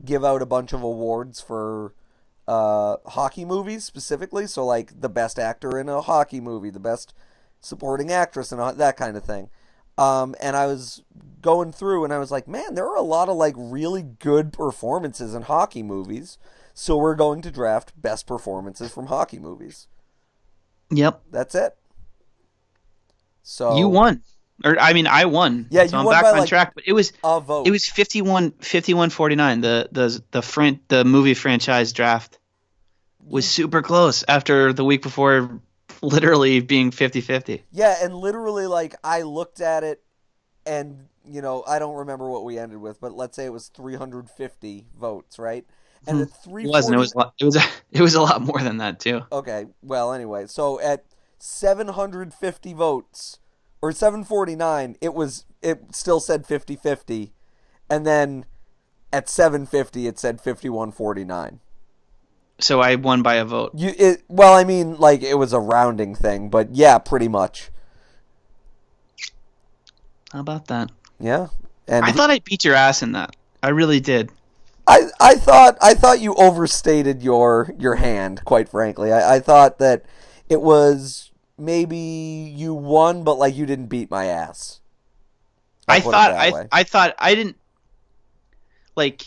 give 0.04 0.24
out 0.24 0.42
a 0.42 0.46
bunch 0.46 0.72
of 0.72 0.82
awards 0.82 1.40
for 1.40 1.94
uh, 2.48 2.96
hockey 3.06 3.44
movies 3.44 3.84
specifically. 3.84 4.46
So 4.46 4.64
like 4.64 5.00
the 5.00 5.08
best 5.08 5.38
actor 5.38 5.78
in 5.78 5.88
a 5.88 6.00
hockey 6.00 6.40
movie, 6.40 6.70
the 6.70 6.80
best 6.80 7.14
supporting 7.60 8.10
actress, 8.10 8.52
and 8.52 8.78
that 8.78 8.96
kind 8.96 9.16
of 9.16 9.24
thing. 9.24 9.50
Um, 9.98 10.34
and 10.40 10.56
I 10.56 10.66
was 10.66 11.02
going 11.40 11.72
through, 11.72 12.04
and 12.04 12.12
I 12.12 12.18
was 12.18 12.30
like, 12.30 12.48
man, 12.48 12.74
there 12.74 12.86
are 12.86 12.96
a 12.96 13.02
lot 13.02 13.28
of 13.28 13.36
like 13.36 13.54
really 13.56 14.02
good 14.02 14.52
performances 14.52 15.34
in 15.34 15.42
hockey 15.42 15.82
movies. 15.82 16.38
So 16.74 16.96
we're 16.96 17.14
going 17.14 17.40
to 17.42 17.50
draft 17.50 17.92
best 18.00 18.26
performances 18.26 18.92
from 18.92 19.06
hockey 19.06 19.38
movies. 19.38 19.88
Yep. 20.90 21.22
That's 21.30 21.54
it. 21.54 21.76
So 23.42 23.78
you 23.78 23.88
won, 23.88 24.22
or 24.64 24.78
I 24.78 24.92
mean, 24.92 25.06
I 25.06 25.26
won. 25.26 25.68
Yeah, 25.70 25.86
so 25.86 25.98
I'm 25.98 26.06
back 26.06 26.24
on 26.24 26.38
like, 26.38 26.48
track. 26.48 26.72
But 26.74 26.84
it 26.86 26.92
was 26.92 27.12
a 27.22 27.40
vote. 27.40 27.66
it 27.66 27.70
was 27.70 27.88
51 27.88 28.52
51 28.60 29.10
49 29.10 29.60
the 29.60 29.88
the 29.92 30.22
the 30.32 30.42
fran- 30.42 30.80
the 30.88 31.04
movie 31.04 31.34
franchise 31.34 31.92
draft 31.92 32.38
was 33.20 33.46
super 33.48 33.82
close 33.82 34.24
after 34.26 34.72
the 34.72 34.84
week 34.84 35.02
before 35.02 35.60
literally 36.02 36.60
being 36.60 36.90
50-50 36.90 37.62
Yeah, 37.72 37.96
and 38.02 38.14
literally, 38.14 38.66
like, 38.66 38.94
I 39.04 39.22
looked 39.22 39.60
at 39.60 39.84
it, 39.84 40.02
and, 40.66 41.08
you 41.24 41.42
know, 41.42 41.64
I 41.66 41.78
don't 41.78 41.96
remember 41.96 42.30
what 42.30 42.44
we 42.44 42.58
ended 42.58 42.80
with, 42.80 43.00
but 43.00 43.12
let's 43.14 43.36
say 43.36 43.46
it 43.46 43.52
was 43.52 43.68
350 43.68 44.86
votes, 44.98 45.38
right? 45.38 45.66
And 46.06 46.20
at 46.20 46.28
Hmm. 46.28 46.32
it 46.62 46.68
wasn't 46.68 46.96
it 46.96 46.98
was 46.98 47.12
a 47.14 47.18
lot, 47.18 47.34
it 47.40 47.44
was 47.44 47.56
it 47.92 48.00
was 48.02 48.14
a 48.14 48.22
lot 48.22 48.42
more 48.42 48.60
than 48.60 48.78
that 48.78 49.00
too 49.00 49.22
Okay, 49.32 49.66
well, 49.82 50.12
anyway, 50.12 50.46
so 50.46 50.80
at 50.80 51.04
750 51.38 52.72
votes, 52.72 53.38
or 53.82 53.90
749, 53.92 54.96
it 55.00 55.14
was, 55.14 55.44
it 55.62 55.94
still 55.94 56.20
said 56.20 56.46
50 56.46 56.76
50, 56.76 57.32
and 57.90 58.06
then 58.06 58.44
at 59.12 59.28
750, 59.28 60.06
it 60.06 60.18
said 60.18 60.40
5149. 60.40 61.60
So 62.58 62.80
I 62.80 62.94
won 62.96 63.22
by 63.22 63.36
a 63.36 63.44
vote 63.44 63.72
You, 63.74 63.92
it, 63.96 64.22
well, 64.28 64.54
I 64.54 64.64
mean, 64.64 64.96
like, 64.96 65.22
it 65.22 65.34
was 65.34 65.52
a 65.52 65.60
rounding 65.60 66.14
thing, 66.14 66.48
but 66.48 66.74
yeah, 66.74 66.98
pretty 66.98 67.28
much. 67.28 67.70
how 70.32 70.40
about 70.40 70.66
that 70.68 70.90
Yeah. 71.20 71.48
And 71.88 72.04
I 72.04 72.12
thought 72.12 72.30
I 72.30 72.40
beat 72.40 72.64
your 72.64 72.74
ass 72.74 73.02
in 73.02 73.12
that 73.12 73.36
I 73.62 73.68
really 73.68 74.00
did 74.00 74.30
I, 74.86 75.08
I 75.18 75.34
thought 75.34 75.76
I 75.82 75.94
thought 75.94 76.20
you 76.20 76.34
overstated 76.34 77.22
your 77.22 77.72
your 77.78 77.96
hand. 77.96 78.44
Quite 78.44 78.68
frankly, 78.68 79.12
I, 79.12 79.36
I 79.36 79.40
thought 79.40 79.78
that 79.78 80.04
it 80.48 80.60
was 80.60 81.32
maybe 81.58 81.96
you 81.96 82.72
won, 82.72 83.24
but 83.24 83.34
like 83.34 83.56
you 83.56 83.66
didn't 83.66 83.86
beat 83.86 84.10
my 84.10 84.26
ass. 84.26 84.80
I'll 85.88 85.96
I 85.96 86.00
thought 86.00 86.30
I 86.32 86.50
way. 86.52 86.68
I 86.70 86.82
thought 86.84 87.14
I 87.18 87.34
didn't 87.34 87.56
like 88.94 89.26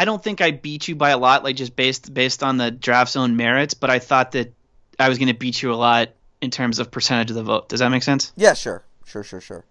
I 0.00 0.06
don't 0.06 0.24
think 0.24 0.40
I 0.40 0.50
beat 0.50 0.88
you 0.88 0.96
by 0.96 1.10
a 1.10 1.18
lot 1.18 1.44
like 1.44 1.56
just 1.56 1.76
based 1.76 2.14
based 2.14 2.42
on 2.42 2.56
the 2.56 2.70
draft's 2.70 3.16
own 3.16 3.36
merits, 3.36 3.74
but 3.74 3.90
I 3.90 3.98
thought 3.98 4.32
that 4.32 4.54
I 4.98 5.10
was 5.10 5.18
going 5.18 5.28
to 5.28 5.34
beat 5.34 5.60
you 5.60 5.74
a 5.74 5.76
lot 5.76 6.08
in 6.40 6.50
terms 6.50 6.78
of 6.78 6.90
percentage 6.90 7.28
of 7.28 7.36
the 7.36 7.42
vote. 7.42 7.68
Does 7.68 7.80
that 7.80 7.90
make 7.90 8.02
sense? 8.02 8.32
yeah, 8.34 8.54
sure, 8.54 8.82
sure, 9.04 9.22
sure, 9.22 9.42
sure. 9.42 9.66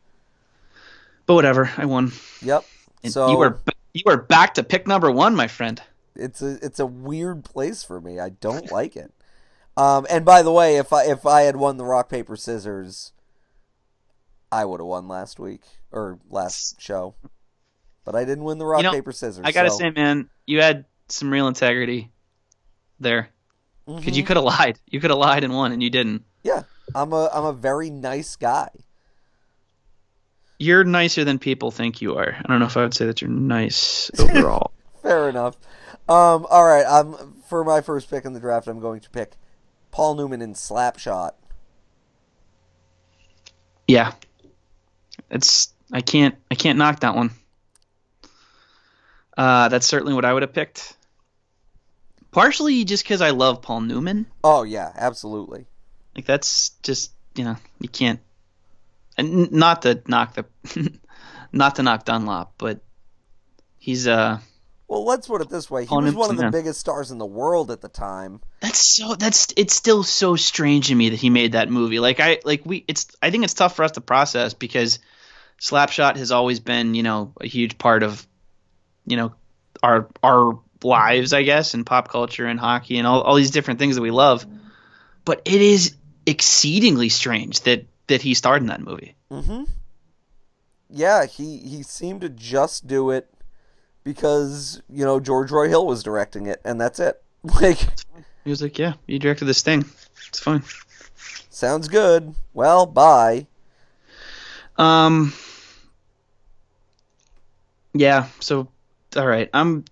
But 1.25 1.33
whatever, 1.33 1.71
I 1.75 1.85
won. 1.85 2.11
Yep. 2.43 2.63
And 3.01 3.11
so 3.11 3.31
you 3.31 3.37
were 3.37 3.59
you 3.93 4.03
were 4.05 4.17
back 4.17 4.53
to 4.53 4.63
pick 4.63 4.85
number 4.85 5.09
1, 5.09 5.33
my 5.33 5.47
friend. 5.47 5.81
it's 6.15 6.43
a 6.43 6.59
it's 6.61 6.79
a 6.79 6.85
weird 6.85 7.43
place 7.43 7.83
for 7.83 7.99
me. 7.99 8.19
I 8.19 8.29
don't 8.29 8.71
like 8.71 8.95
it. 8.95 9.11
Um, 9.75 10.05
and 10.11 10.23
by 10.25 10.43
the 10.43 10.51
way, 10.51 10.75
if 10.75 10.93
I 10.93 11.05
if 11.05 11.25
I 11.25 11.41
had 11.41 11.55
won 11.55 11.77
the 11.77 11.85
rock 11.85 12.07
paper 12.07 12.35
scissors, 12.35 13.13
I 14.51 14.63
would 14.63 14.79
have 14.79 14.85
won 14.85 15.07
last 15.07 15.39
week 15.39 15.63
or 15.91 16.19
last 16.29 16.79
show. 16.79 17.15
But 18.11 18.17
I 18.17 18.25
didn't 18.25 18.43
win 18.43 18.57
the 18.57 18.65
rock 18.65 18.79
You 18.79 18.85
know, 18.85 18.91
paper 18.91 19.11
scissors. 19.11 19.43
I 19.45 19.51
got 19.51 19.63
to 19.63 19.69
so- 19.69 19.77
say 19.77 19.91
man, 19.91 20.31
you 20.47 20.63
had 20.63 20.85
some 21.09 21.29
real 21.29 21.47
integrity 21.47 22.09
there. 22.99 23.29
Cuz 23.85 24.03
Mhm. 24.03 24.15
you 24.15 24.23
could 24.23 24.35
have 24.35 24.43
lied. 24.45 24.79
You 24.87 24.99
could 24.99 25.11
have 25.11 25.19
lied 25.19 25.43
and 25.43 25.53
won 25.53 25.71
and 25.73 25.83
you 25.83 25.91
didn't. 25.91 26.23
Yeah, 26.41 26.63
I'm 26.95 27.13
a 27.13 27.29
I'm 27.31 27.45
a 27.45 27.53
very 27.53 27.91
nice 27.91 28.35
guy. 28.35 28.69
You're 30.57 30.83
nicer 30.83 31.23
than 31.23 31.37
people 31.37 31.69
think 31.69 32.01
you 32.01 32.15
are. 32.17 32.35
I 32.35 32.41
don't 32.47 32.57
know 32.57 32.65
if 32.65 32.77
I 32.77 32.81
would 32.81 32.95
say 32.95 33.05
that 33.05 33.21
you're 33.21 33.29
nice 33.29 34.09
overall. 34.17 34.71
Fair 35.03 35.29
enough. 35.29 35.55
Um, 36.07 36.47
all 36.49 36.65
right. 36.65 36.85
Um, 36.87 37.35
for 37.47 37.63
my 37.63 37.81
first 37.81 38.09
pick 38.09 38.25
in 38.25 38.33
the 38.33 38.39
draft, 38.39 38.67
I'm 38.67 38.79
going 38.79 39.01
to 39.01 39.09
pick 39.11 39.33
Paul 39.91 40.15
Newman 40.15 40.41
in 40.41 40.55
Slapshot. 40.55 41.33
Yeah. 43.87 44.13
It's 45.29 45.71
I 45.93 46.01
can't 46.01 46.33
I 46.49 46.55
can't 46.55 46.79
knock 46.79 47.01
that 47.01 47.15
one. 47.15 47.29
Uh, 49.39 49.69
that's 49.69 49.87
certainly 49.87 50.13
what 50.13 50.25
I 50.25 50.33
would 50.33 50.41
have 50.41 50.51
picked. 50.51 50.97
Partially 52.31 52.83
just 52.83 53.05
because 53.05 53.21
I 53.21 53.29
love 53.29 53.61
Paul 53.61 53.79
Newman. 53.79 54.25
Oh 54.43 54.63
yeah, 54.63 54.91
absolutely. 54.93 55.65
Like 56.13 56.25
that's 56.25 56.71
just 56.83 57.13
you 57.35 57.45
know 57.45 57.55
you 57.79 57.87
can't. 57.87 58.19
And 59.17 59.53
not 59.53 59.83
to 59.83 60.01
knock 60.07 60.33
the, 60.33 60.45
not 61.53 61.77
to 61.77 61.83
knock 61.83 62.03
Dunlop, 62.03 62.55
but 62.57 62.81
he's 63.77 64.09
uh 64.09 64.39
Well, 64.89 65.05
let's 65.05 65.27
put 65.27 65.39
it 65.41 65.47
this 65.47 65.71
way: 65.71 65.83
he 65.83 65.87
Paul 65.87 66.01
was 66.01 66.15
one 66.15 66.31
of 66.31 66.35
the 66.35 66.43
yeah. 66.43 66.49
biggest 66.49 66.81
stars 66.81 67.09
in 67.09 67.17
the 67.17 67.25
world 67.25 67.71
at 67.71 67.79
the 67.79 67.87
time. 67.87 68.41
that's 68.59 68.79
so 68.79 69.15
that's 69.15 69.53
it's 69.55 69.73
still 69.73 70.03
so 70.03 70.35
strange 70.35 70.89
to 70.89 70.95
me 70.95 71.11
that 71.11 71.19
he 71.19 71.29
made 71.29 71.53
that 71.53 71.69
movie. 71.69 72.01
Like 72.01 72.19
I 72.19 72.39
like 72.43 72.65
we 72.65 72.83
it's 72.89 73.07
I 73.21 73.31
think 73.31 73.45
it's 73.45 73.53
tough 73.53 73.77
for 73.77 73.85
us 73.85 73.91
to 73.91 74.01
process 74.01 74.53
because 74.53 74.99
Slapshot 75.61 76.17
has 76.17 76.31
always 76.33 76.59
been 76.59 76.93
you 76.93 77.03
know 77.03 77.31
a 77.39 77.47
huge 77.47 77.77
part 77.77 78.03
of 78.03 78.27
you 79.09 79.17
know 79.17 79.33
our 79.83 80.07
our 80.23 80.59
lives 80.83 81.33
I 81.33 81.43
guess 81.43 81.73
and 81.73 81.85
pop 81.85 82.07
culture 82.07 82.45
and 82.45 82.59
hockey 82.59 82.97
and 82.97 83.05
all 83.05 83.21
all 83.21 83.35
these 83.35 83.51
different 83.51 83.79
things 83.79 83.95
that 83.95 84.01
we 84.01 84.11
love. 84.11 84.45
But 85.25 85.41
it 85.45 85.61
is 85.61 85.95
exceedingly 86.25 87.09
strange 87.09 87.61
that 87.61 87.85
that 88.07 88.21
he 88.21 88.33
starred 88.33 88.61
in 88.61 88.67
that 88.67 88.81
movie. 88.81 89.15
Mm-hmm. 89.31 89.63
Yeah, 90.89 91.25
he 91.25 91.57
he 91.57 91.83
seemed 91.83 92.21
to 92.21 92.29
just 92.29 92.87
do 92.87 93.11
it 93.11 93.29
because 94.03 94.81
you 94.89 95.05
know 95.05 95.19
George 95.19 95.51
Roy 95.51 95.69
Hill 95.69 95.85
was 95.85 96.03
directing 96.03 96.47
it, 96.47 96.61
and 96.65 96.79
that's 96.79 96.99
it. 96.99 97.21
Like, 97.61 97.79
He 98.43 98.49
was 98.49 98.61
like, 98.61 98.77
"Yeah, 98.77 98.93
you 99.07 99.19
directed 99.19 99.45
this 99.45 99.61
thing. 99.61 99.85
It's 100.27 100.39
fine." 100.39 100.63
sounds 101.49 101.87
good. 101.87 102.33
Well, 102.53 102.85
bye. 102.85 103.47
Um. 104.77 105.33
Yeah. 107.93 108.27
So, 108.39 108.69
all 109.15 109.27
right. 109.27 109.49
I'm 109.53 109.85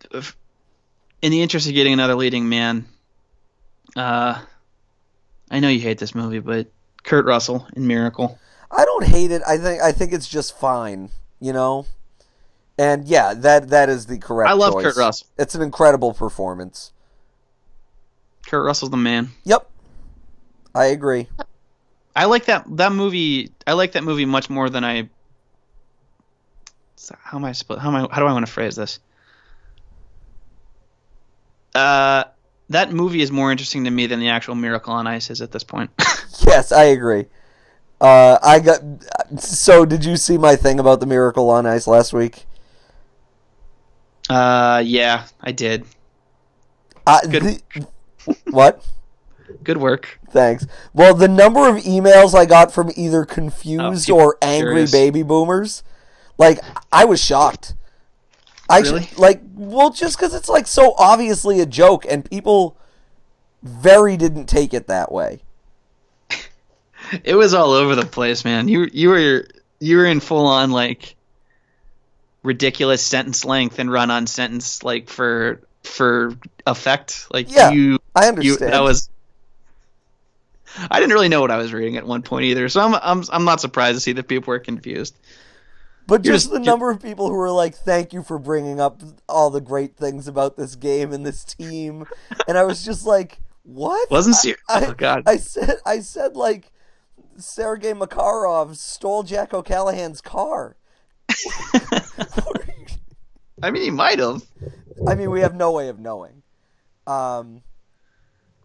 in 1.22 1.32
the 1.32 1.42
interest 1.42 1.68
of 1.68 1.74
getting 1.74 1.94
another 1.94 2.16
leading 2.16 2.50
man. 2.50 2.86
Uh, 3.96 4.42
I 5.50 5.60
know 5.60 5.70
you 5.70 5.80
hate 5.80 5.98
this 5.98 6.14
movie, 6.14 6.40
but 6.40 6.68
Kurt 7.04 7.26
Russell 7.26 7.68
in 7.76 7.88
Miracle. 7.88 8.38
I 8.70 8.86
don't 8.86 9.06
hate 9.06 9.32
it. 9.32 9.42
I 9.48 9.58
think 9.58 9.82
I 9.82 9.92
think 9.92 10.14
it's 10.14 10.28
just 10.28 10.58
fine. 10.58 11.10
You 11.40 11.54
know. 11.54 11.86
And 12.78 13.06
yeah, 13.06 13.34
that 13.34 13.70
that 13.70 13.90
is 13.90 14.06
the 14.06 14.20
correct. 14.20 14.50
I 14.50 14.54
love 14.54 14.74
choice. 14.74 14.84
Kurt 14.84 14.98
Russell. 14.98 15.28
It's 15.40 15.56
an 15.56 15.62
incredible 15.62 16.14
performance. 16.14 16.92
Kurt 18.46 18.64
Russell's 18.64 18.92
the 18.92 18.98
man. 18.98 19.30
Yep, 19.46 19.70
I 20.76 20.86
agree. 20.86 21.28
I 22.16 22.26
like 22.26 22.46
that 22.46 22.66
that 22.78 22.92
movie. 22.92 23.52
I 23.66 23.74
like 23.74 23.94
that 23.94 24.04
movie 24.04 24.26
much 24.26 24.50
more 24.50 24.70
than 24.70 24.84
I. 24.84 25.10
How 27.20 27.38
am 27.38 27.46
I 27.46 27.54
supposed? 27.54 27.82
How 27.82 27.90
am 27.90 27.96
I? 27.96 28.00
How 28.14 28.22
do 28.22 28.28
I 28.28 28.34
want 28.34 28.46
to 28.46 28.52
phrase 28.52 28.76
this? 28.76 29.00
Uh, 31.76 32.24
that 32.70 32.92
movie 32.92 33.22
is 33.22 33.32
more 33.32 33.52
interesting 33.52 33.84
to 33.86 33.92
me 33.92 34.08
than 34.08 34.20
the 34.20 34.30
actual 34.30 34.56
Miracle 34.56 34.94
on 34.94 35.08
Ice 35.08 35.30
is 35.30 35.42
at 35.42 35.52
this 35.52 35.64
point. 35.64 35.90
Yes, 36.46 36.72
I 36.72 36.84
agree. 36.86 37.26
Uh, 38.00 38.38
I 38.44 38.60
got. 38.60 38.80
So, 39.40 39.86
did 39.86 40.06
you 40.06 40.16
see 40.18 40.38
my 40.38 40.56
thing 40.56 40.80
about 40.80 41.00
the 41.00 41.06
Miracle 41.08 41.50
on 41.50 41.66
Ice 41.66 41.88
last 41.88 42.14
week? 42.14 42.46
uh, 44.30 44.82
yeah, 44.86 45.26
I 45.42 45.52
did. 45.52 45.86
Uh, 47.06 47.22
Good. 47.22 47.44
the- 47.44 47.88
what? 48.52 48.86
Good 49.64 49.78
work. 49.78 50.20
Thanks. 50.30 50.68
Well, 50.94 51.14
the 51.16 51.28
number 51.28 51.68
of 51.68 51.78
emails 51.78 52.36
I 52.36 52.46
got 52.46 52.72
from 52.72 52.92
either 52.96 53.26
confused 53.26 54.10
Oh, 54.12 54.16
or 54.20 54.38
angry 54.42 54.86
baby 54.86 55.24
boomers, 55.24 55.84
like 56.38 56.60
I 56.92 57.06
was 57.06 57.24
shocked. 57.24 57.74
I 58.70 58.80
Really? 58.80 59.10
like 59.18 59.42
well, 59.56 59.92
just 59.92 60.18
because 60.18 60.34
it's 60.34 60.50
like 60.50 60.68
so 60.68 60.94
obviously 60.98 61.60
a 61.62 61.66
joke, 61.66 62.06
and 62.10 62.30
people 62.30 62.78
very 63.64 64.18
didn't 64.18 64.46
take 64.48 64.74
it 64.74 64.88
that 64.88 65.12
way. 65.12 65.42
It 67.24 67.36
was 67.36 67.54
all 67.54 67.72
over 67.72 67.96
the 67.96 68.06
place, 68.06 68.44
man. 68.46 68.68
You 68.68 68.88
you 68.92 69.10
were 69.10 69.48
you 69.80 69.98
were 69.98 70.06
in 70.06 70.20
full 70.20 70.48
on 70.48 70.72
like 70.72 71.16
ridiculous 72.44 73.04
sentence 73.06 73.44
length 73.46 73.80
and 73.80 73.92
run 73.92 74.12
on 74.12 74.28
sentence 74.28 74.84
like 74.84 75.10
for 75.10 75.62
for 75.84 76.34
effect. 76.66 77.28
Like 77.32 77.48
Yeah, 77.50 77.70
you 77.70 78.00
I 78.16 78.28
understand. 78.28 78.44
you 78.46 78.58
that 78.58 78.82
was 78.84 79.10
I 80.90 81.00
didn't 81.00 81.14
really 81.14 81.30
know 81.30 81.42
what 81.42 81.52
I 81.52 81.58
was 81.58 81.74
reading 81.74 81.98
at 81.98 82.06
one 82.06 82.22
point 82.24 82.46
either, 82.46 82.70
so 82.70 82.82
I'm 82.82 82.96
I'm 82.96 83.24
I'm 83.32 83.46
not 83.46 83.62
surprised 83.62 83.96
to 83.98 84.02
see 84.02 84.14
that 84.14 84.28
people 84.28 84.52
were 84.52 84.60
confused. 84.60 85.16
But 86.08 86.22
just 86.22 86.46
just- 86.46 86.52
the 86.54 86.60
number 86.60 86.90
of 86.90 87.02
people 87.02 87.28
who 87.28 87.36
were 87.36 87.52
like, 87.52 87.76
"Thank 87.76 88.14
you 88.14 88.24
for 88.24 88.40
bringing 88.40 88.80
up 88.80 89.02
all 89.28 89.50
the 89.50 89.62
great 89.62 89.96
things 89.98 90.28
about 90.28 90.56
this 90.58 90.76
game 90.76 91.12
and 91.12 91.26
this 91.26 91.44
team," 91.44 92.06
and 92.48 92.58
I 92.58 92.64
was 92.64 92.84
just 92.86 93.06
like, 93.06 93.40
"What?" 93.64 94.10
Wasn't 94.10 94.36
serious. 94.36 94.62
I, 94.70 94.86
oh 94.86 94.94
god. 94.94 95.24
I 95.26 95.38
said, 95.38 95.76
I 95.86 96.00
said 96.00 96.36
like, 96.38 96.72
Sergei 97.38 97.94
Makarov 97.94 98.76
stole 98.78 99.24
Jack 99.24 99.54
O'Callahan's 99.54 100.22
car. 100.22 100.78
What 101.72 102.60
are 102.62 102.74
you- 102.78 102.86
I 103.62 103.72
mean, 103.72 103.84
he 103.84 103.90
might 103.92 104.20
have. 104.20 104.44
I 105.08 105.16
mean, 105.16 105.30
we 105.32 105.42
have 105.42 105.56
no 105.56 105.72
way 105.72 105.90
of 105.90 106.00
knowing. 106.00 106.44
Um, 107.06 107.64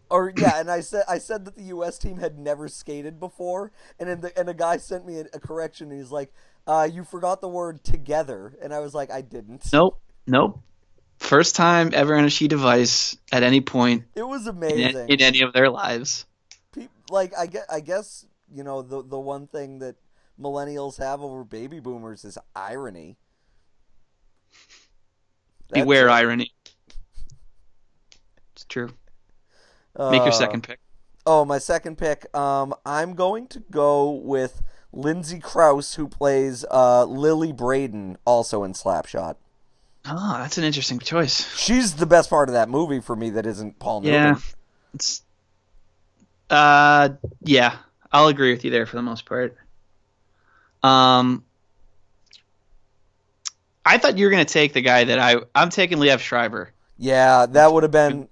or 0.09 0.31
yeah, 0.37 0.59
and 0.59 0.69
I 0.69 0.81
said 0.81 1.03
I 1.09 1.17
said 1.17 1.45
that 1.45 1.55
the 1.55 1.63
U.S. 1.63 1.97
team 1.97 2.17
had 2.17 2.37
never 2.37 2.67
skated 2.67 3.19
before, 3.19 3.71
and 3.99 4.21
the, 4.21 4.37
and 4.39 4.47
a 4.49 4.53
guy 4.53 4.77
sent 4.77 5.05
me 5.05 5.17
a, 5.19 5.25
a 5.33 5.39
correction. 5.39 5.89
And 5.89 5.99
he's 5.99 6.11
like, 6.11 6.31
uh, 6.67 6.87
"You 6.91 7.03
forgot 7.03 7.41
the 7.41 7.47
word 7.49 7.83
together," 7.83 8.57
and 8.61 8.73
I 8.73 8.79
was 8.79 8.93
like, 8.93 9.11
"I 9.11 9.21
didn't." 9.21 9.71
Nope. 9.73 9.99
Nope. 10.27 10.61
First 11.19 11.55
time 11.55 11.91
ever 11.93 12.15
on 12.15 12.25
a 12.25 12.29
sheet 12.29 12.49
device 12.49 13.15
at 13.31 13.43
any 13.43 13.61
point 13.61 14.03
It 14.15 14.27
was 14.27 14.45
amazing. 14.47 15.07
in 15.09 15.21
any 15.21 15.41
of 15.41 15.53
their 15.53 15.69
lives. 15.69 16.25
Pe- 16.73 16.87
like 17.09 17.33
I 17.37 17.45
guess, 17.47 17.65
I 17.69 17.79
guess 17.79 18.25
you 18.53 18.63
know 18.63 18.81
the 18.81 19.01
the 19.03 19.19
one 19.19 19.47
thing 19.47 19.79
that 19.79 19.95
millennials 20.39 20.97
have 20.97 21.21
over 21.21 21.43
baby 21.43 21.79
boomers 21.79 22.25
is 22.25 22.37
irony. 22.55 23.17
That's 25.69 25.81
Beware 25.83 26.07
it. 26.07 26.11
irony. 26.11 26.51
It's 28.53 28.65
true. 28.65 28.89
Make 29.97 30.21
your 30.21 30.27
Uh, 30.29 30.31
second 30.31 30.63
pick. 30.63 30.79
Oh, 31.25 31.45
my 31.45 31.57
second 31.57 31.97
pick. 31.97 32.35
Um, 32.35 32.73
I'm 32.85 33.13
going 33.13 33.47
to 33.47 33.59
go 33.71 34.11
with 34.11 34.61
Lindsay 34.93 35.39
Crouse, 35.39 35.95
who 35.95 36.07
plays 36.07 36.63
uh, 36.71 37.05
Lily 37.05 37.51
Braden, 37.51 38.17
also 38.25 38.63
in 38.63 38.73
Slapshot. 38.73 39.35
Oh, 40.05 40.37
that's 40.37 40.57
an 40.57 40.63
interesting 40.63 40.99
choice. 40.99 41.53
She's 41.57 41.95
the 41.95 42.05
best 42.05 42.29
part 42.29 42.49
of 42.49 42.53
that 42.53 42.69
movie 42.69 42.99
for 42.99 43.15
me. 43.15 43.29
That 43.31 43.45
isn't 43.45 43.79
Paul 43.79 44.01
Yeah. 44.03 44.23
Newman. 44.23 44.41
It's 44.93 45.21
uh 46.49 47.09
yeah, 47.41 47.77
I'll 48.11 48.27
agree 48.27 48.51
with 48.51 48.63
you 48.65 48.69
there 48.69 48.85
for 48.85 48.97
the 48.97 49.01
most 49.01 49.25
part. 49.25 49.55
Um 50.83 51.43
I 53.85 53.97
thought 53.97 54.17
you 54.17 54.25
were 54.25 54.31
gonna 54.31 54.45
take 54.45 54.73
the 54.73 54.81
guy 54.81 55.05
that 55.05 55.19
I 55.19 55.37
I'm 55.55 55.69
taking 55.69 55.97
Liev 55.99 56.19
Schreiber. 56.19 56.71
Yeah, 56.97 57.45
that 57.47 57.73
would 57.73 57.83
have 57.83 57.91
been. 57.91 58.27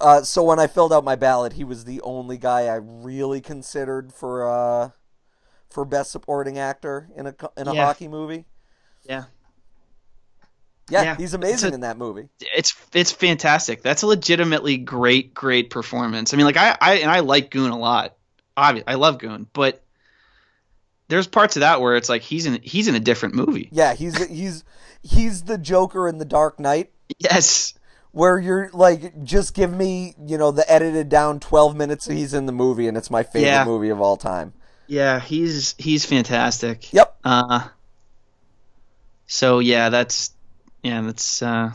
Uh, 0.00 0.22
so 0.22 0.42
when 0.42 0.58
I 0.58 0.66
filled 0.66 0.92
out 0.92 1.04
my 1.04 1.16
ballot, 1.16 1.54
he 1.54 1.64
was 1.64 1.84
the 1.84 2.00
only 2.02 2.38
guy 2.38 2.66
I 2.66 2.76
really 2.76 3.40
considered 3.40 4.12
for 4.12 4.48
uh, 4.48 4.90
for 5.74 5.84
best 5.84 6.10
supporting 6.12 6.58
actor 6.58 7.08
in 7.16 7.26
a 7.26 7.34
in 7.56 7.68
a 7.68 7.74
Yeah. 7.74 7.84
hockey 7.84 8.08
movie. 8.08 8.46
Yeah. 9.02 9.24
Yeah, 10.90 11.02
Yeah, 11.02 11.16
he's 11.16 11.32
amazing 11.34 11.72
a- 11.72 11.74
in 11.74 11.80
that 11.80 11.96
movie. 11.96 12.28
It's 12.54 12.74
it's 12.92 13.10
fantastic. 13.10 13.82
That's 13.82 14.02
a 14.02 14.06
legitimately 14.06 14.76
great 14.78 15.34
great 15.34 15.70
performance. 15.70 16.32
I 16.32 16.36
mean, 16.36 16.46
like 16.46 16.56
I 16.58 16.76
I 16.80 16.94
and 16.96 17.10
I 17.10 17.20
like 17.20 17.50
Goon 17.50 17.70
a 17.70 17.78
lot. 17.78 18.14
Obviously, 18.56 18.88
I 18.88 18.94
love 18.94 19.18
Goon, 19.18 19.46
but 19.52 19.82
there's 21.08 21.26
parts 21.26 21.56
of 21.56 21.60
that 21.60 21.80
where 21.80 21.96
it's 21.96 22.08
like 22.08 22.22
he's 22.22 22.46
in 22.46 22.60
he's 22.62 22.86
in 22.88 22.94
a 22.94 23.00
different 23.00 23.34
movie. 23.34 23.68
Yeah, 23.72 23.94
he's 23.94 24.22
he's 24.26 24.62
he's 25.02 25.42
the 25.42 25.58
Joker 25.58 26.06
in 26.08 26.18
the 26.18 26.24
Dark 26.24 26.60
Knight. 26.60 26.90
Yes. 27.18 27.74
where 28.12 28.38
you're 28.38 28.70
like, 28.72 29.24
just 29.24 29.54
give 29.54 29.72
me, 29.72 30.14
you 30.24 30.38
know, 30.38 30.52
the 30.52 30.70
edited 30.72 31.08
down 31.08 31.40
12 31.40 31.74
minutes 31.76 32.06
he's 32.06 32.32
in 32.32 32.46
the 32.46 32.52
movie, 32.52 32.86
and 32.86 32.96
it's 32.96 33.10
my 33.10 33.24
favorite 33.24 33.48
Yeah. 33.48 33.64
movie 33.64 33.88
of 33.88 34.00
all 34.00 34.16
time. 34.16 34.52
Yeah, 34.86 35.20
he's 35.20 35.74
he's 35.78 36.04
fantastic. 36.04 36.92
Yep. 36.92 37.16
Uh 37.24 37.68
so 39.26 39.58
yeah, 39.58 39.88
that's 39.88 40.32
yeah, 40.82 41.00
that's 41.02 41.42
uh 41.42 41.72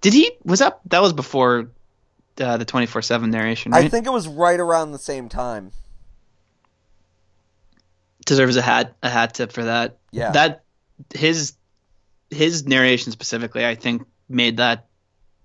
Did 0.00 0.12
he 0.12 0.30
was 0.44 0.60
that 0.60 0.80
that 0.86 1.02
was 1.02 1.12
before 1.12 1.70
uh, 2.40 2.56
the 2.56 2.64
24/7 2.64 3.30
narration, 3.30 3.72
right? 3.72 3.84
I 3.84 3.88
think 3.88 4.06
it 4.06 4.12
was 4.12 4.26
right 4.26 4.58
around 4.58 4.92
the 4.92 4.98
same 4.98 5.28
time. 5.28 5.72
deserves 8.24 8.56
a 8.56 8.62
hat 8.62 8.94
a 9.02 9.08
hat 9.08 9.34
tip 9.34 9.52
for 9.52 9.64
that. 9.64 9.98
Yeah. 10.12 10.30
That 10.30 10.64
his 11.14 11.54
his 12.30 12.64
narration 12.66 13.12
specifically, 13.12 13.66
I 13.66 13.74
think 13.74 14.06
made 14.28 14.58
that 14.58 14.86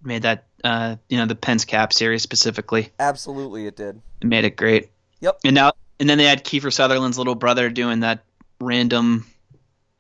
made 0.04 0.22
that 0.22 0.46
uh 0.64 0.98
you 1.10 1.18
know 1.18 1.26
the 1.26 1.36
Pens 1.36 1.66
Cap 1.66 1.92
series 1.92 2.22
specifically 2.22 2.92
Absolutely, 3.00 3.66
it 3.66 3.76
did. 3.76 4.02
it 4.22 4.28
made 4.28 4.46
it 4.46 4.56
great. 4.56 4.92
Yep. 5.22 5.40
And 5.44 5.56
now 5.56 5.74
and 6.00 6.10
then 6.10 6.18
they 6.18 6.26
had 6.26 6.44
Kiefer 6.44 6.72
Sutherland's 6.74 7.18
little 7.18 7.36
brother 7.36 7.70
doing 7.70 8.02
that 8.02 8.24
random 8.60 9.26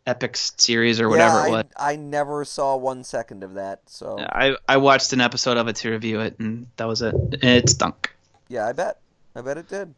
epic 0.07 0.37
series 0.37 0.99
or 1.01 1.09
whatever 1.09 1.39
yeah, 1.41 1.47
it 1.47 1.51
was. 1.51 1.63
I, 1.75 1.93
I 1.93 1.95
never 1.95 2.45
saw 2.45 2.75
one 2.77 3.03
second 3.03 3.43
of 3.43 3.55
that, 3.55 3.81
so 3.87 4.17
I 4.19 4.55
I 4.67 4.77
watched 4.77 5.13
an 5.13 5.21
episode 5.21 5.57
of 5.57 5.67
it 5.67 5.77
to 5.77 5.91
review 5.91 6.19
it, 6.21 6.39
and 6.39 6.67
that 6.77 6.87
was 6.87 7.01
it. 7.01 7.15
It 7.41 7.69
stunk, 7.69 8.15
yeah, 8.47 8.67
I 8.67 8.73
bet. 8.73 8.99
I 9.35 9.41
bet 9.41 9.57
it 9.57 9.67
did. 9.67 9.93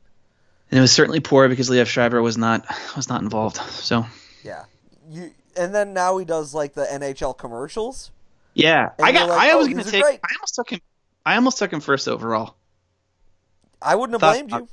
and 0.72 0.78
it 0.78 0.82
was 0.82 0.92
certainly 0.92 1.20
poor 1.20 1.48
because 1.50 1.70
Liev 1.70 1.86
Schreiber 1.88 2.22
was 2.22 2.38
not 2.38 2.66
was 2.96 3.10
not 3.10 3.22
involved. 3.22 3.58
So 3.58 4.06
Yeah. 4.44 4.64
You 5.10 5.32
and 5.56 5.74
then 5.74 5.94
now 5.94 6.18
he 6.18 6.26
does 6.26 6.54
like 6.54 6.74
the 6.74 6.86
NHL 6.86 7.38
commercials. 7.38 8.12
yeah, 8.54 8.92
I 9.02 9.12
got. 9.12 9.30
like, 9.30 9.40
I 9.40 9.52
oh, 9.52 9.58
was 9.58 9.68
"Oh, 9.68 9.72
gonna 9.72 9.84
take. 9.84 10.04
I 10.04 10.10
almost 10.38 10.56
took 10.56 10.70
him. 10.72 10.80
I 11.26 11.36
almost 11.36 11.58
took 11.58 11.72
him 11.74 11.82
first 11.82 12.08
overall. 12.08 12.56
I 13.82 13.96
wouldn't 13.96 14.14
have 14.14 14.22
Thought- 14.22 14.48
blamed 14.48 14.52
you. 14.52 14.68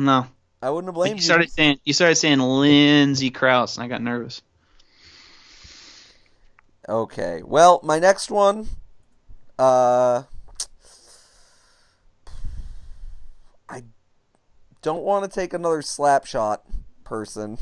No, 0.00 0.26
I 0.62 0.70
wouldn't 0.70 0.88
have 0.88 0.96
Like, 0.96 1.08
blamed 1.08 1.20
you 1.20 1.24
started 1.24 1.50
saying 1.50 1.80
you 1.84 1.92
started 1.92 2.14
saying 2.14 2.38
Lindsay 2.38 3.30
Crouse, 3.30 3.76
and 3.76 3.84
I 3.84 3.88
got 3.88 4.00
nervous. 4.00 4.42
Okay. 6.88 7.42
Well, 7.44 7.80
my 7.82 7.98
next 7.98 8.30
one, 8.30 8.68
uh, 9.58 10.22
I 13.68 13.82
don't 14.82 15.02
want 15.02 15.24
to 15.24 15.40
take 15.40 15.52
another 15.52 15.82
slap 15.82 16.26
shot 16.26 16.64
person. 17.04 17.58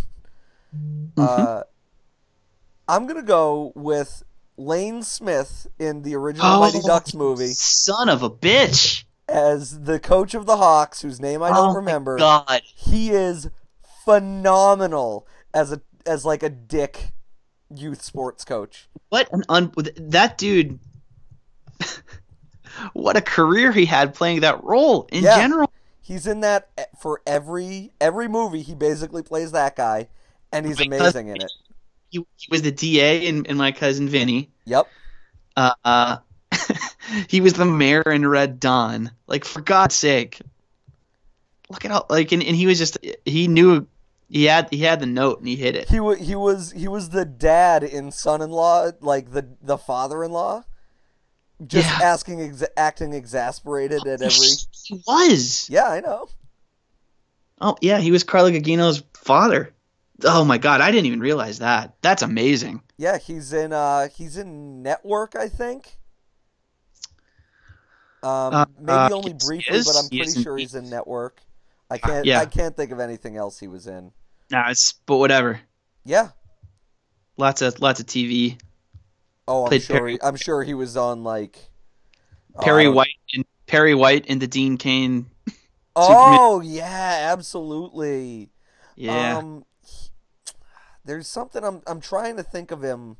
Uh, 1.16 1.62
I'm 2.86 3.06
gonna 3.06 3.22
go 3.22 3.72
with 3.74 4.22
Lane 4.56 5.02
Smith 5.02 5.66
in 5.78 6.02
the 6.02 6.14
original 6.14 6.60
Mighty 6.60 6.80
Ducks 6.80 7.14
movie 7.14 7.48
Son 7.48 8.08
of 8.08 8.22
a 8.22 8.30
bitch! 8.30 9.04
As 9.30 9.82
the 9.82 9.98
coach 9.98 10.34
of 10.34 10.46
the 10.46 10.56
Hawks, 10.56 11.02
whose 11.02 11.20
name 11.20 11.42
I 11.42 11.50
don't 11.50 11.70
oh 11.70 11.74
remember. 11.74 12.18
God, 12.18 12.62
He 12.64 13.10
is 13.10 13.48
phenomenal 14.04 15.26
as 15.54 15.72
a 15.72 15.80
as 16.06 16.24
like 16.24 16.42
a 16.42 16.48
dick 16.50 17.12
youth 17.74 18.02
sports 18.02 18.44
coach. 18.44 18.88
what 19.10 19.32
an 19.32 19.44
un 19.48 19.72
that 19.96 20.36
dude. 20.38 20.78
what 22.92 23.16
a 23.16 23.20
career 23.20 23.72
he 23.72 23.84
had 23.86 24.14
playing 24.14 24.40
that 24.40 24.62
role 24.64 25.08
in 25.12 25.24
Yeah. 25.24 25.36
general. 25.38 25.72
He's 26.00 26.26
in 26.26 26.40
that 26.40 26.68
e- 26.78 26.82
for 26.98 27.20
every 27.26 27.92
every 28.00 28.28
movie. 28.28 28.62
He 28.62 28.74
basically 28.74 29.22
plays 29.22 29.52
that 29.52 29.76
guy, 29.76 30.08
and 30.52 30.66
he's 30.66 30.80
amazing 30.80 31.28
in 31.28 31.36
it. 31.36 31.52
He, 32.08 32.18
he 32.36 32.46
was 32.50 32.62
the 32.62 32.72
DA 32.72 33.24
in, 33.26 33.44
in 33.44 33.56
my 33.56 33.70
cousin 33.70 34.08
Vinny. 34.08 34.50
Yep. 34.64 34.88
Uh, 35.56 35.72
uh, 35.84 36.16
he 37.28 37.40
was 37.40 37.54
the 37.54 37.64
mayor 37.64 38.02
in 38.02 38.26
Red 38.26 38.60
Dawn. 38.60 39.10
Like 39.26 39.44
for 39.44 39.60
God's 39.60 39.94
sake, 39.94 40.40
look 41.68 41.84
at 41.84 41.90
how 41.90 42.06
like 42.08 42.32
and, 42.32 42.42
and 42.42 42.56
he 42.56 42.66
was 42.66 42.78
just 42.78 42.98
he 43.24 43.48
knew 43.48 43.86
he 44.28 44.44
had 44.44 44.68
he 44.70 44.78
had 44.78 45.00
the 45.00 45.06
note 45.06 45.38
and 45.38 45.48
he 45.48 45.56
hit 45.56 45.74
it. 45.76 45.88
He 45.88 46.00
was 46.00 46.18
he 46.18 46.34
was 46.34 46.72
he 46.72 46.88
was 46.88 47.10
the 47.10 47.24
dad 47.24 47.82
in 47.82 48.12
Son-in-Law, 48.12 48.90
like 49.00 49.32
the 49.32 49.48
the 49.62 49.78
father-in-law, 49.78 50.64
just 51.66 51.88
Yeah. 51.88 52.06
asking 52.06 52.38
exa- 52.38 52.68
acting 52.76 53.12
exasperated 53.12 54.06
at 54.06 54.22
every. 54.22 54.46
He 54.84 55.02
was. 55.06 55.68
Yeah, 55.70 55.88
I 55.88 56.00
know. 56.00 56.28
Oh 57.60 57.76
yeah, 57.80 57.98
he 57.98 58.10
was 58.10 58.24
Carla 58.24 58.52
Gugino's 58.52 59.02
father. 59.14 59.74
Oh 60.24 60.44
my 60.44 60.58
God, 60.58 60.80
I 60.80 60.90
didn't 60.90 61.06
even 61.06 61.20
realize 61.20 61.58
that. 61.60 61.94
That's 62.02 62.22
amazing. 62.22 62.82
Yeah, 62.98 63.18
he's 63.18 63.52
in 63.52 63.72
uh 63.72 64.08
he's 64.14 64.36
in 64.36 64.82
Network, 64.82 65.34
I 65.34 65.48
think. 65.48 65.96
Um, 68.22 68.54
Uh, 68.54 68.64
maybe 68.78 68.92
uh, 68.92 69.10
only 69.12 69.32
briefly, 69.32 69.80
but 69.84 69.96
I'm 69.96 70.10
He 70.10 70.20
is 70.20 70.34
pretty 70.34 70.42
sure 70.42 70.56
he's 70.58 70.74
in 70.74 70.90
Network. 70.90 71.40
I 71.90 71.98
can't 71.98 72.24
yeah. 72.24 72.40
I 72.40 72.46
can't 72.46 72.76
think 72.76 72.92
of 72.92 73.00
anything 73.00 73.36
else 73.36 73.58
he 73.58 73.66
was 73.66 73.86
in. 73.86 74.12
Nah, 74.50 74.70
it's 74.70 74.92
but 75.06 75.16
whatever. 75.16 75.60
Yeah. 76.04 76.28
Lots 77.36 77.62
of 77.62 77.80
lots 77.80 78.00
of 78.00 78.06
TV. 78.06 78.60
Oh, 79.48 79.64
I'm 79.64 79.68
Played 79.68 79.82
sure. 79.82 79.96
Perry- 79.96 80.12
He, 80.12 80.22
I'm 80.22 80.36
sure 80.36 80.62
he 80.62 80.74
was 80.74 80.96
on 80.96 81.24
like 81.24 81.58
Perry 82.60 82.84
don't- 82.84 82.94
White 82.94 83.16
and 83.34 83.44
Perry 83.66 83.94
White 83.94 84.26
and 84.28 84.40
the 84.40 84.46
Dean 84.46 84.76
Cain. 84.76 85.26
Oh 85.96 86.60
yeah, 86.60 87.30
absolutely. 87.32 88.50
Yeah. 88.96 89.38
Um, 89.38 89.64
he- 89.84 90.10
there's 91.04 91.26
something 91.26 91.64
I'm 91.64 91.82
I'm 91.86 92.00
trying 92.00 92.36
to 92.36 92.42
think 92.42 92.70
of 92.70 92.82
him. 92.82 93.16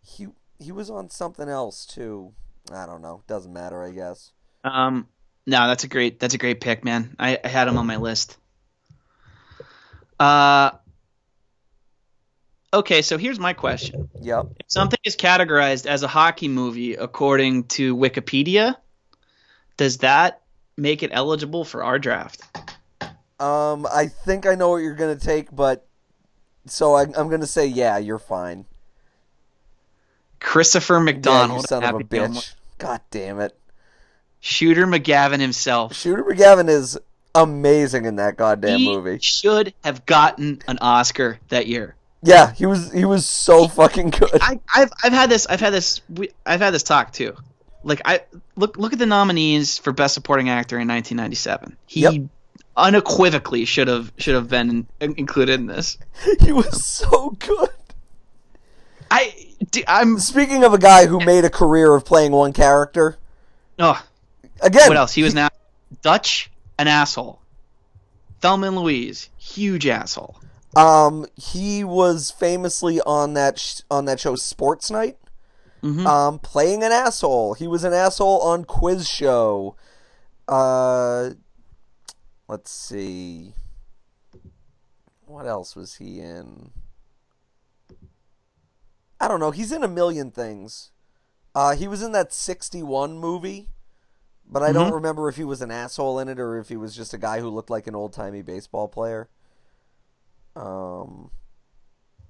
He 0.00 0.28
he 0.58 0.72
was 0.72 0.90
on 0.90 1.10
something 1.10 1.48
else 1.48 1.86
too. 1.86 2.32
I 2.70 2.86
don't 2.86 3.02
know. 3.02 3.22
Doesn't 3.26 3.52
matter, 3.52 3.82
I 3.82 3.90
guess. 3.90 4.30
Um, 4.64 5.08
No, 5.46 5.66
that's 5.66 5.84
a 5.84 5.88
great 5.88 6.20
that's 6.20 6.34
a 6.34 6.38
great 6.38 6.60
pick, 6.60 6.84
man. 6.84 7.16
I, 7.18 7.38
I 7.42 7.48
had 7.48 7.68
him 7.68 7.78
on 7.78 7.86
my 7.86 7.96
list. 7.96 8.36
Uh 10.20 10.72
Okay, 12.74 13.02
so 13.02 13.18
here's 13.18 13.38
my 13.38 13.52
question. 13.52 14.08
Yep. 14.22 14.46
If 14.60 14.66
something 14.68 14.98
is 15.04 15.14
categorized 15.14 15.84
as 15.84 16.02
a 16.02 16.08
hockey 16.08 16.48
movie 16.48 16.94
according 16.94 17.64
to 17.64 17.94
Wikipedia, 17.94 18.76
does 19.76 19.98
that 19.98 20.40
make 20.78 21.02
it 21.02 21.10
eligible 21.12 21.64
for 21.66 21.84
our 21.84 21.98
draft? 21.98 22.40
Um, 23.38 23.86
I 23.92 24.06
think 24.06 24.46
I 24.46 24.54
know 24.54 24.70
what 24.70 24.76
you're 24.76 24.94
gonna 24.94 25.16
take, 25.16 25.54
but 25.54 25.86
so 26.66 26.94
I, 26.94 27.02
I'm 27.02 27.28
gonna 27.28 27.46
say 27.46 27.66
yeah, 27.66 27.98
you're 27.98 28.18
fine. 28.18 28.64
Christopher 30.42 30.94
Yeah, 30.94 30.98
you 31.00 31.04
McDonald, 31.06 31.68
son 31.68 31.84
of 31.84 32.00
a 32.00 32.04
Gilmore. 32.04 32.40
bitch. 32.42 32.54
God 32.78 33.00
damn 33.10 33.40
it. 33.40 33.56
Shooter 34.40 34.86
McGavin 34.86 35.40
himself. 35.40 35.94
Shooter 35.94 36.24
McGavin 36.24 36.68
is 36.68 36.98
amazing 37.34 38.04
in 38.04 38.16
that 38.16 38.36
goddamn 38.36 38.78
he 38.80 38.92
movie. 38.92 39.18
should 39.20 39.72
have 39.84 40.04
gotten 40.04 40.60
an 40.66 40.78
Oscar 40.80 41.38
that 41.48 41.66
year. 41.66 41.94
Yeah, 42.24 42.52
he 42.52 42.66
was 42.66 42.92
he 42.92 43.04
was 43.04 43.26
so 43.26 43.66
fucking 43.68 44.10
good. 44.10 44.30
I, 44.40 44.60
I've 44.74 44.90
I've 45.02 45.12
had 45.12 45.30
this 45.30 45.46
I've 45.46 45.60
had 45.60 45.72
this 45.72 46.00
we, 46.08 46.30
I've 46.46 46.60
had 46.60 46.72
this 46.72 46.82
talk 46.84 47.12
too. 47.12 47.34
Like 47.84 48.00
I 48.04 48.20
look 48.56 48.76
look 48.76 48.92
at 48.92 48.98
the 48.98 49.06
nominees 49.06 49.78
for 49.78 49.92
Best 49.92 50.14
Supporting 50.14 50.48
Actor 50.48 50.76
in 50.78 50.86
1997. 50.88 51.76
He 51.86 52.00
Yep. 52.02 52.14
unequivocally 52.76 53.64
should 53.64 53.88
have 53.88 54.12
should 54.18 54.34
have 54.34 54.48
been 54.48 54.86
included 55.00 55.58
in 55.58 55.66
this. 55.66 55.98
he 56.40 56.52
was 56.52 56.84
so 56.84 57.30
good. 57.38 57.70
I 59.10 59.34
I'm 59.86 60.18
Speaking 60.18 60.64
of 60.64 60.72
a 60.74 60.78
guy 60.78 61.06
who 61.06 61.18
made 61.24 61.44
a 61.44 61.50
career 61.50 61.94
of 61.94 62.04
playing 62.04 62.32
one 62.32 62.52
character, 62.52 63.16
oh 63.78 64.02
again, 64.60 64.88
what 64.88 64.96
else? 64.96 65.12
He 65.12 65.22
was 65.22 65.34
now 65.34 65.48
Dutch, 66.02 66.50
an 66.78 66.88
asshole. 66.88 67.40
Thelma 68.40 68.68
and 68.68 68.76
Louise, 68.76 69.28
huge 69.36 69.86
asshole. 69.86 70.36
um, 70.76 71.26
he 71.36 71.84
was 71.84 72.30
famously 72.30 73.00
on 73.02 73.34
that 73.34 73.58
sh- 73.58 73.80
on 73.90 74.06
that 74.06 74.18
show 74.18 74.34
Sports 74.36 74.90
Night, 74.90 75.18
Mhm. 75.82 76.06
um, 76.06 76.38
playing 76.38 76.82
an 76.82 76.90
asshole. 76.92 77.54
He 77.54 77.68
was 77.68 77.84
an 77.84 77.92
asshole 77.92 78.40
on 78.40 78.64
Quiz 78.64 79.08
Show. 79.08 79.76
Uh, 80.48 81.30
let's 82.48 82.70
see, 82.72 83.52
what 85.26 85.46
else 85.46 85.76
was 85.76 85.94
he 85.96 86.20
in? 86.20 86.70
I 89.22 89.28
don't 89.28 89.40
know. 89.40 89.52
He's 89.52 89.72
in 89.72 89.82
a 89.84 89.88
million 89.88 90.30
things. 90.30 90.90
Uh, 91.54 91.74
he 91.76 91.86
was 91.88 92.02
in 92.02 92.12
that 92.12 92.32
'61 92.32 93.18
movie, 93.18 93.68
but 94.44 94.62
I 94.62 94.72
don't 94.72 94.90
Mhm. 94.90 94.94
remember 94.94 95.28
if 95.28 95.36
he 95.36 95.44
was 95.44 95.62
an 95.62 95.70
asshole 95.70 96.18
in 96.18 96.28
it 96.28 96.38
or 96.40 96.58
if 96.58 96.68
he 96.68 96.76
was 96.76 96.94
just 96.96 97.14
a 97.14 97.18
guy 97.18 97.40
who 97.40 97.48
looked 97.48 97.70
like 97.70 97.86
an 97.86 97.94
old 97.94 98.12
timey 98.12 98.42
baseball 98.42 98.88
player. 98.88 99.28
Um, 100.56 101.30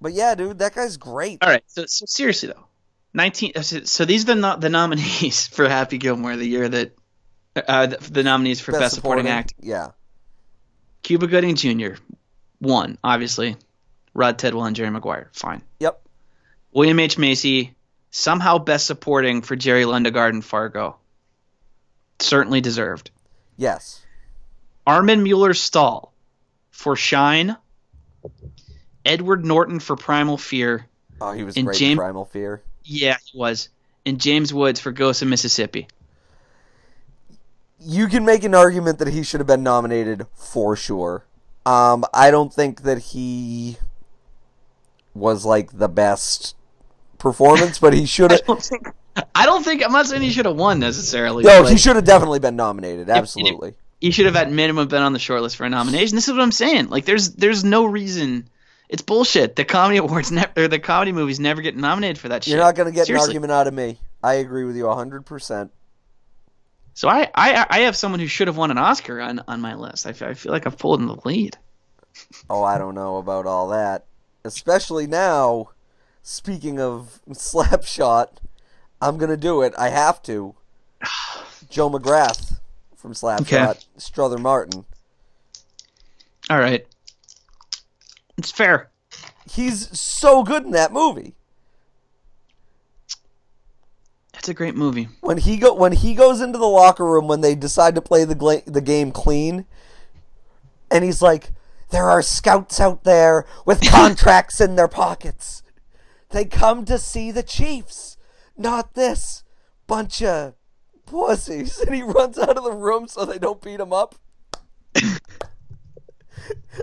but 0.00 0.12
yeah, 0.12 0.34
dude, 0.34 0.58
that 0.58 0.74
guy's 0.74 0.96
great. 0.96 1.42
All 1.42 1.48
right, 1.48 1.64
so, 1.66 1.86
so 1.86 2.04
seriously 2.06 2.48
though, 2.48 2.66
19. 3.14 3.52
uh, 3.56 3.62
So, 3.62 4.04
these 4.04 4.22
are 4.24 4.26
the 4.26 4.34
no, 4.36 4.56
the 4.56 4.68
nominees 4.68 5.46
for 5.54 5.68
Happy 5.68 5.98
Gilmore 5.98 6.36
the 6.36 6.46
year 6.46 6.68
that 6.68 6.94
uh, 7.56 7.86
the, 7.86 7.96
the 8.10 8.22
nominees 8.22 8.60
for 8.60 8.72
Best, 8.72 8.94
Supporting 8.96 9.28
Actor. 9.28 9.54
Yeah, 9.60 9.88
Cuba 11.02 11.26
Gooding 11.26 11.54
Jr. 11.56 11.94
One, 12.58 12.98
obviously. 13.02 13.56
Rod 14.14 14.38
Tidwell 14.38 14.66
and 14.66 14.76
Jerry 14.76 14.90
Maguire. 14.90 15.30
Fine. 15.32 15.62
Yep. 15.80 16.01
William 16.72 16.98
H. 17.00 17.18
Macy, 17.18 17.74
somehow 18.10 18.58
Best 18.58 18.86
Supporting 18.86 19.42
for 19.42 19.56
Jerry 19.56 19.84
Lundegaard 19.84 20.30
and 20.30 20.44
Fargo. 20.44 20.96
Certainly 22.18 22.60
deserved. 22.60 23.10
yes, 23.56 24.00
Armin 24.86 25.22
Mueller 25.22 25.54
Stahl 25.54 26.12
for 26.70 26.96
Shine. 26.96 27.56
Edward 29.04 29.44
Norton 29.44 29.80
for 29.80 29.96
Primal 29.96 30.36
Fear. 30.38 30.86
oh, 31.20 31.32
he 31.32 31.42
was 31.42 31.56
And 31.56 31.66
great. 31.66 31.74
in 31.76 31.78
James- 31.88 31.98
Primal 31.98 32.24
Fear. 32.24 32.62
Yeah, 32.84 33.16
he 33.24 33.36
was. 33.38 33.68
And 34.06 34.20
James 34.20 34.52
Woods 34.54 34.78
for 34.80 34.92
Ghost 34.92 35.22
of 35.22 35.28
Mississippi. 35.28 35.88
You 37.80 38.06
can 38.06 38.24
make 38.24 38.44
an 38.44 38.54
argument 38.54 38.98
that 39.00 39.08
he 39.08 39.22
should 39.24 39.40
have 39.40 39.46
been 39.48 39.62
nominated 39.64 40.26
for 40.34 40.76
sure. 40.76 41.24
Um, 41.66 42.04
I 42.14 42.30
don't 42.30 42.52
think 42.54 42.82
that 42.82 42.98
he 42.98 43.76
was 45.14 45.44
like 45.44 45.78
the 45.78 45.88
best 45.88 46.54
performance, 47.22 47.78
but 47.78 47.94
he 47.94 48.04
should 48.04 48.30
have. 48.32 48.40
I 49.34 49.46
don't 49.46 49.64
think. 49.64 49.84
I'm 49.84 49.92
not 49.92 50.06
saying 50.06 50.22
he 50.22 50.30
should 50.30 50.46
have 50.46 50.56
won 50.56 50.80
necessarily. 50.80 51.44
No, 51.44 51.64
he 51.64 51.78
should 51.78 51.96
have 51.96 52.04
definitely 52.04 52.40
been 52.40 52.56
nominated. 52.56 53.08
Absolutely. 53.08 53.74
he 54.00 54.10
should 54.10 54.26
have 54.26 54.36
at 54.36 54.50
minimum 54.50 54.88
been 54.88 55.02
on 55.02 55.12
the 55.12 55.18
shortlist 55.18 55.56
for 55.56 55.64
a 55.64 55.70
nomination. 55.70 56.16
This 56.16 56.28
is 56.28 56.34
what 56.34 56.42
I'm 56.42 56.52
saying. 56.52 56.88
Like, 56.88 57.04
there's 57.04 57.30
there's 57.30 57.64
no 57.64 57.84
reason. 57.86 58.48
It's 58.88 59.02
bullshit. 59.02 59.56
The 59.56 59.64
comedy 59.64 59.96
awards 59.98 60.30
never, 60.30 60.52
or 60.56 60.68
the 60.68 60.78
comedy 60.78 61.12
movies 61.12 61.40
never 61.40 61.62
get 61.62 61.76
nominated 61.76 62.18
for 62.18 62.28
that 62.28 62.44
shit. 62.44 62.52
You're 62.52 62.62
not 62.62 62.74
going 62.74 62.86
to 62.86 62.94
get 62.94 63.06
Seriously. 63.06 63.24
an 63.24 63.30
argument 63.30 63.52
out 63.52 63.66
of 63.66 63.72
me. 63.72 63.98
I 64.22 64.34
agree 64.34 64.64
with 64.64 64.76
you 64.76 64.84
100%. 64.84 65.70
So 66.94 67.08
I, 67.08 67.30
I 67.34 67.66
I 67.70 67.78
have 67.80 67.96
someone 67.96 68.20
who 68.20 68.26
should 68.26 68.48
have 68.48 68.58
won 68.58 68.70
an 68.70 68.76
Oscar 68.76 69.20
on, 69.20 69.42
on 69.48 69.62
my 69.62 69.74
list. 69.76 70.06
I 70.06 70.12
feel 70.12 70.52
like 70.52 70.66
I've 70.66 70.76
pulled 70.76 71.00
in 71.00 71.06
the 71.06 71.16
lead. 71.24 71.56
Oh, 72.50 72.62
I 72.62 72.76
don't 72.76 72.94
know 72.94 73.16
about 73.16 73.46
all 73.46 73.68
that. 73.68 74.04
Especially 74.44 75.06
now, 75.06 75.70
speaking 76.22 76.80
of 76.80 77.20
Slapshot, 77.30 78.28
I'm 79.00 79.18
going 79.18 79.30
to 79.30 79.36
do 79.36 79.62
it. 79.62 79.74
I 79.78 79.88
have 79.90 80.22
to. 80.24 80.54
Joe 81.68 81.90
McGrath 81.90 82.60
from 82.96 83.12
Slapshot, 83.12 83.40
Okay. 83.42 83.74
Strother 83.96 84.38
Martin. 84.38 84.84
All 86.50 86.58
right, 86.58 86.86
it's 88.36 88.50
fair. 88.50 88.90
He's 89.50 89.98
so 89.98 90.42
good 90.42 90.64
in 90.64 90.72
that 90.72 90.92
movie. 90.92 91.34
It's 94.34 94.48
a 94.48 94.54
great 94.54 94.74
movie. 94.74 95.08
When 95.20 95.38
he 95.38 95.56
go 95.56 95.72
when 95.74 95.92
he 95.92 96.14
goes 96.14 96.40
into 96.40 96.58
the 96.58 96.66
locker 96.66 97.04
room 97.04 97.28
when 97.28 97.42
they 97.42 97.54
decide 97.54 97.94
to 97.94 98.00
play 98.02 98.24
the 98.24 98.34
gla- 98.34 98.62
the 98.66 98.80
game 98.80 99.12
clean, 99.12 99.66
and 100.90 101.04
he's 101.04 101.22
like, 101.22 101.50
"There 101.90 102.08
are 102.10 102.22
scouts 102.22 102.80
out 102.80 103.04
there 103.04 103.46
with 103.64 103.80
contracts 103.88 104.60
in 104.60 104.74
their 104.74 104.88
pockets. 104.88 105.61
They 106.32 106.44
come 106.44 106.84
to 106.86 106.98
see 106.98 107.30
the 107.30 107.42
Chiefs, 107.42 108.16
not 108.56 108.94
this 108.94 109.44
bunch 109.86 110.22
of 110.22 110.54
pussies." 111.06 111.78
And 111.86 111.94
he 111.94 112.02
runs 112.02 112.38
out 112.38 112.56
of 112.56 112.64
the 112.64 112.72
room 112.72 113.06
so 113.08 113.24
they 113.24 113.38
don't 113.38 113.60
beat 113.62 113.80
him 113.80 113.92
up. 113.92 114.14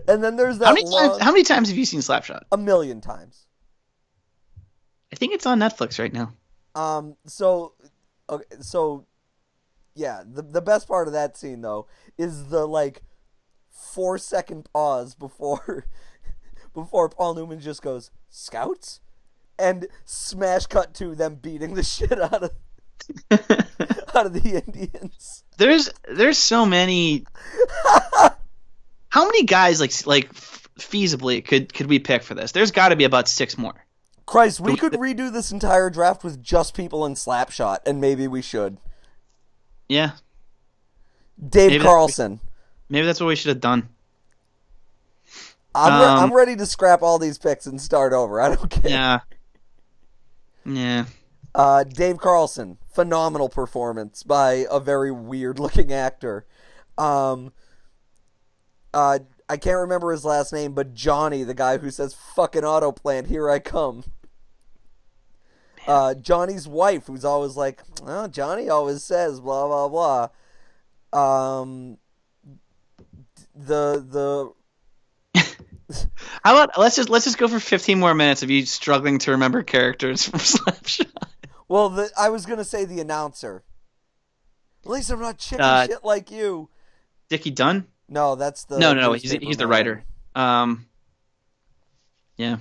and 0.08 0.24
then 0.24 0.36
there's 0.36 0.58
that 0.60 0.68
How 0.68 0.74
many 0.74 0.88
long- 0.89 1.10
times? 1.10 1.22
How 1.24 1.32
many 1.32 1.43
times 1.43 1.70
have 1.70 1.78
you 1.78 1.86
seen 1.86 2.00
Slapshot? 2.00 2.43
a 2.52 2.58
million 2.58 3.02
times. 3.02 3.45
I 5.12 5.16
think 5.16 5.34
it's 5.34 5.45
on 5.45 5.60
Netflix 5.60 6.00
right 6.00 6.14
now. 6.14 6.34
Um. 6.76 7.16
So, 7.26 7.74
okay. 8.30 8.45
So, 8.62 9.08
yeah. 9.95 10.22
The 10.26 10.43
the 10.43 10.62
best 10.62 10.88
part 10.88 11.08
of 11.08 11.14
that 11.14 11.36
scene 11.36 11.62
though 11.62 11.88
is 12.18 12.50
the 12.50 12.68
like 12.68 13.02
four 13.72 14.18
second 14.18 14.70
pause 14.72 15.16
before 15.16 15.86
before 16.74 17.10
Paul 17.10 17.34
Newman 17.34 17.60
just 17.60 17.82
goes 17.82 18.12
scouts, 18.30 19.02
and 19.60 19.88
smash 20.05 20.66
cut 20.68 20.93
to 20.95 21.14
them 21.16 21.36
beating 21.36 21.74
the 21.76 21.84
shit 21.84 22.20
out 22.20 22.43
of 22.43 22.51
out 24.16 24.26
of 24.26 24.34
the 24.34 24.62
Indians. 24.66 25.43
there's 25.57 25.89
there's 26.12 26.38
so 26.38 26.66
many. 26.66 27.26
How 29.10 29.26
many 29.26 29.43
guys 29.45 29.80
like 29.82 30.05
like 30.05 30.34
feasibly 30.34 31.43
could 31.43 31.74
could 31.74 31.88
we 31.88 31.99
pick 31.99 32.24
for 32.24 32.36
this? 32.36 32.51
There's 32.51 32.72
got 32.72 32.89
to 32.89 32.95
be 32.95 33.03
about 33.03 33.28
six 33.28 33.57
more. 33.57 33.74
Christ, 34.26 34.60
we 34.60 34.76
could 34.76 34.93
redo 34.93 35.32
this 35.34 35.51
entire 35.51 35.89
draft 35.89 36.24
with 36.24 36.43
just 36.43 36.76
people 36.76 37.03
in 37.07 37.16
Slapshot, 37.16 37.80
and 37.88 37.99
maybe 37.99 38.28
we 38.28 38.43
should. 38.43 38.78
Yeah, 39.88 40.12
Dave 41.43 41.72
Maybe 41.72 41.84
Carlson. 41.84 42.39
maybe 42.89 43.07
that's 43.07 43.20
what 43.20 43.26
we 43.26 43.36
should 43.36 43.49
have 43.49 43.60
done. 43.60 43.89
I'm, 45.74 45.99
re- 45.99 46.07
Um, 46.07 46.20
I'm 46.26 46.34
ready 46.34 46.55
to 46.57 46.66
scrap 46.68 47.01
all 47.01 47.18
these 47.18 47.39
picks 47.39 47.66
and 47.66 47.82
start 47.82 48.14
over. 48.14 48.39
I 48.39 48.53
don't 48.53 48.70
care. 48.70 48.91
Yeah. 48.91 49.20
Yeah. 50.70 51.05
Uh, 51.55 51.84
Dave 51.84 52.20
Carlson, 52.20 52.78
phenomenal 52.93 53.49
performance 53.49 54.24
by 54.24 54.65
a 54.70 54.80
very 54.80 55.11
weird 55.11 55.59
looking 55.59 55.91
actor. 55.91 56.45
Um, 56.97 57.53
uh, 58.93 59.20
I 59.47 59.57
can't 59.57 59.80
remember 59.80 60.11
his 60.11 60.24
last 60.24 60.53
name, 60.53 60.74
but 60.74 60.93
Johnny, 60.93 61.43
the 61.43 61.53
guy 61.55 61.78
who 61.78 61.89
says 61.89 62.13
"fucking 62.13 62.63
auto 62.63 62.91
plant, 62.91 63.28
here 63.28 63.49
I 63.49 63.59
come." 63.59 64.03
Uh, 65.88 66.13
Johnny's 66.13 66.67
wife, 66.67 67.07
who's 67.07 67.26
always 67.26 67.57
like, 67.57 67.82
"Oh, 68.05 68.28
Johnny 68.28 68.70
always 68.70 69.03
says 69.03 69.39
blah 69.39 69.67
blah 69.67 70.30
blah." 71.11 71.59
Um, 71.61 71.97
the 73.55 74.05
the 74.07 74.53
How 76.43 76.55
about 76.63 76.77
let's 76.79 76.95
just 76.95 77.09
let's 77.09 77.25
just 77.25 77.37
go 77.37 77.47
for 77.47 77.59
15 77.59 77.99
more 77.99 78.13
minutes 78.13 78.43
of 78.43 78.49
you 78.49 78.65
struggling 78.65 79.19
to 79.19 79.31
remember 79.31 79.63
characters 79.63 80.27
from 80.27 80.39
Slapshot. 80.39 81.07
well, 81.67 81.89
the 81.89 82.09
I 82.17 82.29
was 82.29 82.45
gonna 82.45 82.63
say 82.63 82.85
the 82.85 82.99
announcer. 83.01 83.63
At 84.85 84.89
least 84.91 85.09
I'm 85.09 85.19
not 85.19 85.37
chicken 85.37 85.65
Uh, 85.65 85.85
shit 85.87 86.03
like 86.05 86.31
you. 86.31 86.69
Dickie 87.27 87.51
Dunn? 87.51 87.87
No, 88.07 88.35
that's 88.35 88.63
the 88.63 88.79
no, 88.79 88.93
no, 88.93 89.01
no. 89.01 89.13
He's 89.13 89.31
he's 89.31 89.57
the 89.57 89.67
writer. 89.67 90.03
Um, 90.35 90.85
yeah. 92.37 92.57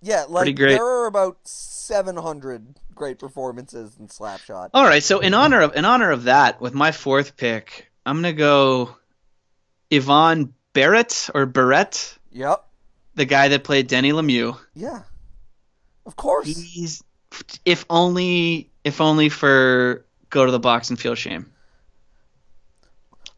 Yeah, 0.00 0.24
like 0.28 0.56
there 0.56 0.84
are 0.84 1.06
about 1.06 1.38
700 1.44 2.80
great 2.94 3.20
performances 3.20 3.96
in 4.00 4.08
Slapshot. 4.08 4.70
All 4.74 4.84
right. 4.84 5.02
So 5.02 5.20
in 5.20 5.32
honor 5.34 5.60
of 5.60 5.76
in 5.76 5.84
honor 5.84 6.10
of 6.10 6.24
that, 6.24 6.60
with 6.60 6.74
my 6.74 6.90
fourth 6.90 7.36
pick, 7.36 7.88
I'm 8.04 8.16
gonna 8.16 8.32
go 8.32 8.96
Yvon 9.92 10.52
Barrett 10.72 11.28
or 11.34 11.46
Barrett, 11.46 12.18
Yep. 12.32 12.64
the 13.14 13.24
guy 13.24 13.48
that 13.48 13.62
played 13.64 13.86
Denny 13.88 14.12
Lemieux. 14.12 14.56
Yeah. 14.74 15.02
Of 16.06 16.16
course. 16.16 16.46
He's 16.48 17.02
if 17.64 17.84
only 17.90 18.70
if 18.84 19.00
only 19.00 19.28
for 19.28 20.04
go 20.30 20.44
to 20.46 20.50
the 20.52 20.58
box 20.58 20.90
and 20.90 20.98
feel 20.98 21.14
shame. 21.14 21.52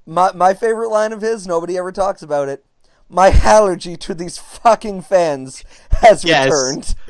My 0.07 0.33
my 0.33 0.55
favorite 0.55 0.89
line 0.91 1.13
of 1.13 1.21
his, 1.21 1.47
nobody 1.47 1.77
ever 1.79 1.93
talks 1.93 2.23
about 2.23 2.49
it. 2.49 2.65
My 3.09 3.31
allergy 3.31 3.97
to 3.99 4.15
these 4.15 4.39
fucking 4.39 5.03
fans 5.03 5.65
has 6.01 6.25
Yes. 6.25 6.45
returned. 6.47 6.95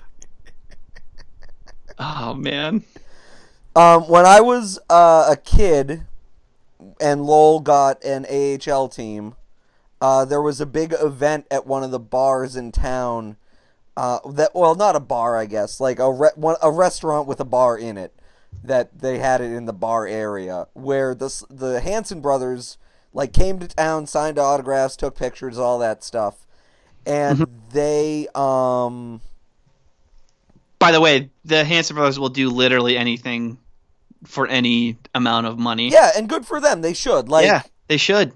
Oh 1.99 2.35
man. 2.35 2.83
Um, 3.77 4.09
when 4.09 4.27
I 4.27 4.41
was 4.41 4.79
uh, 4.91 5.29
a 5.31 5.37
kid 5.37 6.03
and 7.01 7.25
Lowell 7.25 7.61
got 7.61 8.03
an 8.05 8.27
AHL 8.27 8.89
team, 8.89 9.35
uh, 10.01 10.25
there 10.25 10.43
was 10.43 10.61
a 10.61 10.67
big 10.67 10.95
event 11.01 11.47
at 11.51 11.67
one 11.67 11.83
of 11.83 11.91
the 11.91 11.99
bars 12.01 12.57
in 12.57 12.73
town. 12.73 13.37
Uh, 13.97 14.19
that 14.33 14.51
well, 14.55 14.75
not 14.75 14.97
a 14.97 15.01
bar, 15.01 15.37
I 15.37 15.47
guess, 15.47 15.79
like 15.81 15.99
a 15.99 16.13
re- 16.13 16.31
one, 16.35 16.57
a 16.63 16.71
restaurant 16.71 17.29
with 17.29 17.39
a 17.41 17.45
bar 17.45 17.79
in 17.79 17.97
it. 17.97 18.13
That 18.63 19.01
they 19.01 19.19
had 19.19 19.41
it 19.41 19.53
in 19.53 19.67
the 19.67 19.73
bar 19.73 20.07
area 20.07 20.69
where 20.75 21.15
the 21.15 21.45
the 21.51 21.81
Hanson 21.81 22.21
brothers 22.21 22.79
like 23.13 23.33
came 23.33 23.59
to 23.59 23.69
town, 23.69 24.07
signed 24.07 24.39
autographs, 24.39 24.97
took 24.97 25.17
pictures, 25.17 25.59
all 25.59 25.79
that 25.81 26.03
stuff, 26.03 26.47
and 27.07 27.47
they 27.73 28.29
um 28.35 29.21
By 30.79 30.93
the 30.93 31.01
way, 31.01 31.31
the 31.45 31.65
Hanson 31.65 31.97
brothers 31.97 32.19
will 32.19 32.29
do 32.29 32.49
literally 32.49 32.97
anything 32.97 33.59
for 34.25 34.47
any 34.47 34.99
amount 35.15 35.47
of 35.47 35.59
money. 35.59 35.91
yeah, 35.91 36.11
and 36.17 36.29
good 36.29 36.47
for 36.47 36.61
them. 36.61 36.81
They 36.81 36.95
should 36.95 37.29
like 37.29 37.47
yeah, 37.47 37.63
they 37.89 37.97
should. 37.97 38.33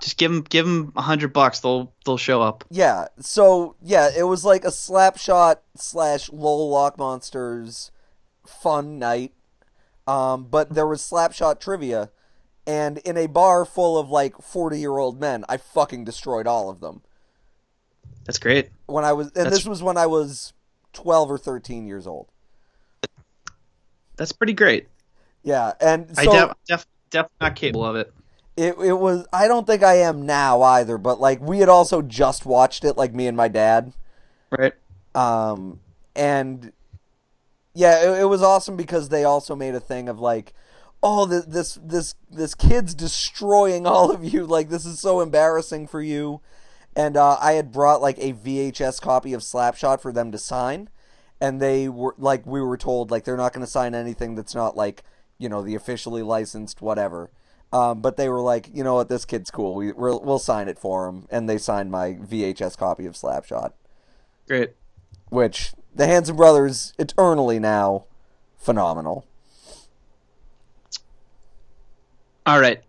Just 0.00 0.16
give 0.16 0.30
them 0.30 0.42
give 0.42 0.64
them 0.64 0.92
a 0.94 1.02
hundred 1.02 1.32
bucks. 1.32 1.60
They'll 1.60 1.92
they'll 2.04 2.16
show 2.16 2.40
up. 2.40 2.64
Yeah, 2.70 3.06
so 3.18 3.74
yeah, 3.82 4.10
it 4.16 4.24
was 4.24 4.44
like 4.44 4.64
a 4.64 4.68
slapshot 4.68 5.56
slash 5.76 6.30
Lowell 6.30 6.70
Lock 6.70 6.98
Monsters 6.98 7.90
fun 8.46 8.98
night. 8.98 9.32
Um, 10.06 10.44
but 10.44 10.70
there 10.70 10.86
was 10.86 11.02
slapshot 11.02 11.60
trivia, 11.60 12.10
and 12.66 12.98
in 12.98 13.16
a 13.16 13.26
bar 13.26 13.64
full 13.64 13.98
of 13.98 14.08
like 14.08 14.40
forty 14.40 14.78
year 14.78 14.96
old 14.96 15.20
men, 15.20 15.44
I 15.48 15.56
fucking 15.56 16.04
destroyed 16.04 16.46
all 16.46 16.70
of 16.70 16.80
them. 16.80 17.02
That's 18.24 18.38
great. 18.38 18.70
When 18.86 19.04
I 19.04 19.12
was, 19.12 19.26
and 19.28 19.36
That's- 19.36 19.54
this 19.54 19.66
was 19.66 19.82
when 19.82 19.96
I 19.96 20.06
was 20.06 20.52
twelve 20.92 21.30
or 21.30 21.38
thirteen 21.38 21.86
years 21.86 22.06
old. 22.06 22.28
That's 24.16 24.32
pretty 24.32 24.52
great. 24.52 24.88
Yeah, 25.42 25.72
and 25.80 26.14
so 26.16 26.30
I 26.30 26.34
def, 26.46 26.56
def, 26.66 26.86
definitely 27.10 27.36
not 27.40 27.56
capable 27.56 27.84
of 27.84 27.96
it. 27.96 28.12
It 28.58 28.76
it 28.78 28.94
was. 28.94 29.26
I 29.32 29.46
don't 29.46 29.66
think 29.66 29.82
I 29.82 29.98
am 29.98 30.26
now 30.26 30.62
either. 30.62 30.98
But 30.98 31.20
like 31.20 31.40
we 31.40 31.60
had 31.60 31.68
also 31.68 32.02
just 32.02 32.44
watched 32.44 32.84
it, 32.84 32.96
like 32.96 33.14
me 33.14 33.26
and 33.28 33.36
my 33.36 33.48
dad. 33.48 33.92
Right. 34.50 34.74
Um, 35.14 35.80
and 36.16 36.72
yeah, 37.74 38.02
it, 38.02 38.22
it 38.22 38.24
was 38.24 38.42
awesome 38.42 38.76
because 38.76 39.08
they 39.08 39.24
also 39.24 39.54
made 39.54 39.74
a 39.74 39.80
thing 39.80 40.08
of 40.08 40.18
like, 40.18 40.52
oh, 41.02 41.24
this 41.24 41.44
this 41.44 41.78
this 41.82 42.14
this 42.30 42.54
kid's 42.54 42.94
destroying 42.94 43.86
all 43.86 44.10
of 44.10 44.24
you. 44.24 44.44
Like 44.44 44.68
this 44.68 44.84
is 44.84 45.00
so 45.00 45.20
embarrassing 45.20 45.86
for 45.86 46.02
you. 46.02 46.40
And 46.96 47.16
uh, 47.16 47.38
I 47.40 47.52
had 47.52 47.70
brought 47.70 48.02
like 48.02 48.18
a 48.18 48.32
VHS 48.32 49.00
copy 49.00 49.32
of 49.32 49.42
Slapshot 49.42 50.00
for 50.00 50.10
them 50.10 50.32
to 50.32 50.38
sign, 50.38 50.88
and 51.40 51.62
they 51.62 51.88
were 51.88 52.16
like, 52.18 52.44
we 52.44 52.60
were 52.60 52.76
told 52.76 53.12
like 53.12 53.22
they're 53.22 53.36
not 53.36 53.52
going 53.52 53.64
to 53.64 53.70
sign 53.70 53.94
anything 53.94 54.34
that's 54.34 54.54
not 54.54 54.76
like 54.76 55.04
you 55.38 55.48
know 55.48 55.62
the 55.62 55.76
officially 55.76 56.22
licensed 56.22 56.82
whatever. 56.82 57.30
Um, 57.72 58.00
but 58.00 58.16
they 58.16 58.28
were 58.30 58.40
like, 58.40 58.70
you 58.72 58.82
know 58.82 58.94
what, 58.94 59.08
this 59.10 59.24
kid's 59.26 59.50
cool. 59.50 59.74
We 59.74 59.92
we'll, 59.92 60.20
we'll 60.20 60.38
sign 60.38 60.68
it 60.68 60.78
for 60.78 61.06
him, 61.06 61.26
and 61.30 61.48
they 61.48 61.58
signed 61.58 61.90
my 61.90 62.14
VHS 62.14 62.78
copy 62.78 63.04
of 63.04 63.12
Slapshot 63.14 63.72
Great. 64.46 64.70
which 65.28 65.72
the 65.94 66.06
Hanson 66.06 66.36
brothers 66.36 66.94
eternally 66.98 67.58
now 67.58 68.04
phenomenal. 68.56 69.26
All 72.46 72.60
right. 72.60 72.80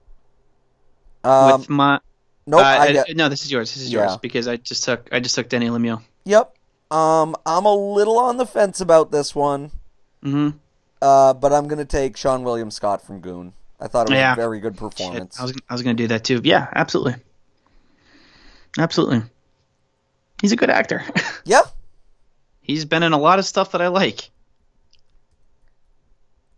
Um, 1.24 1.60
With 1.62 1.70
my 1.70 2.00
nope, 2.48 2.62
uh, 2.64 2.92
get, 2.94 3.16
no, 3.18 3.28
this 3.28 3.44
is 3.44 3.52
yours. 3.52 3.74
This 3.74 3.84
is 3.84 3.92
Yeah. 3.92 4.04
yours 4.08 4.18
because 4.18 4.48
I 4.48 4.56
just 4.58 4.84
took 4.86 5.10
I 5.12 5.20
just 5.20 5.36
took 5.36 5.50
Denny 5.50 5.68
Lemieux. 5.70 6.02
yep. 6.26 6.56
Um, 6.92 7.36
I'm 7.46 7.66
a 7.66 7.76
little 7.76 8.18
on 8.18 8.38
the 8.38 8.46
fence 8.48 8.82
about 8.82 9.12
this 9.12 9.36
one, 9.36 9.72
Mm-hmm. 10.24 10.58
uh, 11.02 11.34
but 11.36 11.54
I'm 11.54 11.68
gonna 11.68 11.86
take 11.86 12.16
Seann 12.16 12.44
William 12.44 12.72
Scott 12.72 13.06
from 13.06 13.20
Goon. 13.20 13.54
I 13.82 13.88
thought 13.88 14.08
it 14.08 14.12
was 14.12 14.18
Yeah. 14.18 14.34
a 14.34 14.36
very 14.36 14.60
good 14.60 14.74
Shit, 14.74 14.80
performance. 14.80 15.40
I 15.40 15.44
was 15.44 15.54
I 15.70 15.74
was 15.74 15.82
gonna 15.84 15.94
do 15.96 16.08
that 16.08 16.24
too. 16.24 16.42
Yeah, 16.44 16.68
absolutely. 16.76 17.16
Absolutely. 18.78 19.24
He's 20.42 20.52
a 20.52 20.56
good 20.58 20.70
actor. 20.70 21.04
Yeah, 21.46 21.62
He's 22.62 22.86
been 22.86 23.02
in 23.02 23.14
a 23.14 23.18
lot 23.18 23.40
of 23.40 23.46
stuff 23.46 23.72
that 23.72 23.82
I 23.82 23.88
like. 23.88 24.30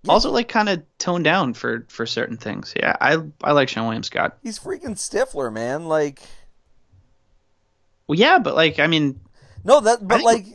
Yeah. 0.04 0.12
Also, 0.14 0.32
like 0.32 0.50
kind 0.50 0.68
of 0.68 0.84
toned 0.98 1.24
down 1.24 1.54
for 1.54 1.86
for 1.88 2.06
certain 2.06 2.36
things. 2.38 2.74
Yeah, 2.76 2.96
I 3.00 3.18
I 3.44 3.52
like 3.52 3.70
Seann 3.70 3.84
William 3.84 4.04
Scott. 4.04 4.38
he's 4.44 4.58
freaking 4.60 4.96
Stifler, 4.98 5.54
man. 5.54 5.86
Like, 5.86 6.22
Well, 8.08 8.18
yeah, 8.20 8.40
but 8.40 8.56
like 8.56 8.80
I 8.80 8.88
mean, 8.88 9.20
no, 9.64 9.80
that, 9.80 10.06
but 10.06 10.16
think- 10.22 10.26
like, 10.26 10.46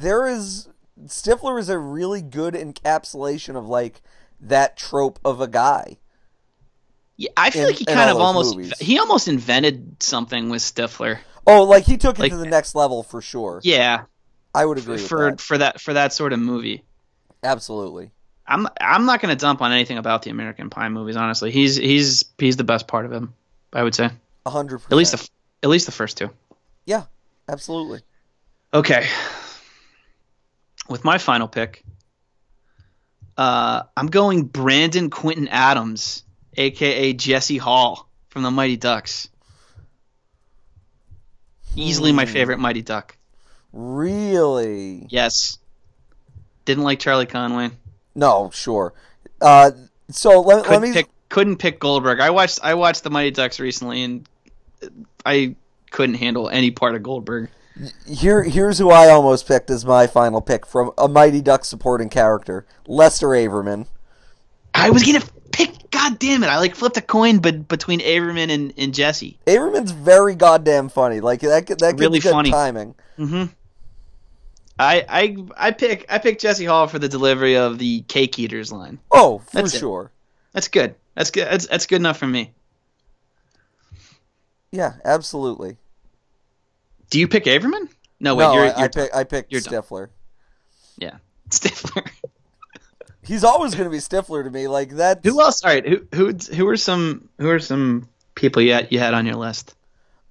there 0.00 0.26
is 0.26 0.68
Stifler 1.04 1.60
is 1.60 1.68
a 1.68 1.78
really 1.78 2.22
good 2.22 2.54
encapsulation 2.54 3.56
of 3.56 3.66
like 3.68 4.00
that 4.42 4.76
trope 4.76 5.18
of 5.24 5.40
a 5.40 5.48
guy. 5.48 5.98
yeah, 7.16 7.30
I 7.36 7.50
feel 7.50 7.62
In- 7.62 7.68
like 7.68 7.76
he 7.76 7.84
kind 7.84 8.10
of 8.10 8.16
almost 8.18 8.56
movies. 8.56 8.78
he 8.78 8.98
almost 8.98 9.28
invented 9.28 10.02
something 10.02 10.48
with 10.50 10.62
Stifler. 10.62 11.18
Oh, 11.46 11.64
like 11.64 11.84
he 11.84 11.96
took 11.96 12.18
it 12.18 12.22
Like- 12.22 12.32
to 12.32 12.38
the 12.38 12.46
next 12.46 12.74
level 12.74 13.02
for 13.02 13.20
sure. 13.22 13.60
Yeah, 13.64 14.04
I 14.54 14.64
would 14.64 14.78
agree 14.78 14.94
with 14.94 15.06
for 15.08 15.30
that. 15.30 15.40
for 15.40 15.58
that 15.58 15.80
for 15.80 15.92
that 15.94 16.12
sort 16.12 16.32
of 16.32 16.38
movie. 16.38 16.84
Absolutely. 17.42 18.10
I'm 18.46 18.66
I'm 18.80 19.06
not 19.06 19.20
going 19.22 19.34
to 19.34 19.40
dump 19.40 19.62
on 19.62 19.70
anything 19.72 19.96
about 19.98 20.22
the 20.22 20.30
American 20.30 20.70
Pie 20.70 20.88
movies. 20.88 21.16
Honestly, 21.16 21.50
he's 21.50 21.76
he's 21.76 22.24
he's 22.38 22.56
the 22.56 22.64
best 22.64 22.86
part 22.88 23.04
of 23.06 23.12
him. 23.12 23.34
I 23.72 23.82
would 23.82 23.94
say 23.94 24.10
A 24.46 24.50
hundred 24.50 24.82
at 24.90 24.92
least 24.96 25.12
the 25.12 25.28
at 25.62 25.68
least 25.70 25.86
the 25.86 25.92
first 25.92 26.16
two. 26.16 26.30
yeah, 26.86 27.04
absolutely. 27.48 28.00
Okay. 28.74 29.06
With 30.88 31.04
my 31.04 31.18
final 31.18 31.46
pick, 31.46 31.84
uh, 33.40 33.84
I'm 33.96 34.08
going 34.08 34.42
Brandon 34.44 35.08
Quintin 35.08 35.48
Adams, 35.48 36.24
aka 36.56 37.12
Jesse 37.14 37.56
Hall 37.56 38.06
from 38.28 38.42
the 38.42 38.50
Mighty 38.50 38.76
Ducks. 38.76 39.28
Easily 41.76 42.12
my 42.12 42.26
Hmm. 42.26 42.32
favorite 42.32 42.58
Mighty 42.58 42.82
Duck. 42.82 43.16
Really? 43.72 45.06
Yes. 45.08 45.58
Didn't 46.64 46.84
like 46.84 46.98
Charlie 46.98 47.26
Conway. 47.26 47.70
No, 48.14 48.50
sure. 48.52 48.92
Uh, 49.40 49.70
so 50.10 50.40
let, 50.40 50.56
let 50.56 50.64
Couldn't 50.66 50.82
me. 50.82 50.92
pick 50.92 51.08
couldn't 51.28 51.56
pick 51.58 51.78
Goldberg. 51.78 52.20
I 52.20 52.30
watched 52.30 52.58
I 52.62 52.74
watched 52.74 53.04
the 53.04 53.10
Mighty 53.10 53.30
Ducks 53.30 53.60
recently 53.60 54.02
and 54.02 54.28
I 55.24 55.54
couldn't 55.90 56.16
handle 56.16 56.48
any 56.48 56.72
part 56.72 56.94
of 56.96 57.02
Goldberg. 57.02 57.48
Here, 58.06 58.42
here's 58.42 58.78
who 58.78 58.90
I 58.90 59.08
almost 59.08 59.46
picked 59.48 59.70
as 59.70 59.84
my 59.84 60.06
final 60.06 60.40
pick 60.40 60.66
from 60.66 60.90
a 60.98 61.08
Mighty 61.08 61.40
Duck 61.40 61.64
supporting 61.64 62.08
character, 62.08 62.66
Lester 62.86 63.28
Averman. 63.28 63.86
I 64.74 64.90
was 64.90 65.04
gonna 65.04 65.24
pick. 65.52 65.90
God 65.90 66.18
damn 66.18 66.42
it! 66.44 66.48
I 66.48 66.58
like 66.58 66.74
flipped 66.74 66.96
a 66.96 67.02
coin, 67.02 67.38
but 67.38 67.68
between 67.68 68.00
Averman 68.00 68.50
and, 68.50 68.72
and 68.76 68.94
Jesse. 68.94 69.38
Averman's 69.46 69.90
very 69.92 70.34
goddamn 70.34 70.88
funny. 70.88 71.20
Like 71.20 71.40
that, 71.40 71.66
that 71.66 71.98
Really 71.98 72.20
good 72.20 72.32
funny. 72.32 72.50
timing. 72.50 72.94
Mm-hmm. 73.18 73.52
I 74.78 75.04
I 75.08 75.36
I 75.56 75.70
pick 75.72 76.06
I 76.08 76.18
pick 76.18 76.38
Jesse 76.38 76.64
Hall 76.64 76.86
for 76.86 76.98
the 76.98 77.08
delivery 77.08 77.56
of 77.56 77.78
the 77.78 78.02
cake 78.02 78.38
eaters 78.38 78.70
line. 78.72 78.98
Oh, 79.10 79.38
for 79.40 79.56
That's 79.56 79.74
it. 79.74 79.78
sure. 79.78 80.10
That's 80.52 80.68
good. 80.68 80.94
That's 81.14 81.30
good. 81.30 81.46
That's, 81.48 81.66
that's 81.66 81.86
good 81.86 81.96
enough 81.96 82.18
for 82.18 82.26
me. 82.26 82.52
Yeah, 84.72 84.94
absolutely. 85.04 85.76
Do 87.10 87.18
you 87.18 87.28
pick 87.28 87.44
Averman? 87.44 87.88
No, 88.20 88.34
wait. 88.34 88.44
no, 88.44 88.54
you're, 88.54 88.62
I, 88.62 88.66
you're 88.66 88.78
I, 88.78 88.88
pick, 88.88 89.14
I 89.14 89.24
picked 89.24 89.52
you're 89.52 89.60
done. 89.60 89.74
Stifler. 89.82 90.08
yeah, 90.98 91.16
Stifler. 91.50 92.08
He's 93.22 93.44
always 93.44 93.74
going 93.74 93.84
to 93.84 93.90
be 93.90 93.98
Stifler 93.98 94.42
to 94.44 94.50
me. 94.50 94.66
Like 94.68 94.90
that. 94.96 95.20
who 95.24 95.40
else? 95.40 95.62
All 95.64 95.70
right. 95.70 95.86
Who 95.86 96.06
who 96.14 96.32
who 96.54 96.66
are 96.68 96.76
some 96.76 97.28
who 97.38 97.48
are 97.50 97.60
some 97.60 98.08
people 98.34 98.62
you 98.62 98.72
had, 98.72 98.88
you 98.90 98.98
had 98.98 99.14
on 99.14 99.26
your 99.26 99.36
list? 99.36 99.74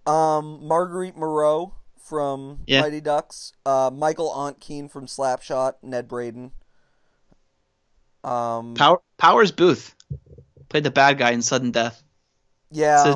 Um, 0.06 0.66
Marguerite 0.68 1.16
Moreau 1.16 1.74
from 2.04 2.60
Yeah. 2.68 2.82
Mighty 2.82 3.00
Ducks. 3.02 3.54
Uh, 3.66 3.90
Michael 3.94 4.32
Ontkean 4.36 4.90
from 4.92 5.06
Slapshot. 5.06 5.76
Ned 5.84 6.08
Braden. 6.08 6.52
Um, 8.24 8.74
Power 8.74 9.02
Powers 9.18 9.52
Boothe 9.52 9.88
played 10.68 10.84
the 10.84 10.92
bad 10.92 11.18
guy 11.18 11.32
in 11.32 11.42
Sudden 11.42 11.72
Death. 11.72 12.04
yeah, 12.72 13.16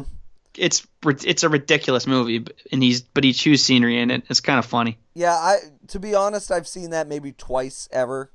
It's 0.57 0.85
it's 1.03 1.43
a 1.43 1.49
ridiculous 1.49 2.05
movie, 2.05 2.45
and 2.71 2.83
he's 2.83 3.01
but 3.01 3.23
he 3.23 3.33
chews 3.33 3.63
scenery 3.63 3.99
in 3.99 4.11
it. 4.11 4.23
It's 4.29 4.39
kind 4.39 4.59
of 4.59 4.65
funny. 4.65 4.97
yeah. 5.15 5.33
I 5.33 5.57
to 5.87 5.99
be 5.99 6.13
honest, 6.15 6.51
I've 6.51 6.67
seen 6.67 6.91
that 6.91 7.07
maybe 7.07 7.31
twice 7.31 7.87
ever. 7.91 8.31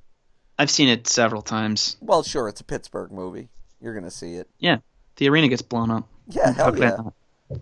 I've 0.59 0.71
seen 0.71 0.89
it 0.89 1.07
several 1.07 1.43
times. 1.43 1.97
Well, 2.01 2.25
sure, 2.25 2.49
it's 2.49 2.61
a 2.61 2.65
Pittsburgh 2.65 3.13
movie. 3.13 3.49
You're 3.81 3.95
gonna 3.95 4.11
see 4.11 4.35
it. 4.35 4.49
Yeah, 4.59 4.79
the 5.17 5.29
arena 5.29 5.47
gets 5.49 5.63
blown 5.63 5.91
up. 5.93 6.09
Yeah, 6.29 6.53
How 6.53 6.73
hell 6.73 7.13
yeah. 7.51 7.59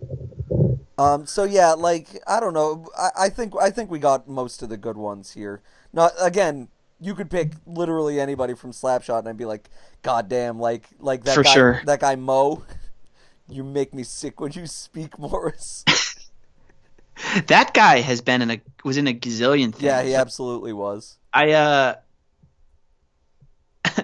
Um, 0.97 1.27
so 1.27 1.43
yeah, 1.43 1.73
like 1.73 2.07
I 2.25 2.39
don't 2.39 2.53
know. 2.55 2.87
I, 2.97 3.09
I 3.17 3.29
think 3.29 3.53
I 3.61 3.69
think 3.69 3.91
we 3.91 3.99
got 3.99 4.27
most 4.27 4.63
of 4.63 4.69
the 4.69 4.77
good 4.77 4.97
ones 4.97 5.33
here. 5.33 5.61
Not 5.93 6.13
again. 6.19 6.69
You 6.99 7.13
could 7.13 7.29
pick 7.29 7.51
literally 7.67 8.19
anybody 8.19 8.55
from 8.55 8.71
Slapshot, 8.71 9.19
and 9.19 9.29
I'd 9.29 9.37
be 9.37 9.45
like, 9.45 9.69
"God 10.01 10.27
damn!" 10.27 10.59
Like 10.59 10.89
like 10.99 11.23
that 11.25 11.35
For 11.35 11.43
guy. 11.43 11.53
sure. 11.53 11.81
That 11.85 11.99
guy 11.99 12.15
Mo. 12.15 12.63
You 13.49 13.63
make 13.63 13.93
me 13.93 14.03
sick 14.03 14.39
when 14.39 14.51
you 14.53 14.67
speak, 14.67 15.17
Morris. 15.19 15.83
That 17.47 17.73
guy 17.73 18.01
has 18.01 18.21
been 18.21 18.43
in 18.43 18.51
a 18.51 18.61
was 18.83 18.97
in 18.97 19.07
a 19.07 19.13
gazillion 19.13 19.71
things. 19.71 19.81
yeah, 19.81 20.03
he 20.03 20.13
absolutely 20.13 20.71
was. 20.71 21.17
I 21.33 21.51
uh 21.53 21.95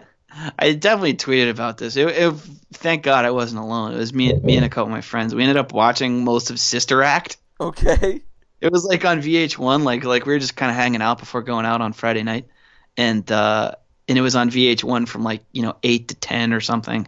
I 0.57 0.73
definitely 0.73 1.13
tweeted 1.13 1.51
about 1.51 1.77
this. 1.77 1.95
It, 1.95 2.07
it, 2.07 2.33
thank 2.73 3.03
God 3.03 3.25
I 3.25 3.29
wasn't 3.29 3.61
alone. 3.61 3.93
It 3.93 3.97
was 3.97 4.13
me, 4.13 4.33
me 4.33 4.55
and 4.55 4.65
a 4.65 4.69
couple 4.69 4.85
of 4.85 4.91
my 4.91 5.01
friends. 5.01 5.35
We 5.35 5.43
ended 5.43 5.57
up 5.57 5.73
watching 5.73 6.23
most 6.23 6.49
of 6.49 6.59
Sister 6.59 7.03
Act. 7.03 7.37
Okay. 7.61 8.21
It 8.61 8.71
was 8.71 8.83
like 8.83 9.05
on 9.05 9.21
VH1, 9.21 9.83
like 9.83 10.03
like 10.05 10.25
we 10.25 10.33
were 10.33 10.39
just 10.39 10.55
kind 10.55 10.71
of 10.71 10.75
hanging 10.75 11.01
out 11.01 11.19
before 11.19 11.43
going 11.43 11.65
out 11.65 11.81
on 11.81 11.93
Friday 11.93 12.23
night, 12.23 12.47
and 12.97 13.31
uh, 13.31 13.73
and 14.07 14.17
it 14.17 14.21
was 14.21 14.35
on 14.35 14.49
VH1 14.49 15.07
from 15.07 15.23
like 15.23 15.43
you 15.51 15.61
know 15.61 15.75
eight 15.83 16.07
to 16.07 16.15
ten 16.15 16.51
or 16.53 16.61
something, 16.61 17.07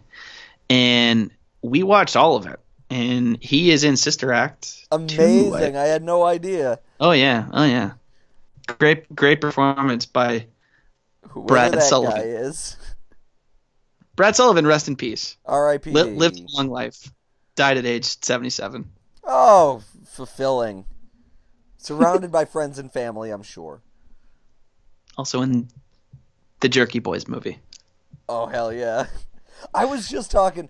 and 0.70 1.30
we 1.70 1.82
watched 1.82 2.16
all 2.16 2.36
of 2.36 2.46
it. 2.46 2.58
And 2.88 3.42
he 3.42 3.70
is 3.72 3.82
in 3.82 3.96
Sister 3.96 4.32
Act. 4.32 4.86
Amazing. 4.92 5.16
Two, 5.50 5.54
I- 5.54 5.82
I 5.82 5.86
had 5.86 6.02
no 6.04 6.24
idea. 6.24 6.78
oh 7.00 7.10
yeah, 7.12 7.48
oh 7.52 7.64
yeah, 7.64 7.92
great 8.78 9.12
great 9.14 9.40
performance 9.40 10.06
by 10.06 10.46
Whoever 11.28 11.46
Brad 11.48 11.72
that 11.72 11.82
Sullivan. 11.82 12.16
guy 12.20 12.26
is. 12.28 12.76
Brad 14.14 14.36
Sullivan. 14.36 14.66
Rest 14.66 14.86
in 14.88 14.94
peace. 14.96 15.36
R.I.P. 15.44 15.90
Li- 15.90 16.02
lived 16.04 16.38
a 16.40 16.46
long 16.56 16.68
life. 16.68 17.12
Died 17.56 17.76
at 17.76 17.84
age 17.86 18.04
77. 18.22 18.88
Oh, 19.24 19.82
fulfilling. 20.06 20.84
Surrounded 21.78 22.30
by 22.30 22.44
friends 22.44 22.78
and 22.78 22.90
family, 22.92 23.30
I'm 23.30 23.42
sure. 23.42 23.82
Also 25.18 25.42
in 25.42 25.68
the 26.60 26.68
Jerky 26.68 26.98
Boys 27.00 27.26
movie. 27.26 27.58
Oh 28.28 28.46
hell 28.46 28.72
yeah! 28.72 29.06
I 29.74 29.84
was 29.86 30.08
just 30.08 30.30
talking. 30.30 30.68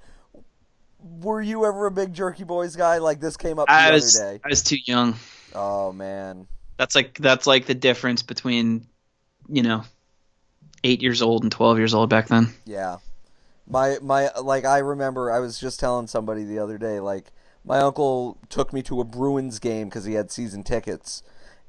Were 0.98 1.40
you 1.40 1.64
ever 1.66 1.86
a 1.86 1.90
big 1.90 2.12
Jerky 2.14 2.44
Boys 2.44 2.76
guy? 2.76 2.98
Like 2.98 3.20
this 3.20 3.36
came 3.36 3.58
up 3.58 3.68
the 3.68 3.72
I 3.74 3.88
other 3.88 3.92
was 3.92 4.12
day. 4.12 4.40
I 4.44 4.48
was 4.48 4.62
too 4.62 4.78
young. 4.84 5.14
Oh 5.54 5.92
man. 5.92 6.46
That's 6.78 6.94
like 6.94 7.18
that's 7.18 7.46
like 7.46 7.66
the 7.66 7.74
difference 7.74 8.22
between, 8.22 8.86
you 9.48 9.62
know, 9.62 9.84
eight 10.84 11.02
years 11.02 11.22
old 11.22 11.42
and 11.42 11.52
12 11.52 11.78
years 11.78 11.94
old 11.94 12.10
back 12.10 12.28
then. 12.28 12.48
Yeah. 12.64 12.98
My 13.68 13.98
my 14.02 14.30
like 14.42 14.64
I 14.64 14.78
remember 14.78 15.30
I 15.30 15.40
was 15.40 15.58
just 15.58 15.80
telling 15.80 16.06
somebody 16.06 16.44
the 16.44 16.58
other 16.58 16.78
day 16.78 17.00
like 17.00 17.32
my 17.64 17.78
uncle 17.80 18.38
took 18.48 18.72
me 18.72 18.82
to 18.84 19.00
a 19.00 19.04
Bruins 19.04 19.58
game 19.58 19.88
because 19.88 20.04
he 20.04 20.14
had 20.14 20.30
season 20.30 20.62
tickets. 20.62 21.22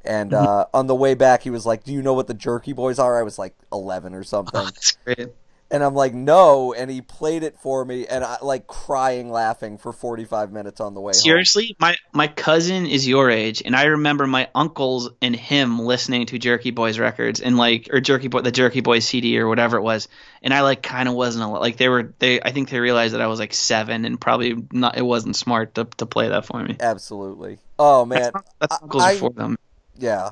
And 0.05 0.31
Mm-hmm. 0.31 0.45
uh, 0.45 0.65
on 0.73 0.87
the 0.87 0.95
way 0.95 1.15
back, 1.15 1.41
he 1.43 1.49
was 1.49 1.65
like, 1.65 1.83
"Do 1.83 1.91
you 1.91 2.01
know 2.01 2.13
what 2.13 2.27
the 2.27 2.33
Jerky 2.33 2.71
Boys 2.71 2.97
are?" 2.99 3.19
I 3.19 3.23
was 3.23 3.37
like 3.37 3.55
eleven 3.73 4.13
or 4.13 4.23
something, 4.23 4.53
That's 4.53 4.91
great. 5.03 5.29
And 5.69 5.83
I'm 5.83 5.93
like, 5.95 6.13
"No!" 6.13 6.73
And 6.73 6.89
he 6.89 7.01
played 7.01 7.43
it 7.43 7.57
for 7.59 7.83
me, 7.83 8.07
and 8.07 8.23
I 8.23 8.37
like 8.41 8.67
crying, 8.67 9.29
laughing 9.29 9.77
for 9.77 9.91
45 9.91 10.51
minutes 10.51 10.79
on 10.79 10.93
the 10.93 11.01
way 11.01 11.09
home. 11.11 11.19
Seriously, 11.21 11.75
my 11.79 11.95
my 12.13 12.27
cousin 12.27 12.85
is 12.85 13.07
your 13.07 13.29
age, 13.29 13.61
and 13.65 13.75
I 13.75 13.85
remember 13.85 14.27
my 14.27 14.47
uncles 14.55 15.09
and 15.21 15.35
him 15.35 15.79
listening 15.79 16.25
to 16.27 16.39
Jerky 16.39 16.71
Boys 16.71 16.99
records 16.99 17.41
and 17.41 17.57
like 17.57 17.89
or 17.91 17.99
Jerky 17.99 18.27
Boy 18.27 18.41
the 18.41 18.51
Jerky 18.51 18.81
Boys 18.81 19.05
CD 19.05 19.37
or 19.39 19.47
whatever 19.47 19.77
it 19.77 19.81
was, 19.81 20.07
and 20.41 20.53
I 20.53 20.61
like 20.61 20.81
kind 20.83 21.09
of 21.09 21.15
wasn't 21.15 21.43
a, 21.45 21.47
like 21.47 21.77
they 21.77 21.89
were 21.89 22.13
they 22.19 22.41
I 22.41 22.51
think 22.51 22.69
they 22.69 22.79
realized 22.79 23.13
that 23.13 23.21
I 23.21 23.27
was 23.27 23.39
like 23.39 23.53
seven 23.53 24.05
and 24.05 24.19
probably 24.21 24.55
not 24.71 24.97
it 24.97 25.01
wasn't 25.03 25.35
smart 25.35 25.75
to 25.75 25.85
to 25.97 26.05
play 26.05 26.29
that 26.29 26.45
for 26.45 26.63
me. 26.63 26.77
Absolutely. 26.79 27.59
Oh 27.79 28.05
man, 28.05 28.31
That's 28.59 28.73
I- 28.73 28.83
uncles 28.83 29.03
I- 29.03 29.13
before 29.13 29.29
them. 29.31 29.57
Yeah, 29.99 30.29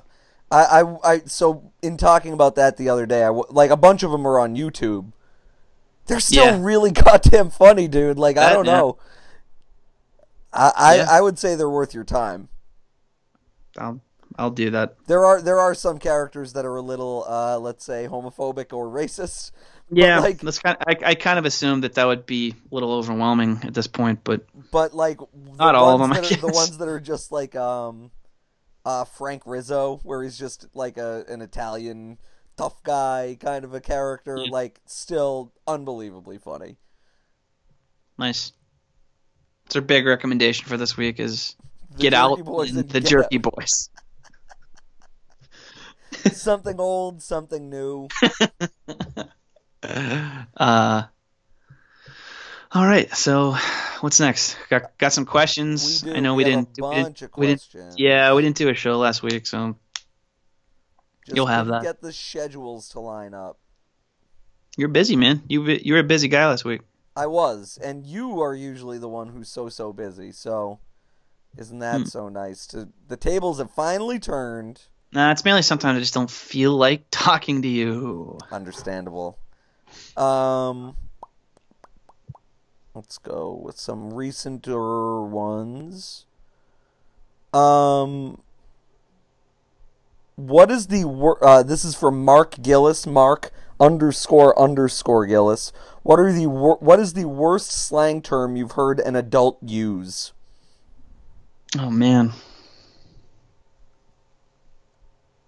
I, 0.52 0.64
I, 0.82 1.12
I, 1.14 1.20
so 1.26 1.72
in 1.82 1.98
talking 1.98 2.34
about 2.34 2.54
that 2.56 2.78
the 2.78 2.88
other 2.90 3.06
day, 3.08 3.24
I 3.24 3.30
like 3.30 3.72
a 3.72 3.78
bunch 3.78 4.04
of 4.04 4.12
them 4.12 4.28
are 4.28 4.40
on 4.40 4.56
YouTube. 4.56 5.12
They're 6.08 6.20
still 6.20 6.45
Yeah. 6.45 6.58
really 6.62 6.91
goddamn 7.06 7.49
funny, 7.49 7.88
dude. 7.88 8.18
Like 8.18 8.38
I 8.38 8.53
don't 8.53 8.66
yeah. 8.66 8.78
know. 8.78 8.97
I, 10.53 10.72
I, 10.76 10.95
Yeah. 10.97 11.08
I 11.10 11.22
would 11.22 11.38
say 11.39 11.56
they're 11.56 11.70
worth 11.70 11.93
your 11.93 12.03
time. 12.03 12.49
I'll 13.78 14.01
I'll 14.38 14.51
do 14.51 14.70
that. 14.72 14.95
There 15.08 15.26
are 15.26 15.41
there 15.41 15.60
are 15.60 15.74
some 15.74 15.97
characters 15.97 16.53
that 16.53 16.66
are 16.66 16.76
a 16.76 16.82
little, 16.82 17.26
uh, 17.28 17.58
let's 17.60 17.86
say, 17.86 18.08
homophobic 18.10 18.74
or 18.74 18.88
racist. 18.88 19.51
Yeah, 19.91 20.18
like, 20.18 20.39
that's 20.39 20.58
kind. 20.58 20.78
I, 20.88 20.95
I 21.12 21.14
kind 21.14 21.38
of 21.38 21.45
assumed 21.45 21.84
that 21.84 21.93
that 21.93 22.06
would 22.08 22.26
be 22.26 22.56
a 22.72 22.74
little 22.74 22.91
overwhelming 22.91 23.60
at 23.62 23.76
this 23.76 23.86
point, 23.86 24.22
but 24.24 24.43
but 24.72 24.95
like 24.95 25.20
Not 25.60 25.76
all 25.76 25.93
of 25.93 26.01
them, 26.01 26.12
I 26.12 26.22
that 26.22 26.32
are, 26.32 26.36
the 26.38 26.47
ones 26.47 26.80
that 26.80 26.88
are 26.88 26.99
just 26.99 27.32
like 27.32 27.56
um, 27.56 28.10
uh, 28.84 29.06
Frank 29.06 29.43
Rizzo, 29.45 29.99
where 30.01 30.24
he's 30.24 30.39
just 30.39 30.66
like 30.74 30.97
a 30.97 31.24
an 31.30 31.43
Italian 31.43 32.18
tough 32.58 32.82
guy 32.84 33.38
kind 33.39 33.66
of 33.66 33.74
a 33.74 33.82
character, 33.82 34.38
Yeah. 34.38 34.51
like 34.51 34.80
still 34.86 35.51
unbelievably 35.68 36.38
funny. 36.39 36.78
nice. 38.18 38.51
It's 39.66 39.76
our 39.76 39.82
big 39.82 40.06
recommendation 40.06 40.68
for 40.68 40.78
this 40.78 40.95
week 40.95 41.20
is 41.20 41.56
The 41.91 41.97
get 41.97 42.14
out 42.14 42.38
in 42.39 42.47
and 42.78 42.89
the 42.89 42.99
Jerky 43.01 43.39
Boys. 43.39 43.89
Something 46.32 46.80
old, 46.80 47.22
something 47.22 47.70
new. 47.70 48.08
Uh, 50.58 51.03
all 52.72 52.86
right. 52.86 53.12
So, 53.16 53.56
what's 54.01 54.20
next? 54.20 54.58
Got 54.70 54.97
got 54.97 55.14
some 55.14 55.26
questions. 55.26 56.03
I 56.03 56.20
know 56.22 56.34
we, 56.34 56.43
didn't. 56.43 56.70
we 56.82 56.95
didn't. 56.95 57.38
we 57.38 57.47
didn't- 57.47 57.99
Yeah, 57.99 58.34
we 58.34 58.41
didn't 58.41 58.56
do 58.58 58.70
a 58.70 58.74
show 58.74 58.97
last 58.97 59.22
week, 59.22 59.45
so 59.45 59.76
Just 61.26 61.36
you'll 61.36 61.47
have 61.47 61.67
that. 61.67 61.82
Get 61.84 62.01
the 62.01 62.13
schedules 62.13 62.89
to 62.89 62.99
line 62.99 63.34
up. 63.34 63.57
you're 64.78 64.88
busy, 64.89 65.15
man. 65.15 65.41
You 65.47 65.63
you 65.63 65.93
were 65.93 65.99
a 65.99 66.03
busy 66.03 66.28
guy 66.28 66.45
last 66.47 66.65
week. 66.65 66.82
I 67.15 67.28
was, 67.28 67.80
and 67.82 68.05
you 68.05 68.41
are 68.41 68.53
usually 68.53 68.97
the 68.97 69.07
one 69.09 69.30
who's 69.30 69.47
so 69.49 69.69
so 69.69 69.93
busy. 69.93 70.32
So, 70.32 70.80
isn't 71.57 71.80
that 71.80 72.01
Hmm. 72.01 72.05
so 72.05 72.30
nice? 72.30 72.67
To 72.67 72.89
the 73.07 73.17
tables 73.17 73.57
have 73.59 73.71
finally 73.71 74.19
turned. 74.19 74.84
Nah, 75.13 75.32
it's 75.32 75.45
mainly 75.45 75.61
sometimes 75.61 75.95
I 75.97 75.99
just 76.01 76.13
don't 76.13 76.30
feel 76.30 76.76
like 76.76 77.05
talking 77.11 77.61
to 77.61 77.67
you. 77.69 78.38
Understandable. 78.51 79.39
Um, 80.17 80.97
let's 82.93 83.17
go 83.17 83.53
with 83.63 83.80
some 83.80 84.11
recenter 84.11 85.26
ones. 85.28 86.26
Um, 87.53 88.41
what 90.36 90.70
is 90.72 90.88
the 90.88 91.06
wor- 91.06 91.44
uh, 91.46 91.64
this 91.64 91.84
is 91.86 91.96
from 91.96 92.24
Mark 92.24 92.62
Gillis, 92.62 93.06
Mark 93.08 93.52
underscore 93.80 94.58
underscore 94.60 95.26
Gillis. 95.26 95.72
What 96.04 96.20
are 96.20 96.32
the 96.32 96.48
wor- 96.48 96.78
what 96.80 97.00
is 97.00 97.14
the 97.14 97.26
worst 97.26 97.72
slang 97.72 98.22
term 98.22 98.56
you've 98.56 98.74
heard 98.74 99.00
an 99.00 99.16
adult 99.16 99.58
use? 99.64 100.34
Oh 101.78 101.90
man. 101.90 102.34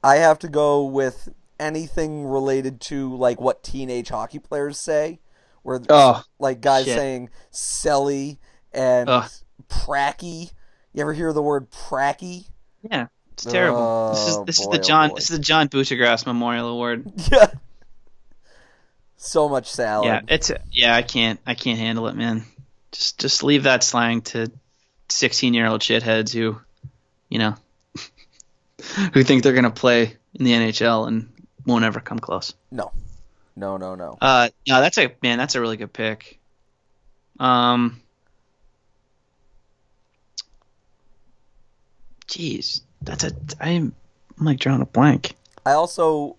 I 0.03 0.17
have 0.17 0.39
to 0.39 0.47
go 0.47 0.85
with 0.85 1.29
anything 1.59 2.25
related 2.25 2.79
to 2.81 3.15
like 3.15 3.41
what 3.41 3.63
teenage 3.63 4.09
hockey 4.09 4.39
players 4.39 4.79
say, 4.79 5.19
where 5.63 5.81
Oh, 5.89 6.23
like 6.39 6.61
guys 6.61 6.85
shit. 6.85 6.95
saying 6.97 7.29
"selly" 7.51 8.37
and 8.71 9.09
Ugh. 9.09 9.29
"pracky." 9.67 10.51
You 10.93 11.01
ever 11.01 11.13
hear 11.13 11.33
the 11.33 11.41
word 11.41 11.69
"pracky"? 11.71 12.49
yeah. 12.89 13.07
It's 13.37 13.45
terrible. 13.45 14.13
this 14.13 14.27
is 14.27 14.35
Oh, 14.35 14.45
this 14.45 14.59
is 14.59 14.65
the 14.65 14.79
oh, 14.79 14.81
John 14.81 15.09
boy. 15.09 15.15
this 15.15 15.29
is 15.29 15.37
the 15.37 15.43
John 15.43 15.69
Buccigross 15.69 16.25
Memorial 16.25 16.69
Award. 16.69 17.11
Yeah. 17.31 17.51
So 19.19 19.47
much 19.49 19.69
salad. 19.71 20.05
Yeah, 20.05 20.21
it's 20.27 20.51
yeah. 20.71 20.95
I 20.95 21.01
can't 21.01 21.39
I 21.45 21.53
can't 21.53 21.77
handle 21.79 22.07
it, 22.07 22.15
man. 22.15 22.43
Just 22.91 23.19
just 23.19 23.43
leave 23.43 23.63
that 23.63 23.83
slang 23.83 24.21
to 24.21 24.51
sixteen 25.09 25.53
year 25.53 25.67
old 25.67 25.81
shitheads 25.81 26.33
who, 26.33 26.59
you 27.29 27.39
know, 27.39 27.55
who 29.13 29.23
think 29.23 29.43
they're 29.43 29.53
gonna 29.53 29.71
play 29.71 30.15
in 30.35 30.45
the 30.45 30.51
NHL 30.51 31.07
and 31.07 31.29
won't 31.65 31.83
ever 31.83 31.99
come 31.99 32.19
close. 32.19 32.53
No, 32.71 32.91
no, 33.55 33.77
no, 33.77 33.95
no. 33.95 34.17
Uh, 34.21 34.49
no, 34.67 34.81
that's 34.81 34.97
a 34.99 35.11
man. 35.23 35.37
That's 35.39 35.55
a 35.55 35.61
really 35.61 35.77
good 35.77 35.91
pick. 35.93 36.39
Um, 37.39 37.99
jeez, 42.27 42.81
that's 43.01 43.23
a 43.23 43.31
I'm, 43.59 43.93
I'm 44.39 44.45
like 44.45 44.59
drawing 44.59 44.81
a 44.81 44.85
blank. 44.85 45.35
I 45.65 45.73
also, 45.73 46.37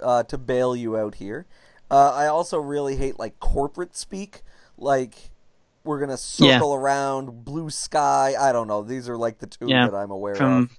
uh, 0.00 0.22
to 0.24 0.38
bail 0.38 0.74
you 0.74 0.96
out 0.96 1.14
here, 1.16 1.46
Uh, 1.90 2.10
I 2.12 2.26
also 2.26 2.58
really 2.58 2.96
hate 2.96 3.18
like 3.18 3.38
corporate 3.40 3.94
speak, 3.96 4.42
like 4.78 5.30
we're 5.84 6.00
gonna 6.00 6.16
circle 6.16 6.74
around 6.74 7.44
blue 7.44 7.70
sky. 7.70 8.34
I 8.38 8.52
don't 8.52 8.66
know. 8.66 8.82
These 8.82 9.08
are 9.08 9.16
like 9.16 9.38
the 9.38 9.46
two 9.46 9.68
Yeah, 9.68 9.86
that 9.88 9.94
I'm 9.94 10.10
aware 10.10 10.34
from 10.34 10.62
of. 10.62 10.78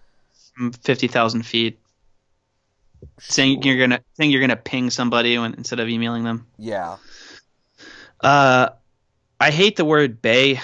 from 0.55 0.71
fifty 0.73 1.07
thousand 1.07 1.43
feet, 1.43 1.79
saying 3.19 3.63
you're 3.63 3.77
gonna 3.77 4.01
saying 4.17 4.31
you're 4.31 4.41
gonna 4.41 4.55
ping 4.55 4.89
somebody 4.89 5.37
when 5.37 5.53
instead 5.53 5.79
of 5.79 5.87
emailing 5.87 6.23
them. 6.23 6.47
Yeah. 6.57 6.97
Uh, 8.19 8.69
I 9.39 9.51
hate 9.51 9.75
the 9.75 9.85
word 9.85 10.21
"bay." 10.21 10.59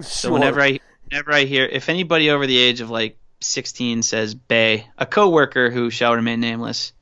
So 0.00 0.32
whenever 0.32 0.60
I 0.60 0.78
whenever 1.10 1.32
I 1.32 1.44
hear 1.44 1.64
if 1.66 1.88
anybody 1.88 2.30
over 2.30 2.46
the 2.46 2.58
age 2.58 2.80
of 2.80 2.90
like 2.90 3.16
16 3.40 4.02
says 4.02 4.34
"bay," 4.34 4.86
a 4.98 5.06
coworker 5.06 5.70
who 5.70 5.90
shall 5.90 6.14
remain 6.14 6.40
nameless 6.40 6.92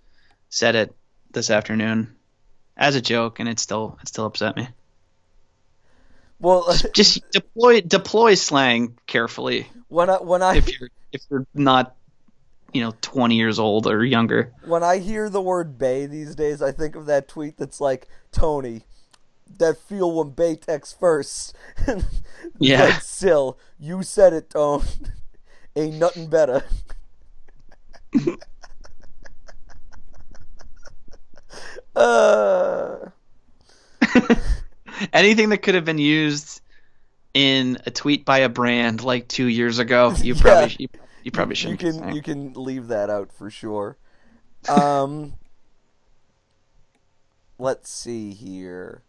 said 0.49 0.75
it 0.75 0.95
this 1.33 1.51
afternoon 1.51 2.15
as 2.77 2.95
a 2.95 3.01
joke, 3.03 3.41
and 3.41 3.49
it 3.49 3.59
still 3.59 3.99
it 4.01 4.09
still 4.09 4.25
upset 4.25 4.57
me. 4.57 4.69
well, 6.39 6.75
Just 6.95 7.29
deploy 7.31 7.81
deploy 7.81 8.35
slang 8.35 8.99
carefully 9.07 9.71
when 9.89 10.09
I 10.11 10.17
when 10.17 10.43
I 10.43 10.57
if 10.57 10.79
you're 10.79 10.91
if 11.13 11.23
you're 11.31 11.47
not 11.55 11.95
you 12.73 12.83
know 12.83 12.95
20 13.01 13.35
years 13.35 13.59
old 13.59 13.87
or 13.87 14.05
younger. 14.05 14.53
when 14.65 14.83
I 14.83 14.99
hear 14.99 15.29
the 15.29 15.41
word 15.41 15.79
Bay 15.79 16.07
these 16.07 16.35
days, 16.35 16.63
I 16.63 16.73
think 16.73 16.97
of 16.97 17.07
that 17.07 17.29
tweet 17.29 17.57
that's 17.57 17.81
like 17.81 18.09
Tony. 18.31 18.83
That 19.59 19.79
feel 19.79 20.15
when 20.15 20.31
Bay 20.31 20.57
texts 20.57 20.95
first. 20.99 21.55
Yeah. 22.61 22.85
Like, 22.85 23.03
still, 23.03 23.59
you 23.79 24.03
said 24.03 24.33
it, 24.33 24.51
Tone. 24.51 24.83
Ain't 25.77 25.97
nothing 25.97 26.29
better. 26.29 26.65
uh, 31.97 32.97
Anything 35.13 35.51
that 35.51 35.59
could 35.59 35.75
have 35.77 35.85
been 35.85 35.99
used 35.99 36.61
in 37.35 37.79
a 37.87 37.91
tweet 37.91 38.25
by 38.25 38.39
a 38.39 38.49
brand 38.49 39.05
like 39.05 39.29
two 39.29 39.47
years 39.47 39.79
ago, 39.79 40.13
you 40.19 40.35
Yeah. 40.35 40.41
probably 40.41 40.77
you, 40.79 40.89
you 41.23 41.31
probably 41.31 41.55
shouldn't. 41.55 41.79
can 41.81 41.93
say. 41.93 42.13
you 42.13 42.23
can 42.23 42.53
leave 42.55 42.89
that 42.89 43.09
out 43.11 43.31
for 43.33 43.49
sure. 43.51 43.97
Um, 44.69 45.35
let's 47.59 47.89
see 47.91 48.33
here. 48.33 49.03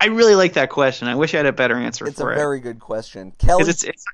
I 0.00 0.06
really 0.06 0.34
like 0.34 0.54
that 0.54 0.70
question. 0.70 1.08
I 1.08 1.14
wish 1.14 1.34
I 1.34 1.38
had 1.38 1.46
a 1.46 1.52
better 1.52 1.76
answer 1.76 2.06
It's 2.06 2.16
for 2.18 2.32
it. 2.32 2.34
It's 2.34 2.40
a 2.40 2.44
very 2.44 2.60
good 2.60 2.80
question, 2.80 3.32
Kelly. 3.38 3.68
it's, 3.68 3.84
it's 3.84 4.04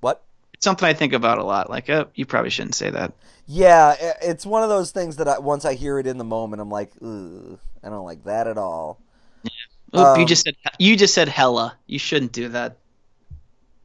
what? 0.00 0.24
it's 0.54 0.64
something 0.64 0.88
I 0.88 0.94
think 0.94 1.12
about 1.12 1.38
a 1.38 1.44
lot. 1.44 1.70
Like, 1.70 1.88
oh, 1.90 2.08
you 2.14 2.26
probably 2.26 2.50
shouldn't 2.50 2.74
say 2.74 2.90
that. 2.90 3.12
Yeah, 3.46 3.94
it's 4.22 4.46
one 4.46 4.62
of 4.62 4.68
those 4.70 4.90
things 4.90 5.16
that 5.16 5.28
I, 5.28 5.38
once 5.38 5.64
I 5.64 5.74
hear 5.74 5.98
it 5.98 6.06
in 6.06 6.16
the 6.18 6.24
moment, 6.24 6.62
I'm 6.62 6.70
like, 6.70 6.92
Ugh, 7.02 7.58
I 7.82 7.88
don't 7.90 8.04
like 8.06 8.24
that 8.24 8.46
at 8.46 8.56
all. 8.56 9.00
Yeah. 9.42 10.00
Oop, 10.00 10.16
you 10.18 10.22
Um, 10.22 10.26
just 10.26 10.44
said 10.44 10.54
you 10.78 10.96
just 10.96 11.14
said 11.14 11.28
hella. 11.28 11.76
You 11.86 11.98
shouldn't 11.98 12.32
do 12.32 12.48
that. 12.50 12.78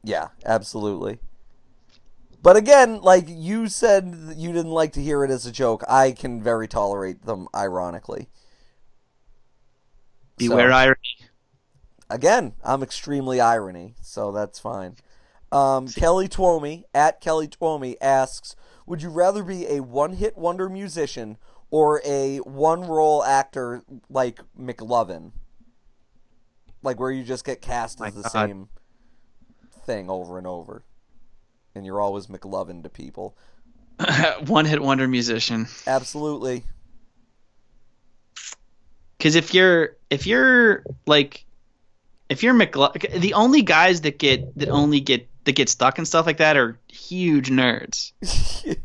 Yeah, 0.02 0.28
absolutely. 0.44 1.18
But 2.42 2.56
again, 2.56 3.02
like 3.02 3.26
you 3.28 3.68
said, 3.68 4.34
you 4.36 4.52
didn't 4.52 4.70
like 4.72 4.92
to 4.94 5.02
hear 5.02 5.24
it 5.24 5.30
as 5.30 5.44
a 5.44 5.52
joke. 5.52 5.84
I 5.88 6.12
can 6.12 6.42
very 6.42 6.66
tolerate 6.66 7.26
them 7.26 7.48
ironically. 7.54 8.28
Beware 10.38 10.70
So, 10.70 10.76
irony. 10.76 10.96
Again, 12.10 12.54
I'm 12.62 12.82
extremely 12.82 13.40
irony, 13.40 13.94
so 14.02 14.32
that's 14.32 14.58
fine. 14.58 14.96
Um, 15.52 15.88
Kelly 15.88 16.28
Twomey 16.28 16.84
at 16.94 17.20
Kelly 17.20 17.48
Twomey 17.48 17.96
asks, 18.00 18.54
"Would 18.86 19.02
you 19.02 19.08
rather 19.10 19.42
be 19.42 19.66
a 19.66 19.80
one-hit 19.80 20.36
wonder 20.36 20.68
musician 20.68 21.38
or 21.70 22.00
a 22.04 22.38
one-role 22.38 23.24
actor 23.24 23.82
like 24.08 24.40
McLovin, 24.58 25.32
like 26.82 27.00
where 27.00 27.10
you 27.10 27.24
just 27.24 27.44
get 27.44 27.60
cast 27.60 28.00
My 28.00 28.08
as 28.08 28.14
the 28.14 28.22
God. 28.22 28.32
same 28.32 28.68
thing 29.86 30.08
over 30.08 30.38
and 30.38 30.46
over, 30.46 30.84
and 31.74 31.84
you're 31.84 32.00
always 32.00 32.26
McLovin 32.26 32.82
to 32.82 32.88
people?" 32.88 33.36
One 34.46 34.64
hit 34.66 34.80
wonder 34.80 35.06
musician. 35.08 35.68
Absolutely. 35.86 36.64
Because 39.18 39.34
if 39.34 39.52
you're 39.52 39.96
if 40.08 40.26
you're 40.26 40.84
like 41.06 41.44
if 42.30 42.42
you're 42.42 42.54
McLo- 42.54 43.20
the 43.20 43.34
only 43.34 43.60
guys 43.62 44.00
that 44.02 44.18
get 44.18 44.56
that 44.58 44.70
only 44.70 45.00
get 45.00 45.28
that 45.44 45.52
get 45.52 45.68
stuck 45.68 45.98
and 45.98 46.06
stuff 46.08 46.24
like 46.26 46.38
that 46.38 46.56
are 46.56 46.78
huge 46.88 47.50
nerds. 47.50 48.12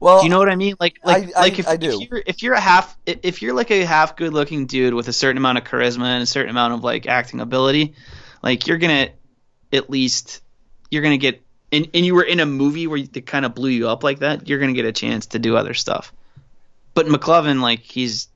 well, 0.00 0.18
Do 0.20 0.24
you 0.24 0.30
know 0.30 0.38
what 0.38 0.48
I 0.48 0.56
mean? 0.56 0.74
Like 0.78 0.98
like 1.04 1.34
I- 1.36 1.38
I- 1.38 1.40
like 1.40 1.58
if, 1.58 1.66
I 1.68 1.76
do. 1.76 2.00
if 2.00 2.10
you're 2.10 2.22
if 2.26 2.42
you're 2.42 2.54
a 2.54 2.60
half 2.60 2.96
if 3.06 3.42
you're 3.42 3.54
like 3.54 3.70
a 3.70 3.84
half 3.84 4.16
good 4.16 4.32
looking 4.32 4.66
dude 4.66 4.94
with 4.94 5.08
a 5.08 5.12
certain 5.12 5.38
amount 5.38 5.58
of 5.58 5.64
charisma 5.64 6.04
and 6.04 6.22
a 6.22 6.26
certain 6.26 6.50
amount 6.50 6.74
of 6.74 6.84
like 6.84 7.06
acting 7.06 7.40
ability, 7.40 7.94
like 8.42 8.66
you're 8.66 8.78
gonna 8.78 9.08
at 9.72 9.88
least 9.90 10.40
you're 10.90 11.02
gonna 11.02 11.16
get 11.16 11.42
and, 11.72 11.88
and 11.94 12.06
you 12.06 12.14
were 12.14 12.22
in 12.22 12.38
a 12.40 12.46
movie 12.46 12.86
where 12.86 13.00
they 13.02 13.20
kind 13.20 13.44
of 13.44 13.54
blew 13.54 13.70
you 13.70 13.88
up 13.88 14.04
like 14.04 14.20
that, 14.20 14.48
you're 14.48 14.58
gonna 14.60 14.72
get 14.74 14.84
a 14.84 14.92
chance 14.92 15.26
to 15.26 15.38
do 15.38 15.56
other 15.56 15.74
stuff. 15.74 16.12
But 16.94 17.06
McLovin, 17.06 17.60
like 17.60 17.80
he's 17.80 18.28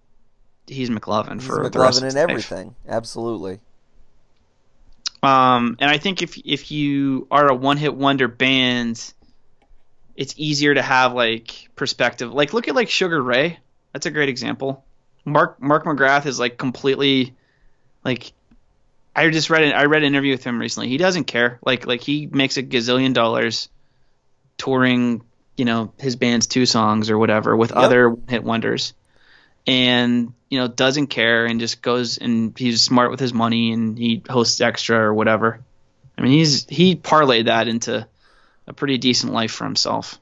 he's 0.66 0.90
McLovin 0.90 1.34
he's 1.34 1.46
for 1.46 1.68
the 1.68 1.78
rest 1.78 1.98
McLovin 1.98 1.98
of 1.98 2.02
in 2.02 2.04
his 2.06 2.14
life. 2.14 2.30
everything. 2.30 2.74
Absolutely. 2.88 3.60
Um, 5.22 5.76
and 5.80 5.90
I 5.90 5.98
think 5.98 6.22
if 6.22 6.38
if 6.38 6.70
you 6.70 7.26
are 7.30 7.48
a 7.48 7.54
one 7.54 7.76
hit 7.76 7.94
wonder 7.94 8.28
band, 8.28 9.12
it's 10.16 10.34
easier 10.36 10.74
to 10.74 10.82
have 10.82 11.14
like 11.14 11.68
perspective. 11.76 12.32
Like 12.32 12.52
look 12.52 12.68
at 12.68 12.74
like 12.74 12.88
Sugar 12.88 13.22
Ray. 13.22 13.58
That's 13.92 14.06
a 14.06 14.10
great 14.10 14.28
example. 14.28 14.84
Mark 15.24 15.60
Mark 15.60 15.84
McGrath 15.84 16.26
is 16.26 16.38
like 16.38 16.56
completely 16.56 17.34
like 18.04 18.32
I 19.16 19.28
just 19.30 19.50
read 19.50 19.62
it 19.62 19.74
I 19.74 19.84
read 19.86 20.02
an 20.02 20.08
interview 20.08 20.32
with 20.32 20.44
him 20.44 20.58
recently. 20.60 20.88
He 20.88 20.96
doesn't 20.98 21.24
care. 21.24 21.58
Like 21.64 21.86
like 21.86 22.00
he 22.00 22.26
makes 22.26 22.56
a 22.56 22.62
gazillion 22.62 23.12
dollars 23.14 23.68
touring, 24.56 25.22
you 25.56 25.64
know, 25.64 25.92
his 25.98 26.16
band's 26.16 26.46
two 26.46 26.66
songs 26.66 27.10
or 27.10 27.18
whatever 27.18 27.56
with 27.56 27.70
Yep. 27.70 27.78
other 27.78 28.16
hit 28.28 28.44
wonders. 28.44 28.94
And 29.68 30.32
you 30.48 30.58
know 30.58 30.66
doesn't 30.66 31.08
care 31.08 31.44
and 31.44 31.60
just 31.60 31.82
goes 31.82 32.18
and 32.18 32.58
he's 32.58 32.82
smart 32.82 33.10
with 33.10 33.20
his 33.20 33.34
money 33.34 33.72
and 33.72 33.98
he 33.98 34.22
hosts 34.28 34.60
extra 34.60 34.98
or 34.98 35.12
whatever. 35.14 35.60
I 36.16 36.22
mean 36.22 36.32
he's 36.32 36.66
he 36.66 36.96
parlayed 36.96 37.44
that 37.46 37.68
into 37.68 38.06
a 38.66 38.72
pretty 38.72 38.98
decent 38.98 39.32
life 39.32 39.52
for 39.52 39.64
himself. 39.64 40.18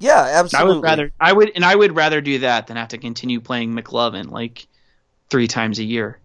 Yeah, 0.00 0.20
absolutely. 0.32 0.58
I 0.58 0.74
would 0.74 0.82
rather 0.82 1.12
I 1.20 1.32
would 1.32 1.52
and 1.54 1.64
I 1.64 1.76
would 1.76 1.94
rather 1.94 2.20
do 2.20 2.40
that 2.40 2.66
than 2.66 2.76
have 2.76 2.88
to 2.88 2.98
continue 2.98 3.40
playing 3.40 3.74
McLovin 3.74 4.30
like 4.30 4.66
three 5.28 5.46
times 5.46 5.78
a 5.78 5.84
year. 5.84 6.18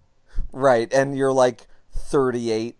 Right, 0.51 0.91
and 0.93 1.18
you're 1.18 1.32
like 1.32 1.68
38, 1.93 2.76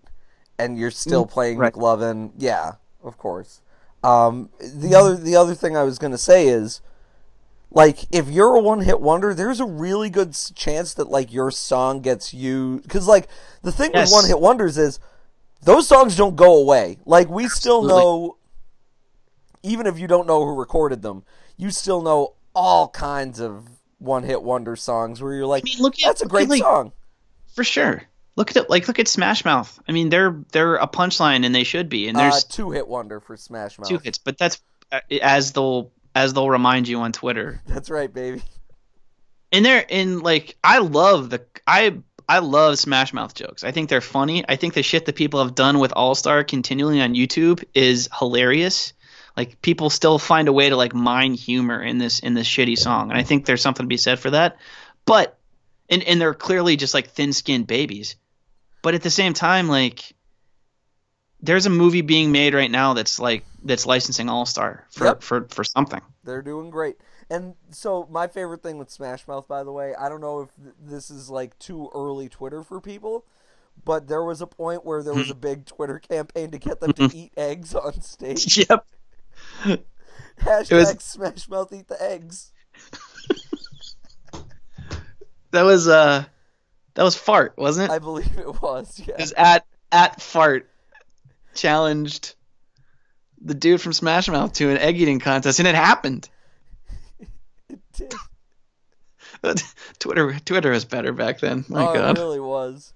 and 0.58 0.78
you're 0.78 0.92
still 0.92 1.26
playing 1.26 1.58
Mm, 1.58 1.62
right. 1.62 1.74
McLovin. 1.74 2.32
Yeah, 2.38 2.74
of 3.04 3.18
course. 3.18 3.62
Um, 4.04 4.50
the 4.60 4.96
other 4.96 5.16
the 5.16 5.36
other 5.36 5.56
thing 5.56 5.76
I 5.78 5.84
was 5.84 6.00
gonna 6.00 6.18
say 6.18 6.48
is, 6.48 6.82
like, 7.72 8.06
if 8.12 8.30
you're 8.30 8.56
a 8.56 8.62
one 8.62 8.82
hit 8.82 9.02
wonder, 9.02 9.34
there's 9.34 9.60
a 9.60 9.66
really 9.66 10.10
good 10.10 10.36
chance 10.56 10.94
that 10.96 11.10
like 11.10 11.34
your 11.34 11.52
song 11.52 12.02
gets 12.02 12.34
you 12.34 12.80
because 12.84 13.08
like 13.08 13.28
the 13.64 13.72
thing 13.72 13.92
Yes. 13.94 14.10
with 14.10 14.14
one 14.22 14.26
hit 14.28 14.40
wonders 14.40 14.78
is 14.78 15.00
those 15.64 15.88
songs 15.88 16.16
don't 16.16 16.36
go 16.36 16.58
away. 16.58 16.98
Like 17.06 17.30
we 17.30 17.48
still 17.50 17.84
know, 17.84 18.38
even 19.64 19.88
if 19.88 20.00
you 20.00 20.08
don't 20.08 20.28
know 20.28 20.46
who 20.46 20.56
recorded 20.56 21.02
them, 21.02 21.24
you 21.58 21.72
still 21.72 22.02
know 22.02 22.34
all 22.54 22.88
kinds 22.88 23.40
of 23.40 23.68
one 23.98 24.24
hit 24.24 24.42
wonder 24.44 24.76
songs 24.76 25.22
where 25.22 25.34
you're 25.34 25.46
like, 25.46 25.64
I 25.64 25.66
mean, 25.66 25.80
look 25.80 25.96
at- 25.96 26.06
that's 26.06 26.22
a 26.22 26.28
great 26.28 26.44
at, 26.44 26.50
like, 26.50 26.62
song. 26.62 26.92
For 27.56 27.64
sure. 27.64 28.04
Look 28.38 28.52
at 28.52 28.58
it 28.58 28.70
like 28.70 28.88
look 28.90 29.00
at 29.00 29.08
Smash 29.08 29.46
Mouth. 29.46 29.80
I 29.88 29.94
mean 29.94 30.10
they're 30.10 30.44
they're 30.52 30.76
a 30.76 30.88
punchline 30.88 31.46
and 31.46 31.56
they 31.56 31.64
should 31.64 31.88
be. 31.88 32.10
And 32.10 32.18
Uh, 32.18 32.22
there's 32.22 32.44
two 32.44 32.72
hit 32.72 32.86
wonder 32.88 33.22
for 33.22 33.38
Smash 33.38 33.80
Mouth. 33.80 33.88
two 33.88 33.98
hits, 33.98 34.18
but 34.18 34.38
that's 34.38 34.62
uh, 34.92 35.00
as 35.22 35.54
they'll 35.54 35.90
as 36.16 36.34
they'll 36.34 36.50
remind 36.50 36.88
you 36.88 37.02
on 37.02 37.12
Twitter. 37.12 37.62
That's 37.68 37.90
right, 37.90 38.12
baby. 38.12 38.42
And 39.52 39.64
they're 39.64 39.86
in 39.88 40.20
like 40.20 40.58
I 40.64 40.80
love 40.80 41.30
the 41.30 41.46
I 41.68 41.98
I 42.28 42.40
love 42.40 42.80
Smash 42.80 43.14
Mouth 43.14 43.36
jokes. 43.36 43.64
I 43.64 43.72
think 43.72 43.90
they're 43.90 44.02
funny. 44.02 44.44
I 44.48 44.56
think 44.56 44.74
the 44.74 44.82
shit 44.82 45.06
that 45.06 45.16
people 45.16 45.44
have 45.44 45.54
done 45.54 45.78
with 45.78 45.94
All 45.94 46.16
Star 46.16 46.44
continually 46.44 47.02
on 47.02 47.14
YouTube 47.14 47.64
is 47.74 48.10
hilarious. 48.18 48.94
Like 49.38 49.62
people 49.62 49.90
still 49.90 50.18
find 50.18 50.48
a 50.48 50.54
way 50.54 50.70
to 50.70 50.78
like 50.78 50.96
mine 50.96 51.34
humor 51.34 51.82
in 51.84 51.98
this 51.98 52.20
in 52.20 52.34
this 52.34 52.48
shitty 52.48 52.78
song, 52.78 53.12
and 53.12 53.20
I 53.20 53.24
think 53.24 53.46
there's 53.46 53.62
something 53.62 53.84
to 53.84 53.90
be 53.90 53.98
said 53.98 54.20
for 54.20 54.32
that. 54.32 54.58
But 55.06 55.38
and 55.90 56.02
and 56.04 56.20
they're 56.20 56.34
clearly 56.34 56.78
just 56.78 56.94
like 56.94 57.10
thin 57.10 57.34
skinned 57.34 57.68
babies. 57.68 58.16
But 58.82 58.96
at 58.96 59.04
the 59.04 59.10
same 59.10 59.34
time, 59.34 59.68
like 59.68 60.14
there's 61.42 61.66
a 61.66 61.72
movie 61.72 62.02
being 62.02 62.32
made 62.32 62.54
right 62.54 62.72
now 62.72 62.94
that's 62.94 63.20
like 63.20 63.46
that's 63.66 63.86
licensing 63.86 64.30
All 64.30 64.46
Star 64.46 64.86
for, 64.92 65.06
Yep. 65.06 65.22
for 65.24 65.48
for 65.50 65.64
something. 65.66 66.02
They're 66.24 66.42
doing 66.42 66.70
great. 66.70 66.98
And 67.30 67.56
so 67.72 68.08
my 68.10 68.28
favorite 68.28 68.62
thing 68.64 68.78
with 68.78 68.90
Smash 68.90 69.28
Mouth, 69.28 69.48
by 69.48 69.64
the 69.64 69.72
way, 69.72 69.94
I 70.00 70.08
don't 70.10 70.22
know 70.22 70.42
if 70.42 70.50
th- 70.62 70.76
this 70.80 71.10
is 71.12 71.30
like 71.30 71.58
too 71.60 71.90
early 71.94 72.30
Twitter 72.30 72.64
for 72.64 72.80
people, 72.80 73.26
but 73.84 74.08
there 74.08 74.24
was 74.24 74.42
a 74.42 74.48
point 74.48 74.86
where 74.86 75.02
there 75.04 75.14
was 75.16 75.30
a 75.32 75.36
big 75.36 75.66
Twitter 75.66 75.98
campaign 76.00 76.52
to 76.52 76.60
get 76.60 76.80
them 76.80 76.94
to 76.94 77.10
eat 77.16 77.34
eggs 77.36 77.74
on 77.76 78.00
stage. 78.02 78.58
Yep. 78.70 78.86
Hashtag 80.40 80.72
was- 80.72 81.04
Smash 81.04 81.50
Mouth 81.50 81.74
eat 81.74 81.88
the 81.88 82.02
eggs. 82.02 82.52
that 85.52 85.64
was 85.64 85.88
uh 85.88 86.26
That 86.94 87.04
was 87.04 87.16
fart, 87.16 87.56
wasn't 87.58 87.90
it? 87.90 87.94
I 87.94 88.00
believe 88.00 88.38
it 88.38 88.62
was. 88.62 89.00
Yeah. 89.00 89.16
It 89.16 89.22
was 89.22 89.34
at 89.36 89.66
at 89.92 90.22
fart 90.22 90.70
challenged 91.54 92.35
the 93.46 93.54
dude 93.54 93.80
from 93.82 93.94
Smash 93.94 94.28
Mouth 94.28 94.54
to 94.54 94.70
an 94.70 94.78
egg 94.78 95.00
eating 95.00 95.20
contest, 95.20 95.60
and 95.60 95.68
it 95.68 95.76
happened. 95.76 96.28
It 97.70 97.80
did. 97.94 98.14
Twitter 100.00 100.38
Twitter 100.44 100.72
was 100.72 100.86
better 100.86 101.14
back 101.14 101.40
then. 101.40 101.64
My 101.70 101.86
oh, 101.88 101.94
God, 101.94 102.18
it 102.18 102.22
really 102.22 102.40
was. 102.40 102.92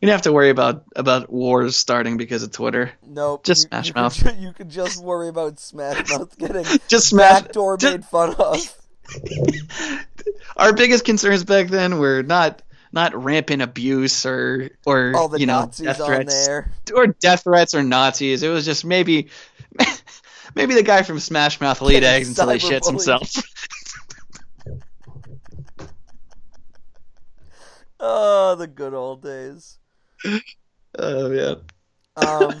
you 0.00 0.06
didn't 0.06 0.12
have 0.14 0.22
to 0.22 0.32
worry 0.32 0.50
about 0.50 0.84
about 0.94 1.30
wars 1.32 1.76
starting 1.76 2.16
because 2.16 2.42
of 2.44 2.52
Twitter. 2.52 2.92
Nope. 3.04 3.44
Just 3.44 3.64
you, 3.64 3.68
Smash 3.68 3.88
you 3.88 3.94
Mouth. 3.94 4.22
Could, 4.22 4.36
you 4.38 4.52
could 4.52 4.70
just 4.70 5.02
worry 5.02 5.28
about 5.28 5.58
Smash 5.58 6.08
Mouth 6.10 6.38
getting 6.38 6.64
Just 6.88 7.08
Smash. 7.08 7.42
backdoor 7.42 7.76
just- 7.76 7.92
made 7.92 8.04
fun 8.04 8.34
of. 8.36 8.76
Our 10.56 10.72
biggest 10.72 11.04
concerns 11.04 11.44
back 11.44 11.66
then 11.68 11.98
were 11.98 12.22
not 12.22 12.62
not 12.92 13.20
rampant 13.22 13.60
abuse 13.60 14.24
or 14.24 14.70
or 14.86 15.12
All 15.16 15.28
the 15.28 15.40
you 15.40 15.46
know 15.46 15.60
Nazis 15.60 15.86
death 15.86 16.00
on 16.00 16.06
threats 16.06 16.46
there. 16.46 16.70
or 16.94 17.06
death 17.08 17.42
threats 17.44 17.74
or 17.74 17.82
Nazis. 17.82 18.42
It 18.42 18.48
was 18.48 18.64
just 18.64 18.84
maybe 18.84 19.28
maybe 20.54 20.74
the 20.74 20.82
guy 20.82 21.02
from 21.02 21.18
Smash 21.20 21.60
Mouth 21.60 21.80
will 21.80 21.90
eat 21.90 22.02
eggs 22.02 22.28
until 22.28 22.48
he 22.50 22.58
shits 22.58 22.86
himself. 22.86 23.30
Oh, 28.06 28.54
the 28.54 28.66
good 28.66 28.92
old 28.92 29.22
days. 29.22 29.78
oh 30.98 31.30
yeah. 31.30 31.54
Um, 32.16 32.60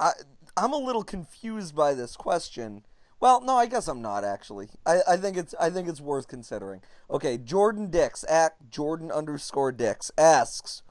I 0.00 0.12
I'm 0.56 0.72
a 0.72 0.78
little 0.78 1.04
confused 1.04 1.76
by 1.76 1.94
this 1.94 2.16
question. 2.16 2.84
Well, 3.20 3.40
no, 3.40 3.56
I 3.56 3.66
guess 3.66 3.86
I'm 3.86 4.02
not 4.02 4.24
actually. 4.24 4.68
I, 4.84 4.98
I 5.08 5.16
think 5.16 5.36
it's 5.36 5.54
I 5.60 5.70
think 5.70 5.88
it's 5.88 6.00
worth 6.00 6.26
considering. 6.26 6.80
Okay, 7.08 7.38
Jordan 7.38 7.88
Dix 7.88 8.24
at 8.28 8.68
Jordan 8.68 9.12
underscore 9.12 9.70
Dix 9.70 10.10
asks, 10.18 10.82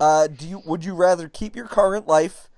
uh, 0.00 0.26
do 0.26 0.46
you 0.46 0.62
would 0.64 0.84
you 0.84 0.94
rather 0.94 1.28
keep 1.28 1.54
your 1.54 1.66
current 1.66 2.06
life 2.06 2.48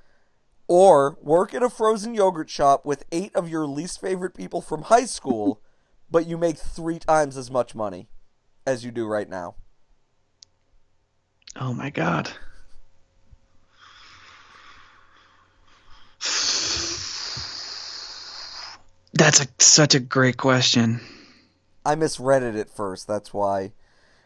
or 0.68 1.16
work 1.20 1.54
at 1.54 1.62
a 1.62 1.70
frozen 1.70 2.14
yogurt 2.14 2.50
shop 2.50 2.84
with 2.84 3.04
eight 3.12 3.34
of 3.34 3.48
your 3.48 3.66
least 3.66 4.00
favorite 4.00 4.34
people 4.34 4.60
from 4.60 4.82
high 4.82 5.04
school, 5.04 5.60
but 6.10 6.26
you 6.26 6.36
make 6.36 6.56
three 6.56 6.98
times 6.98 7.36
as 7.36 7.50
much 7.50 7.74
money 7.74 8.08
as 8.66 8.84
you 8.84 8.90
do 8.90 9.06
right 9.06 9.28
now? 9.28 9.54
Oh 11.58 11.72
my 11.72 11.90
god. 11.90 12.30
That's 19.14 19.40
a, 19.40 19.46
such 19.58 19.94
a 19.94 20.00
great 20.00 20.36
question. 20.36 21.00
I 21.86 21.94
misread 21.94 22.42
it 22.42 22.54
at 22.54 22.68
first. 22.68 23.06
That's 23.06 23.32
why. 23.32 23.72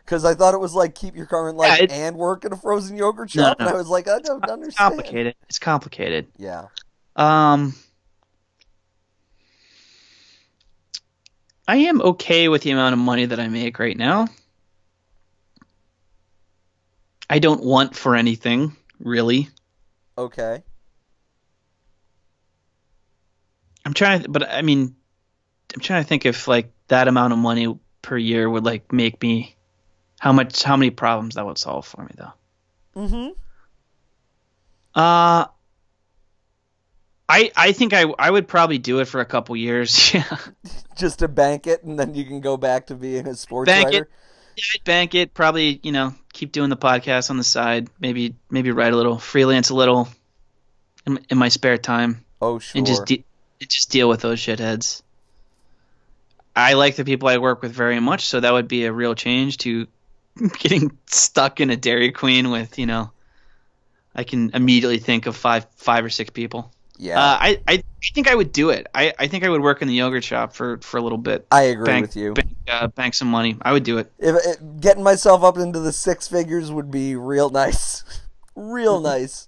Because 0.05 0.25
I 0.25 0.35
thought 0.35 0.55
it 0.55 0.61
was 0.61 0.75
like 0.75 0.95
keep 0.95 1.15
your 1.15 1.27
current 1.27 1.57
life 1.57 1.79
Yeah, 1.79 1.85
it- 1.85 1.93
and 1.93 2.17
work 2.17 2.45
at 2.45 2.53
a 2.53 2.57
frozen 2.57 2.97
yogurt 2.97 3.31
shop, 3.31 3.59
no. 3.59 3.67
and 3.67 3.75
I 3.75 3.79
was 3.79 3.89
like, 3.89 4.09
I 4.09 4.19
don't 4.19 4.43
understand. 4.49 4.67
It's 4.69 4.77
complicated. 4.77 5.35
It's 5.49 5.59
complicated. 5.59 6.29
Yeah. 6.37 6.67
Um, 7.17 7.75
I 11.69 11.77
am 11.77 12.01
okay 12.03 12.49
with 12.49 12.63
the 12.63 12.71
amount 12.73 12.95
of 12.95 12.99
money 12.99 13.27
that 13.27 13.39
I 13.39 13.49
make 13.49 13.79
right 13.79 13.97
now. 13.97 14.27
I 17.29 17.39
don't 17.39 17.63
want 17.63 17.95
for 17.95 18.17
anything 18.17 18.77
really. 18.99 19.49
Okay. 20.19 20.63
I'm 23.85 23.95
trying, 23.95 24.23
to, 24.23 24.29
but 24.29 24.49
I 24.51 24.63
mean, 24.63 24.97
I'm 25.75 25.81
trying 25.81 26.03
to 26.03 26.09
think 26.09 26.27
if 26.27 26.49
like 26.49 26.73
that 26.89 27.07
amount 27.07 27.33
of 27.33 27.39
money 27.39 27.79
per 28.03 28.17
year 28.17 28.49
would 28.51 28.65
like 28.65 28.93
make 28.93 29.23
me 29.23 29.55
how 30.21 30.33
much, 30.33 30.63
how 30.63 30.77
many 30.77 30.91
problems 30.91 31.35
that 31.37 31.47
would 31.47 31.57
solve 31.59 31.87
for 31.87 32.03
me 32.05 32.11
though. 32.15 32.33
Mm-hmm. 32.95 33.29
Uh, 34.95 35.47
I 37.29 37.51
I 37.57 37.73
think 37.73 37.93
I 37.95 38.03
I 38.19 38.31
would 38.31 38.47
probably 38.47 38.79
do 38.79 39.01
it 39.01 39.07
for 39.07 39.21
a 39.21 39.25
couple 39.25 39.57
years. 39.57 40.13
Yeah, 40.15 40.37
Just 40.97 41.21
to 41.21 41.29
bank 41.29 41.67
it, 41.67 41.83
and 41.85 41.99
then 41.99 42.15
you 42.15 42.25
can 42.25 42.41
go 42.41 42.57
back 42.57 42.89
to 42.89 42.95
being 42.95 43.27
a 43.27 43.35
sports 43.35 43.69
Bank 43.69 43.87
writer. 43.87 44.09
I'd 44.59 44.85
bank 44.85 45.15
it. 45.15 45.33
Probably 45.33 45.81
you 45.83 45.93
know 45.93 46.15
keep 46.35 46.53
doing 46.53 46.69
the 46.69 46.77
podcast 46.77 47.31
on 47.31 47.39
the 47.39 47.45
side. 47.45 47.89
Maybe 47.99 48.35
maybe 48.51 48.73
write 48.73 48.93
a 48.93 48.97
little, 48.97 49.19
freelance 49.19 49.71
a 49.71 49.75
little 49.75 50.09
in, 51.07 51.19
in 51.31 51.39
my 51.39 51.49
spare 51.49 51.79
time, 51.79 52.25
Oh, 52.43 52.59
sure. 52.59 52.79
and 52.79 52.87
just 52.87 53.07
de- 53.07 53.25
and 53.61 53.71
just 53.71 53.91
deal 53.91 54.09
with 54.09 54.21
those 54.21 54.39
shitheads. 54.39 55.01
I 56.55 56.75
like 56.75 56.97
the 56.97 57.05
people 57.05 57.29
I 57.29 57.39
work 57.39 57.63
with 57.63 57.73
very 57.73 58.01
much, 58.01 58.27
so 58.27 58.41
that 58.41 58.53
would 58.53 58.67
be 58.69 58.85
a 58.85 58.93
real 58.93 59.15
change 59.15 59.59
to 59.59 59.87
getting 60.59 60.97
stuck 61.07 61.61
in 61.61 61.71
a 61.71 61.77
Dairy 61.77 62.13
Queen 62.13 62.51
with 62.51 62.79
you 62.79 62.87
know. 62.87 63.11
I 64.15 64.25
can 64.25 64.51
immediately 64.55 64.99
think 64.99 65.27
of 65.27 65.37
five 65.37 65.67
five 65.77 66.05
or 66.05 66.11
six 66.11 66.31
people. 66.31 66.73
yeah, 66.99 67.19
Uh, 67.21 67.39
I, 67.41 67.61
I 67.69 67.83
think 68.15 68.29
I 68.29 68.35
would 68.35 68.53
do 68.53 68.71
it. 68.71 68.89
I, 68.95 69.15
I 69.19 69.29
think 69.29 69.45
I 69.45 69.49
would 69.49 69.61
work 69.61 69.83
in 69.83 69.89
the 69.89 69.95
yogurt 69.95 70.25
shop 70.25 70.53
for, 70.53 70.79
for 70.79 70.97
a 70.99 71.03
little 71.03 71.19
bit. 71.19 71.47
I 71.51 71.63
agree 71.63 71.87
bank, 71.87 72.03
with 72.03 72.17
you. 72.17 72.35
Bank, 72.35 72.57
uh, 72.69 72.89
bank 72.89 73.15
some 73.15 73.29
money. 73.29 73.57
I 73.63 73.73
would 73.73 73.85
do 73.85 73.99
it. 73.99 74.11
If 74.19 74.35
it, 74.35 74.81
getting 74.81 75.05
myself 75.05 75.45
up 75.45 75.59
into 75.59 75.79
the 75.79 75.93
six 75.93 76.27
figures 76.27 76.73
would 76.73 76.91
be 76.91 77.15
real 77.15 77.51
nice, 77.51 78.03
real 78.57 79.01
nice. 79.13 79.47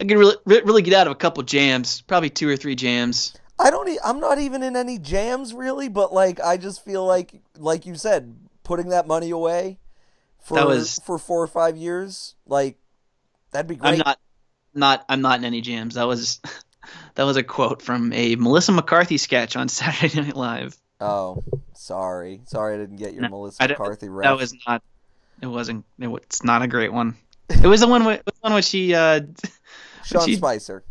I 0.00 0.04
could 0.04 0.18
really 0.18 0.36
really 0.44 0.82
get 0.82 0.94
out 0.94 1.06
of 1.06 1.12
a 1.12 1.16
couple 1.16 1.42
jams, 1.44 2.00
probably 2.00 2.30
two 2.30 2.48
or 2.48 2.56
three 2.56 2.74
jams. 2.74 3.34
I 3.58 3.70
don't. 3.70 3.88
E- 3.88 4.00
I'm 4.04 4.18
not 4.18 4.40
even 4.40 4.64
in 4.64 4.74
any 4.74 4.98
jams 4.98 5.54
really, 5.54 5.88
but 5.88 6.12
like 6.12 6.40
I 6.40 6.56
just 6.56 6.84
feel 6.84 7.06
like, 7.06 7.40
like 7.56 7.86
you 7.86 7.94
said, 7.94 8.34
putting 8.64 8.88
that 8.88 9.06
money 9.06 9.30
away 9.30 9.78
for 10.42 10.66
was- 10.66 10.98
for 11.04 11.18
four 11.18 11.42
or 11.42 11.46
five 11.46 11.76
years, 11.76 12.34
like 12.46 12.76
that'd 13.52 13.68
be 13.68 13.76
great. 13.76 13.92
I'm 13.92 13.98
not 13.98 14.18
not 14.74 15.04
I'm 15.08 15.20
not 15.22 15.38
in 15.38 15.44
any 15.44 15.60
jams. 15.60 15.94
That 15.94 16.08
was 16.08 16.40
that 17.14 17.22
was 17.24 17.36
a 17.36 17.42
quote 17.42 17.80
from 17.82 18.12
a 18.12 18.34
Melissa 18.36 18.72
McCarthy 18.72 19.18
sketch 19.18 19.54
on 19.56 19.68
Saturday 19.68 20.20
Night 20.20 20.36
Live. 20.36 20.76
Oh, 21.00 21.42
sorry, 21.74 22.40
sorry, 22.46 22.74
I 22.74 22.78
didn't 22.78 22.96
get 22.96 23.12
your 23.12 23.22
No, 23.22 23.28
Melissa 23.28 23.66
McCarthy 23.68 24.08
ref. 24.08 24.24
That 24.24 24.36
was 24.38 24.54
not. 24.66 24.82
It 25.42 25.46
wasn't. 25.46 25.84
It 25.98 26.06
was, 26.06 26.22
it's 26.24 26.44
not 26.44 26.62
a 26.62 26.66
great 26.68 26.92
one. 26.92 27.16
It 27.50 27.66
was 27.66 27.80
the 27.80 27.88
one. 27.88 28.04
With, 28.04 28.24
the 28.24 28.32
one 28.40 28.52
where 28.54 28.62
she. 28.62 28.94
Uh, 28.94 29.20
Sean 30.04 30.26
she- 30.26 30.36
Spicer. 30.36 30.84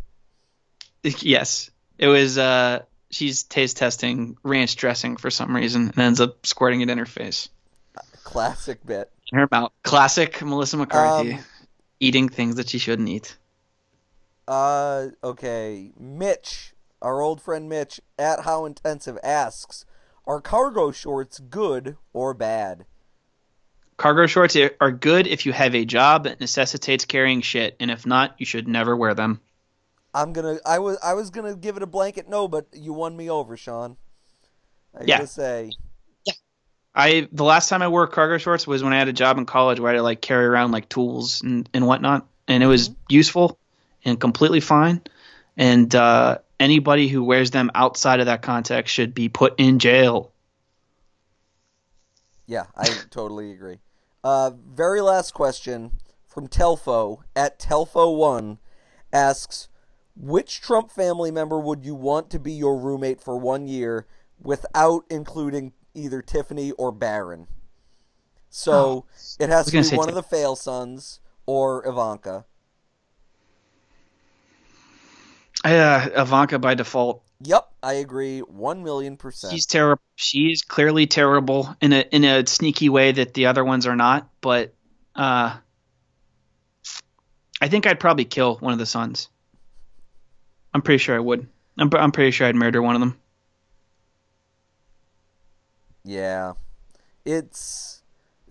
yes, 1.02 1.70
it 1.98 2.06
was. 2.08 2.38
Uh, 2.38 2.80
she's 3.10 3.44
taste 3.44 3.76
testing 3.76 4.36
ranch 4.42 4.76
dressing 4.76 5.16
for 5.16 5.30
some 5.30 5.54
reason 5.54 5.88
and 5.88 5.98
ends 5.98 6.20
up 6.20 6.46
squirting 6.46 6.80
it 6.80 6.90
in 6.90 6.98
her 6.98 7.06
face. 7.06 7.48
Classic 8.24 8.84
bit. 8.84 9.10
her 9.32 9.48
mouth. 9.50 9.72
Classic 9.82 10.42
Melissa 10.42 10.76
McCarthy 10.76 11.34
Um, 11.34 11.44
eating 12.00 12.28
things 12.28 12.56
that 12.56 12.68
she 12.68 12.78
shouldn't 12.78 13.08
eat. 13.08 13.36
Uh, 14.48 15.08
okay. 15.22 15.92
Mitch, 15.98 16.74
our 17.00 17.20
old 17.20 17.40
friend 17.40 17.68
Mitch, 17.68 18.00
at 18.18 18.40
How 18.40 18.64
Intensive 18.64 19.18
asks, 19.22 19.84
are 20.26 20.40
cargo 20.40 20.90
shorts 20.90 21.38
good 21.38 21.96
or 22.12 22.34
bad? 22.34 22.86
Cargo 23.96 24.26
shorts 24.26 24.56
are 24.80 24.90
good 24.90 25.26
if 25.26 25.46
you 25.46 25.52
have 25.52 25.74
a 25.74 25.84
job 25.84 26.24
that 26.24 26.40
necessitates 26.40 27.04
carrying 27.04 27.40
shit, 27.42 27.76
and 27.78 27.90
if 27.90 28.04
not, 28.06 28.34
you 28.38 28.46
should 28.46 28.66
never 28.66 28.96
wear 28.96 29.14
them. 29.14 29.40
I'm 30.12 30.32
gonna. 30.32 30.58
I 30.66 30.78
was. 30.78 30.96
I 31.02 31.14
was 31.14 31.30
gonna 31.30 31.54
give 31.56 31.76
it 31.76 31.82
a 31.82 31.86
blanket 31.86 32.28
no, 32.28 32.46
but 32.48 32.66
you 32.72 32.92
won 32.92 33.16
me 33.16 33.28
over, 33.30 33.56
Sean. 33.56 33.96
I 34.98 35.04
Yeah. 35.04 35.18
gotta 35.18 35.26
say. 35.28 35.70
I 36.94 37.28
the 37.32 37.44
last 37.44 37.68
time 37.68 37.82
I 37.82 37.88
wore 37.88 38.06
cargo 38.06 38.38
shorts 38.38 38.66
was 38.66 38.82
when 38.82 38.92
I 38.92 38.98
had 38.98 39.08
a 39.08 39.12
job 39.12 39.38
in 39.38 39.46
college 39.46 39.80
where 39.80 39.90
I 39.90 39.94
had 39.94 39.98
to 39.98 40.02
like 40.02 40.20
carry 40.20 40.46
around 40.46 40.70
like 40.70 40.88
tools 40.88 41.42
and, 41.42 41.68
and 41.74 41.86
whatnot, 41.86 42.26
and 42.46 42.62
it 42.62 42.66
was 42.66 42.90
useful 43.08 43.58
and 44.04 44.20
completely 44.20 44.60
fine. 44.60 45.02
And 45.56 45.92
uh, 45.94 46.38
anybody 46.60 47.08
who 47.08 47.24
wears 47.24 47.50
them 47.50 47.70
outside 47.74 48.20
of 48.20 48.26
that 48.26 48.42
context 48.42 48.94
should 48.94 49.14
be 49.14 49.28
put 49.28 49.58
in 49.58 49.78
jail. 49.78 50.30
Yeah, 52.46 52.66
I 52.76 52.88
totally 53.10 53.52
agree. 53.52 53.78
Uh, 54.22 54.50
very 54.50 55.00
last 55.00 55.32
question 55.32 55.92
from 56.28 56.48
Telfo 56.48 57.22
at 57.34 57.58
Telfo1 57.58 58.58
asks, 59.12 59.68
which 60.16 60.60
Trump 60.60 60.90
family 60.90 61.30
member 61.30 61.58
would 61.58 61.84
you 61.84 61.94
want 61.94 62.30
to 62.30 62.38
be 62.38 62.52
your 62.52 62.78
roommate 62.78 63.20
for 63.20 63.36
one 63.36 63.66
year 63.66 64.06
without 64.40 65.04
including 65.08 65.72
either 65.94 66.22
Tiffany 66.22 66.72
or 66.72 66.92
Barron. 66.92 67.46
So 68.50 69.04
it 69.40 69.48
has 69.48 69.66
to 69.66 69.72
be 69.72 69.78
one 69.96 70.06
Tiff- 70.06 70.08
of 70.08 70.14
the 70.14 70.22
fail 70.22 70.54
sons 70.56 71.20
or 71.46 71.86
Ivanka. 71.86 72.44
Uh, 75.64 76.08
Ivanka 76.16 76.58
by 76.58 76.74
default. 76.74 77.22
Yep, 77.40 77.68
I 77.82 77.94
agree, 77.94 78.40
one 78.40 78.84
million 78.84 79.16
percent. 79.16 79.52
She's 79.52 79.66
terrible. 79.66 80.02
She 80.14 80.52
is 80.52 80.62
clearly 80.62 81.06
terrible 81.06 81.74
in 81.80 81.92
a 81.92 82.00
in 82.10 82.24
a 82.24 82.46
sneaky 82.46 82.88
way 82.88 83.12
that 83.12 83.34
the 83.34 83.46
other 83.46 83.64
ones 83.64 83.86
are 83.86 83.96
not. 83.96 84.28
But 84.40 84.74
uh, 85.16 85.56
I 87.60 87.68
think 87.68 87.86
I'd 87.86 88.00
probably 88.00 88.24
kill 88.24 88.56
one 88.56 88.72
of 88.72 88.78
the 88.78 88.86
sons. 88.86 89.28
I'm 90.72 90.82
pretty 90.82 90.98
sure 90.98 91.16
I 91.16 91.20
would. 91.20 91.48
I'm 91.76 91.90
I'm 91.94 92.12
pretty 92.12 92.30
sure 92.30 92.46
I'd 92.46 92.54
murder 92.56 92.80
one 92.80 92.94
of 92.94 93.00
them. 93.00 93.18
Yeah, 96.04 96.52
It's. 97.24 98.02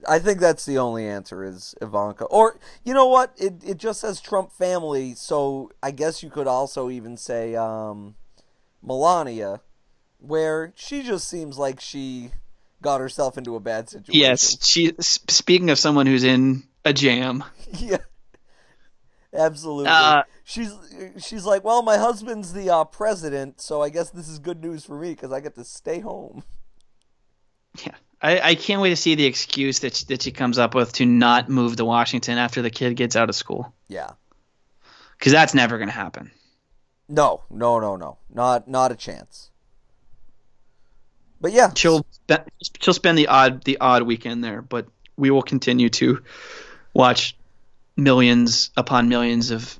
I 0.06 0.20
think 0.20 0.40
that's 0.40 0.66
the 0.66 0.78
only 0.80 1.08
answer 1.08 1.46
is 1.46 1.76
Ivanka. 1.82 2.26
Or 2.26 2.60
you 2.84 2.94
know 2.94 3.08
what? 3.08 3.34
It 3.38 3.64
it 3.66 3.78
just 3.78 4.02
says 4.02 4.20
Trump 4.20 4.52
family, 4.52 5.14
so 5.14 5.72
I 5.82 5.92
guess 5.92 6.22
you 6.22 6.30
could 6.30 6.48
also 6.48 6.90
even 6.90 7.16
say 7.16 7.56
um, 7.56 8.16
Melania, 8.82 9.62
where 10.20 10.74
she 10.76 11.04
just 11.04 11.30
seems 11.30 11.58
like 11.58 11.80
she 11.80 12.32
got 12.82 13.00
herself 13.00 13.38
into 13.38 13.56
a 13.56 13.62
bad 13.62 13.88
situation. 13.88 14.20
Yes, 14.20 14.66
she. 14.68 14.92
Speaking 15.00 15.70
of 15.70 15.80
someone 15.80 16.06
who's 16.06 16.26
in 16.26 16.64
a 16.84 16.92
jam, 16.92 17.46
yeah. 17.78 17.98
Absolutely. 19.34 19.90
Uh, 19.90 20.24
she's 20.44 20.74
she's 21.18 21.46
like, 21.46 21.64
well, 21.64 21.82
my 21.82 21.98
husband's 21.98 22.54
the 22.54 22.70
uh, 22.70 22.84
president, 22.84 23.62
so 23.62 23.82
I 23.82 23.90
guess 23.90 24.10
this 24.10 24.28
is 24.28 24.40
good 24.40 24.62
news 24.62 24.86
for 24.86 25.00
me 25.00 25.12
because 25.12 25.32
I 25.32 25.40
get 25.40 25.56
to 25.56 25.64
stay 25.64 26.00
home. 26.00 26.44
Yeah, 27.86 27.96
I, 28.22 28.40
I 28.40 28.56
can't 28.56 28.82
wait 28.82 28.90
to 28.90 28.96
see 28.96 29.16
the 29.16 29.26
excuse 29.26 29.80
that 29.80 29.96
she, 29.96 30.06
that 30.06 30.22
she 30.22 30.32
comes 30.32 30.58
up 30.58 30.76
with 30.76 30.94
to 30.94 31.06
not 31.06 31.50
move 31.50 31.76
to 31.78 31.86
Washington 31.86 32.38
after 32.38 32.62
the 32.62 32.70
kid 32.70 32.96
gets 32.96 33.16
out 33.16 33.30
of 33.30 33.36
school, 33.36 33.74
Yeah. 33.88 34.12
because 35.18 35.32
that's 35.32 35.54
never 35.54 35.78
going 35.78 35.90
to 35.90 35.94
happen. 35.96 36.32
No, 37.10 37.42
no, 37.50 37.80
no, 37.80 37.96
no, 37.98 38.18
not 38.34 38.68
not 38.68 38.92
a 38.92 38.96
chance. 38.96 39.50
But 41.42 41.52
yeah, 41.52 41.72
She'll 41.76 42.06
she'll 42.80 42.94
spend 42.94 43.18
the 43.18 43.28
odd 43.28 43.64
the 43.66 43.78
odd 43.82 44.04
weekend 44.04 44.44
there, 44.44 44.62
but 44.62 44.88
we 45.18 45.30
will 45.30 45.42
continue 45.42 45.90
to 45.90 46.24
watch 46.94 47.36
millions 47.98 48.72
upon 48.78 49.10
millions 49.10 49.52
of 49.52 49.78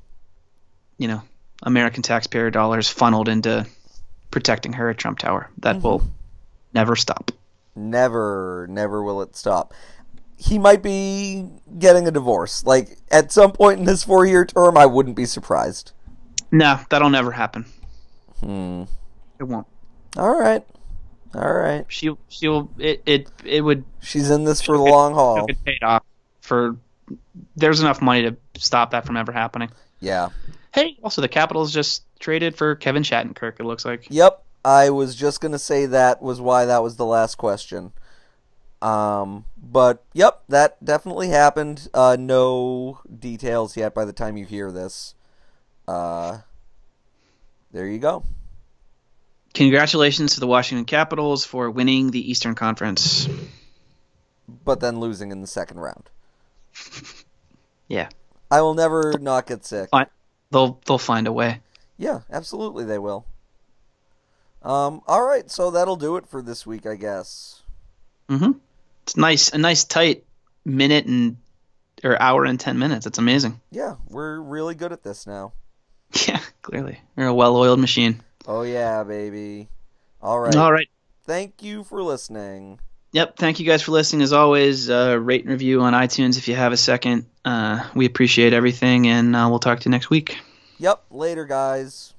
you 0.98 1.08
know 1.08 1.22
American 1.62 2.02
taxpayer 2.02 2.50
dollars 2.50 2.90
funneled 2.90 3.28
into 3.28 3.66
protecting 4.30 4.74
her 4.74 4.90
at 4.90 4.98
Trump 4.98 5.18
Tower. 5.18 5.50
That 5.58 5.76
mm-hmm. 5.76 5.86
will 5.86 6.02
never 6.74 6.96
stop. 6.96 7.30
Never, 7.76 8.66
never 8.70 9.02
will 9.02 9.22
it 9.22 9.36
stop. 9.36 9.74
He 10.36 10.58
might 10.58 10.82
be 10.82 11.48
getting 11.78 12.06
a 12.08 12.10
divorce. 12.10 12.64
Like 12.64 12.98
at 13.10 13.32
some 13.32 13.52
point 13.52 13.80
in 13.80 13.86
his 13.86 14.04
four-year 14.04 14.44
term, 14.44 14.76
I 14.76 14.86
wouldn't 14.86 15.16
be 15.16 15.26
surprised. 15.26 15.92
No, 16.50 16.78
that'll 16.90 17.10
never 17.10 17.30
happen. 17.32 17.64
Hmm. 18.40 18.84
It 19.40 19.44
won't. 19.44 19.66
All 20.16 20.38
right, 20.38 20.64
all 21.34 21.52
right. 21.52 21.84
She 21.88 22.14
she'll 22.28 22.70
it 22.78 23.02
it 23.06 23.30
it 23.44 23.60
would 23.62 23.84
She's 24.00 24.30
in 24.30 24.44
this 24.44 24.60
for 24.60 24.76
the 24.76 24.82
long 24.84 25.14
haul. 25.14 25.46
get 25.46 25.64
paid 25.64 25.82
off 25.82 26.02
for. 26.40 26.76
There's 27.56 27.80
enough 27.80 28.00
money 28.00 28.22
to 28.22 28.36
stop 28.56 28.92
that 28.92 29.06
from 29.06 29.16
ever 29.16 29.32
happening. 29.32 29.70
Yeah. 30.00 30.28
Hey, 30.72 30.96
also 31.02 31.20
the 31.20 31.28
Capitals 31.28 31.72
just 31.72 32.04
traded 32.20 32.56
for 32.56 32.76
Kevin 32.76 33.02
Shattenkirk. 33.02 33.58
It 33.60 33.64
looks 33.64 33.84
like. 33.84 34.06
Yep, 34.10 34.43
I 34.64 34.90
was 34.90 35.14
just 35.14 35.40
gonna 35.40 35.58
say 35.58 35.86
that 35.86 36.22
was 36.22 36.40
why 36.40 36.64
that 36.66 36.82
was 36.82 36.96
the 36.96 37.04
last 37.04 37.36
question. 37.36 37.92
Um, 38.80 39.44
but 39.56 40.04
yep, 40.12 40.42
that 40.48 40.82
definitely 40.84 41.28
happened. 41.28 41.88
Uh, 41.94 42.16
no 42.18 43.00
details 43.18 43.76
yet 43.76 43.94
by 43.94 44.04
the 44.04 44.12
time 44.12 44.36
you 44.36 44.44
hear 44.44 44.70
this. 44.70 45.14
Uh, 45.88 46.38
there 47.72 47.86
you 47.86 47.98
go. 47.98 48.24
Congratulations 49.54 50.34
to 50.34 50.40
the 50.40 50.46
Washington 50.46 50.84
Capitals 50.84 51.44
for 51.44 51.70
winning 51.70 52.10
the 52.10 52.30
Eastern 52.30 52.54
Conference. 52.54 53.28
But 54.64 54.80
then 54.80 55.00
losing 55.00 55.30
in 55.30 55.40
the 55.40 55.46
second 55.46 55.78
round. 55.78 56.10
Yeah, 57.86 58.08
I 58.50 58.62
will 58.62 58.74
never 58.74 59.18
not 59.18 59.46
get 59.46 59.64
sick. 59.64 59.90
They'll 60.50 60.80
they'll 60.86 60.98
find 60.98 61.26
a 61.26 61.32
way. 61.32 61.60
Yeah, 61.98 62.20
absolutely 62.30 62.84
they 62.84 62.98
will. 62.98 63.26
Um, 64.64 65.02
all 65.06 65.22
right, 65.22 65.50
so 65.50 65.70
that'll 65.70 65.96
do 65.96 66.16
it 66.16 66.26
for 66.26 66.40
this 66.40 66.66
week, 66.66 66.86
I 66.86 66.96
guess. 66.96 67.62
Mm-hmm. 68.30 68.52
It's 69.02 69.16
nice, 69.16 69.50
a 69.52 69.58
nice 69.58 69.84
tight 69.84 70.24
minute 70.64 71.04
and 71.04 71.36
or 72.02 72.20
hour 72.20 72.44
and 72.44 72.58
ten 72.58 72.78
minutes. 72.78 73.06
It's 73.06 73.18
amazing. 73.18 73.60
Yeah, 73.70 73.96
we're 74.08 74.40
really 74.40 74.74
good 74.74 74.92
at 74.92 75.02
this 75.02 75.26
now. 75.26 75.52
Yeah, 76.28 76.40
clearly 76.62 77.00
we're 77.16 77.26
a 77.26 77.34
well-oiled 77.34 77.80
machine. 77.80 78.22
Oh 78.46 78.62
yeah, 78.62 79.02
baby. 79.02 79.68
All 80.22 80.38
right. 80.38 80.54
All 80.54 80.72
right. 80.72 80.88
Thank 81.24 81.62
you 81.62 81.82
for 81.82 82.02
listening. 82.02 82.78
Yep. 83.12 83.36
Thank 83.36 83.58
you 83.58 83.66
guys 83.66 83.82
for 83.82 83.90
listening. 83.90 84.22
As 84.22 84.32
always, 84.32 84.88
uh, 84.88 85.18
rate 85.20 85.42
and 85.42 85.50
review 85.50 85.80
on 85.80 85.92
iTunes 85.92 86.38
if 86.38 86.46
you 86.46 86.54
have 86.54 86.72
a 86.72 86.76
second. 86.76 87.26
Uh, 87.44 87.84
we 87.94 88.06
appreciate 88.06 88.52
everything, 88.52 89.08
and 89.08 89.34
uh, 89.34 89.48
we'll 89.50 89.58
talk 89.58 89.80
to 89.80 89.84
you 89.86 89.90
next 89.90 90.08
week. 90.08 90.38
Yep, 90.78 91.04
later 91.10 91.44
guys. 91.44 92.13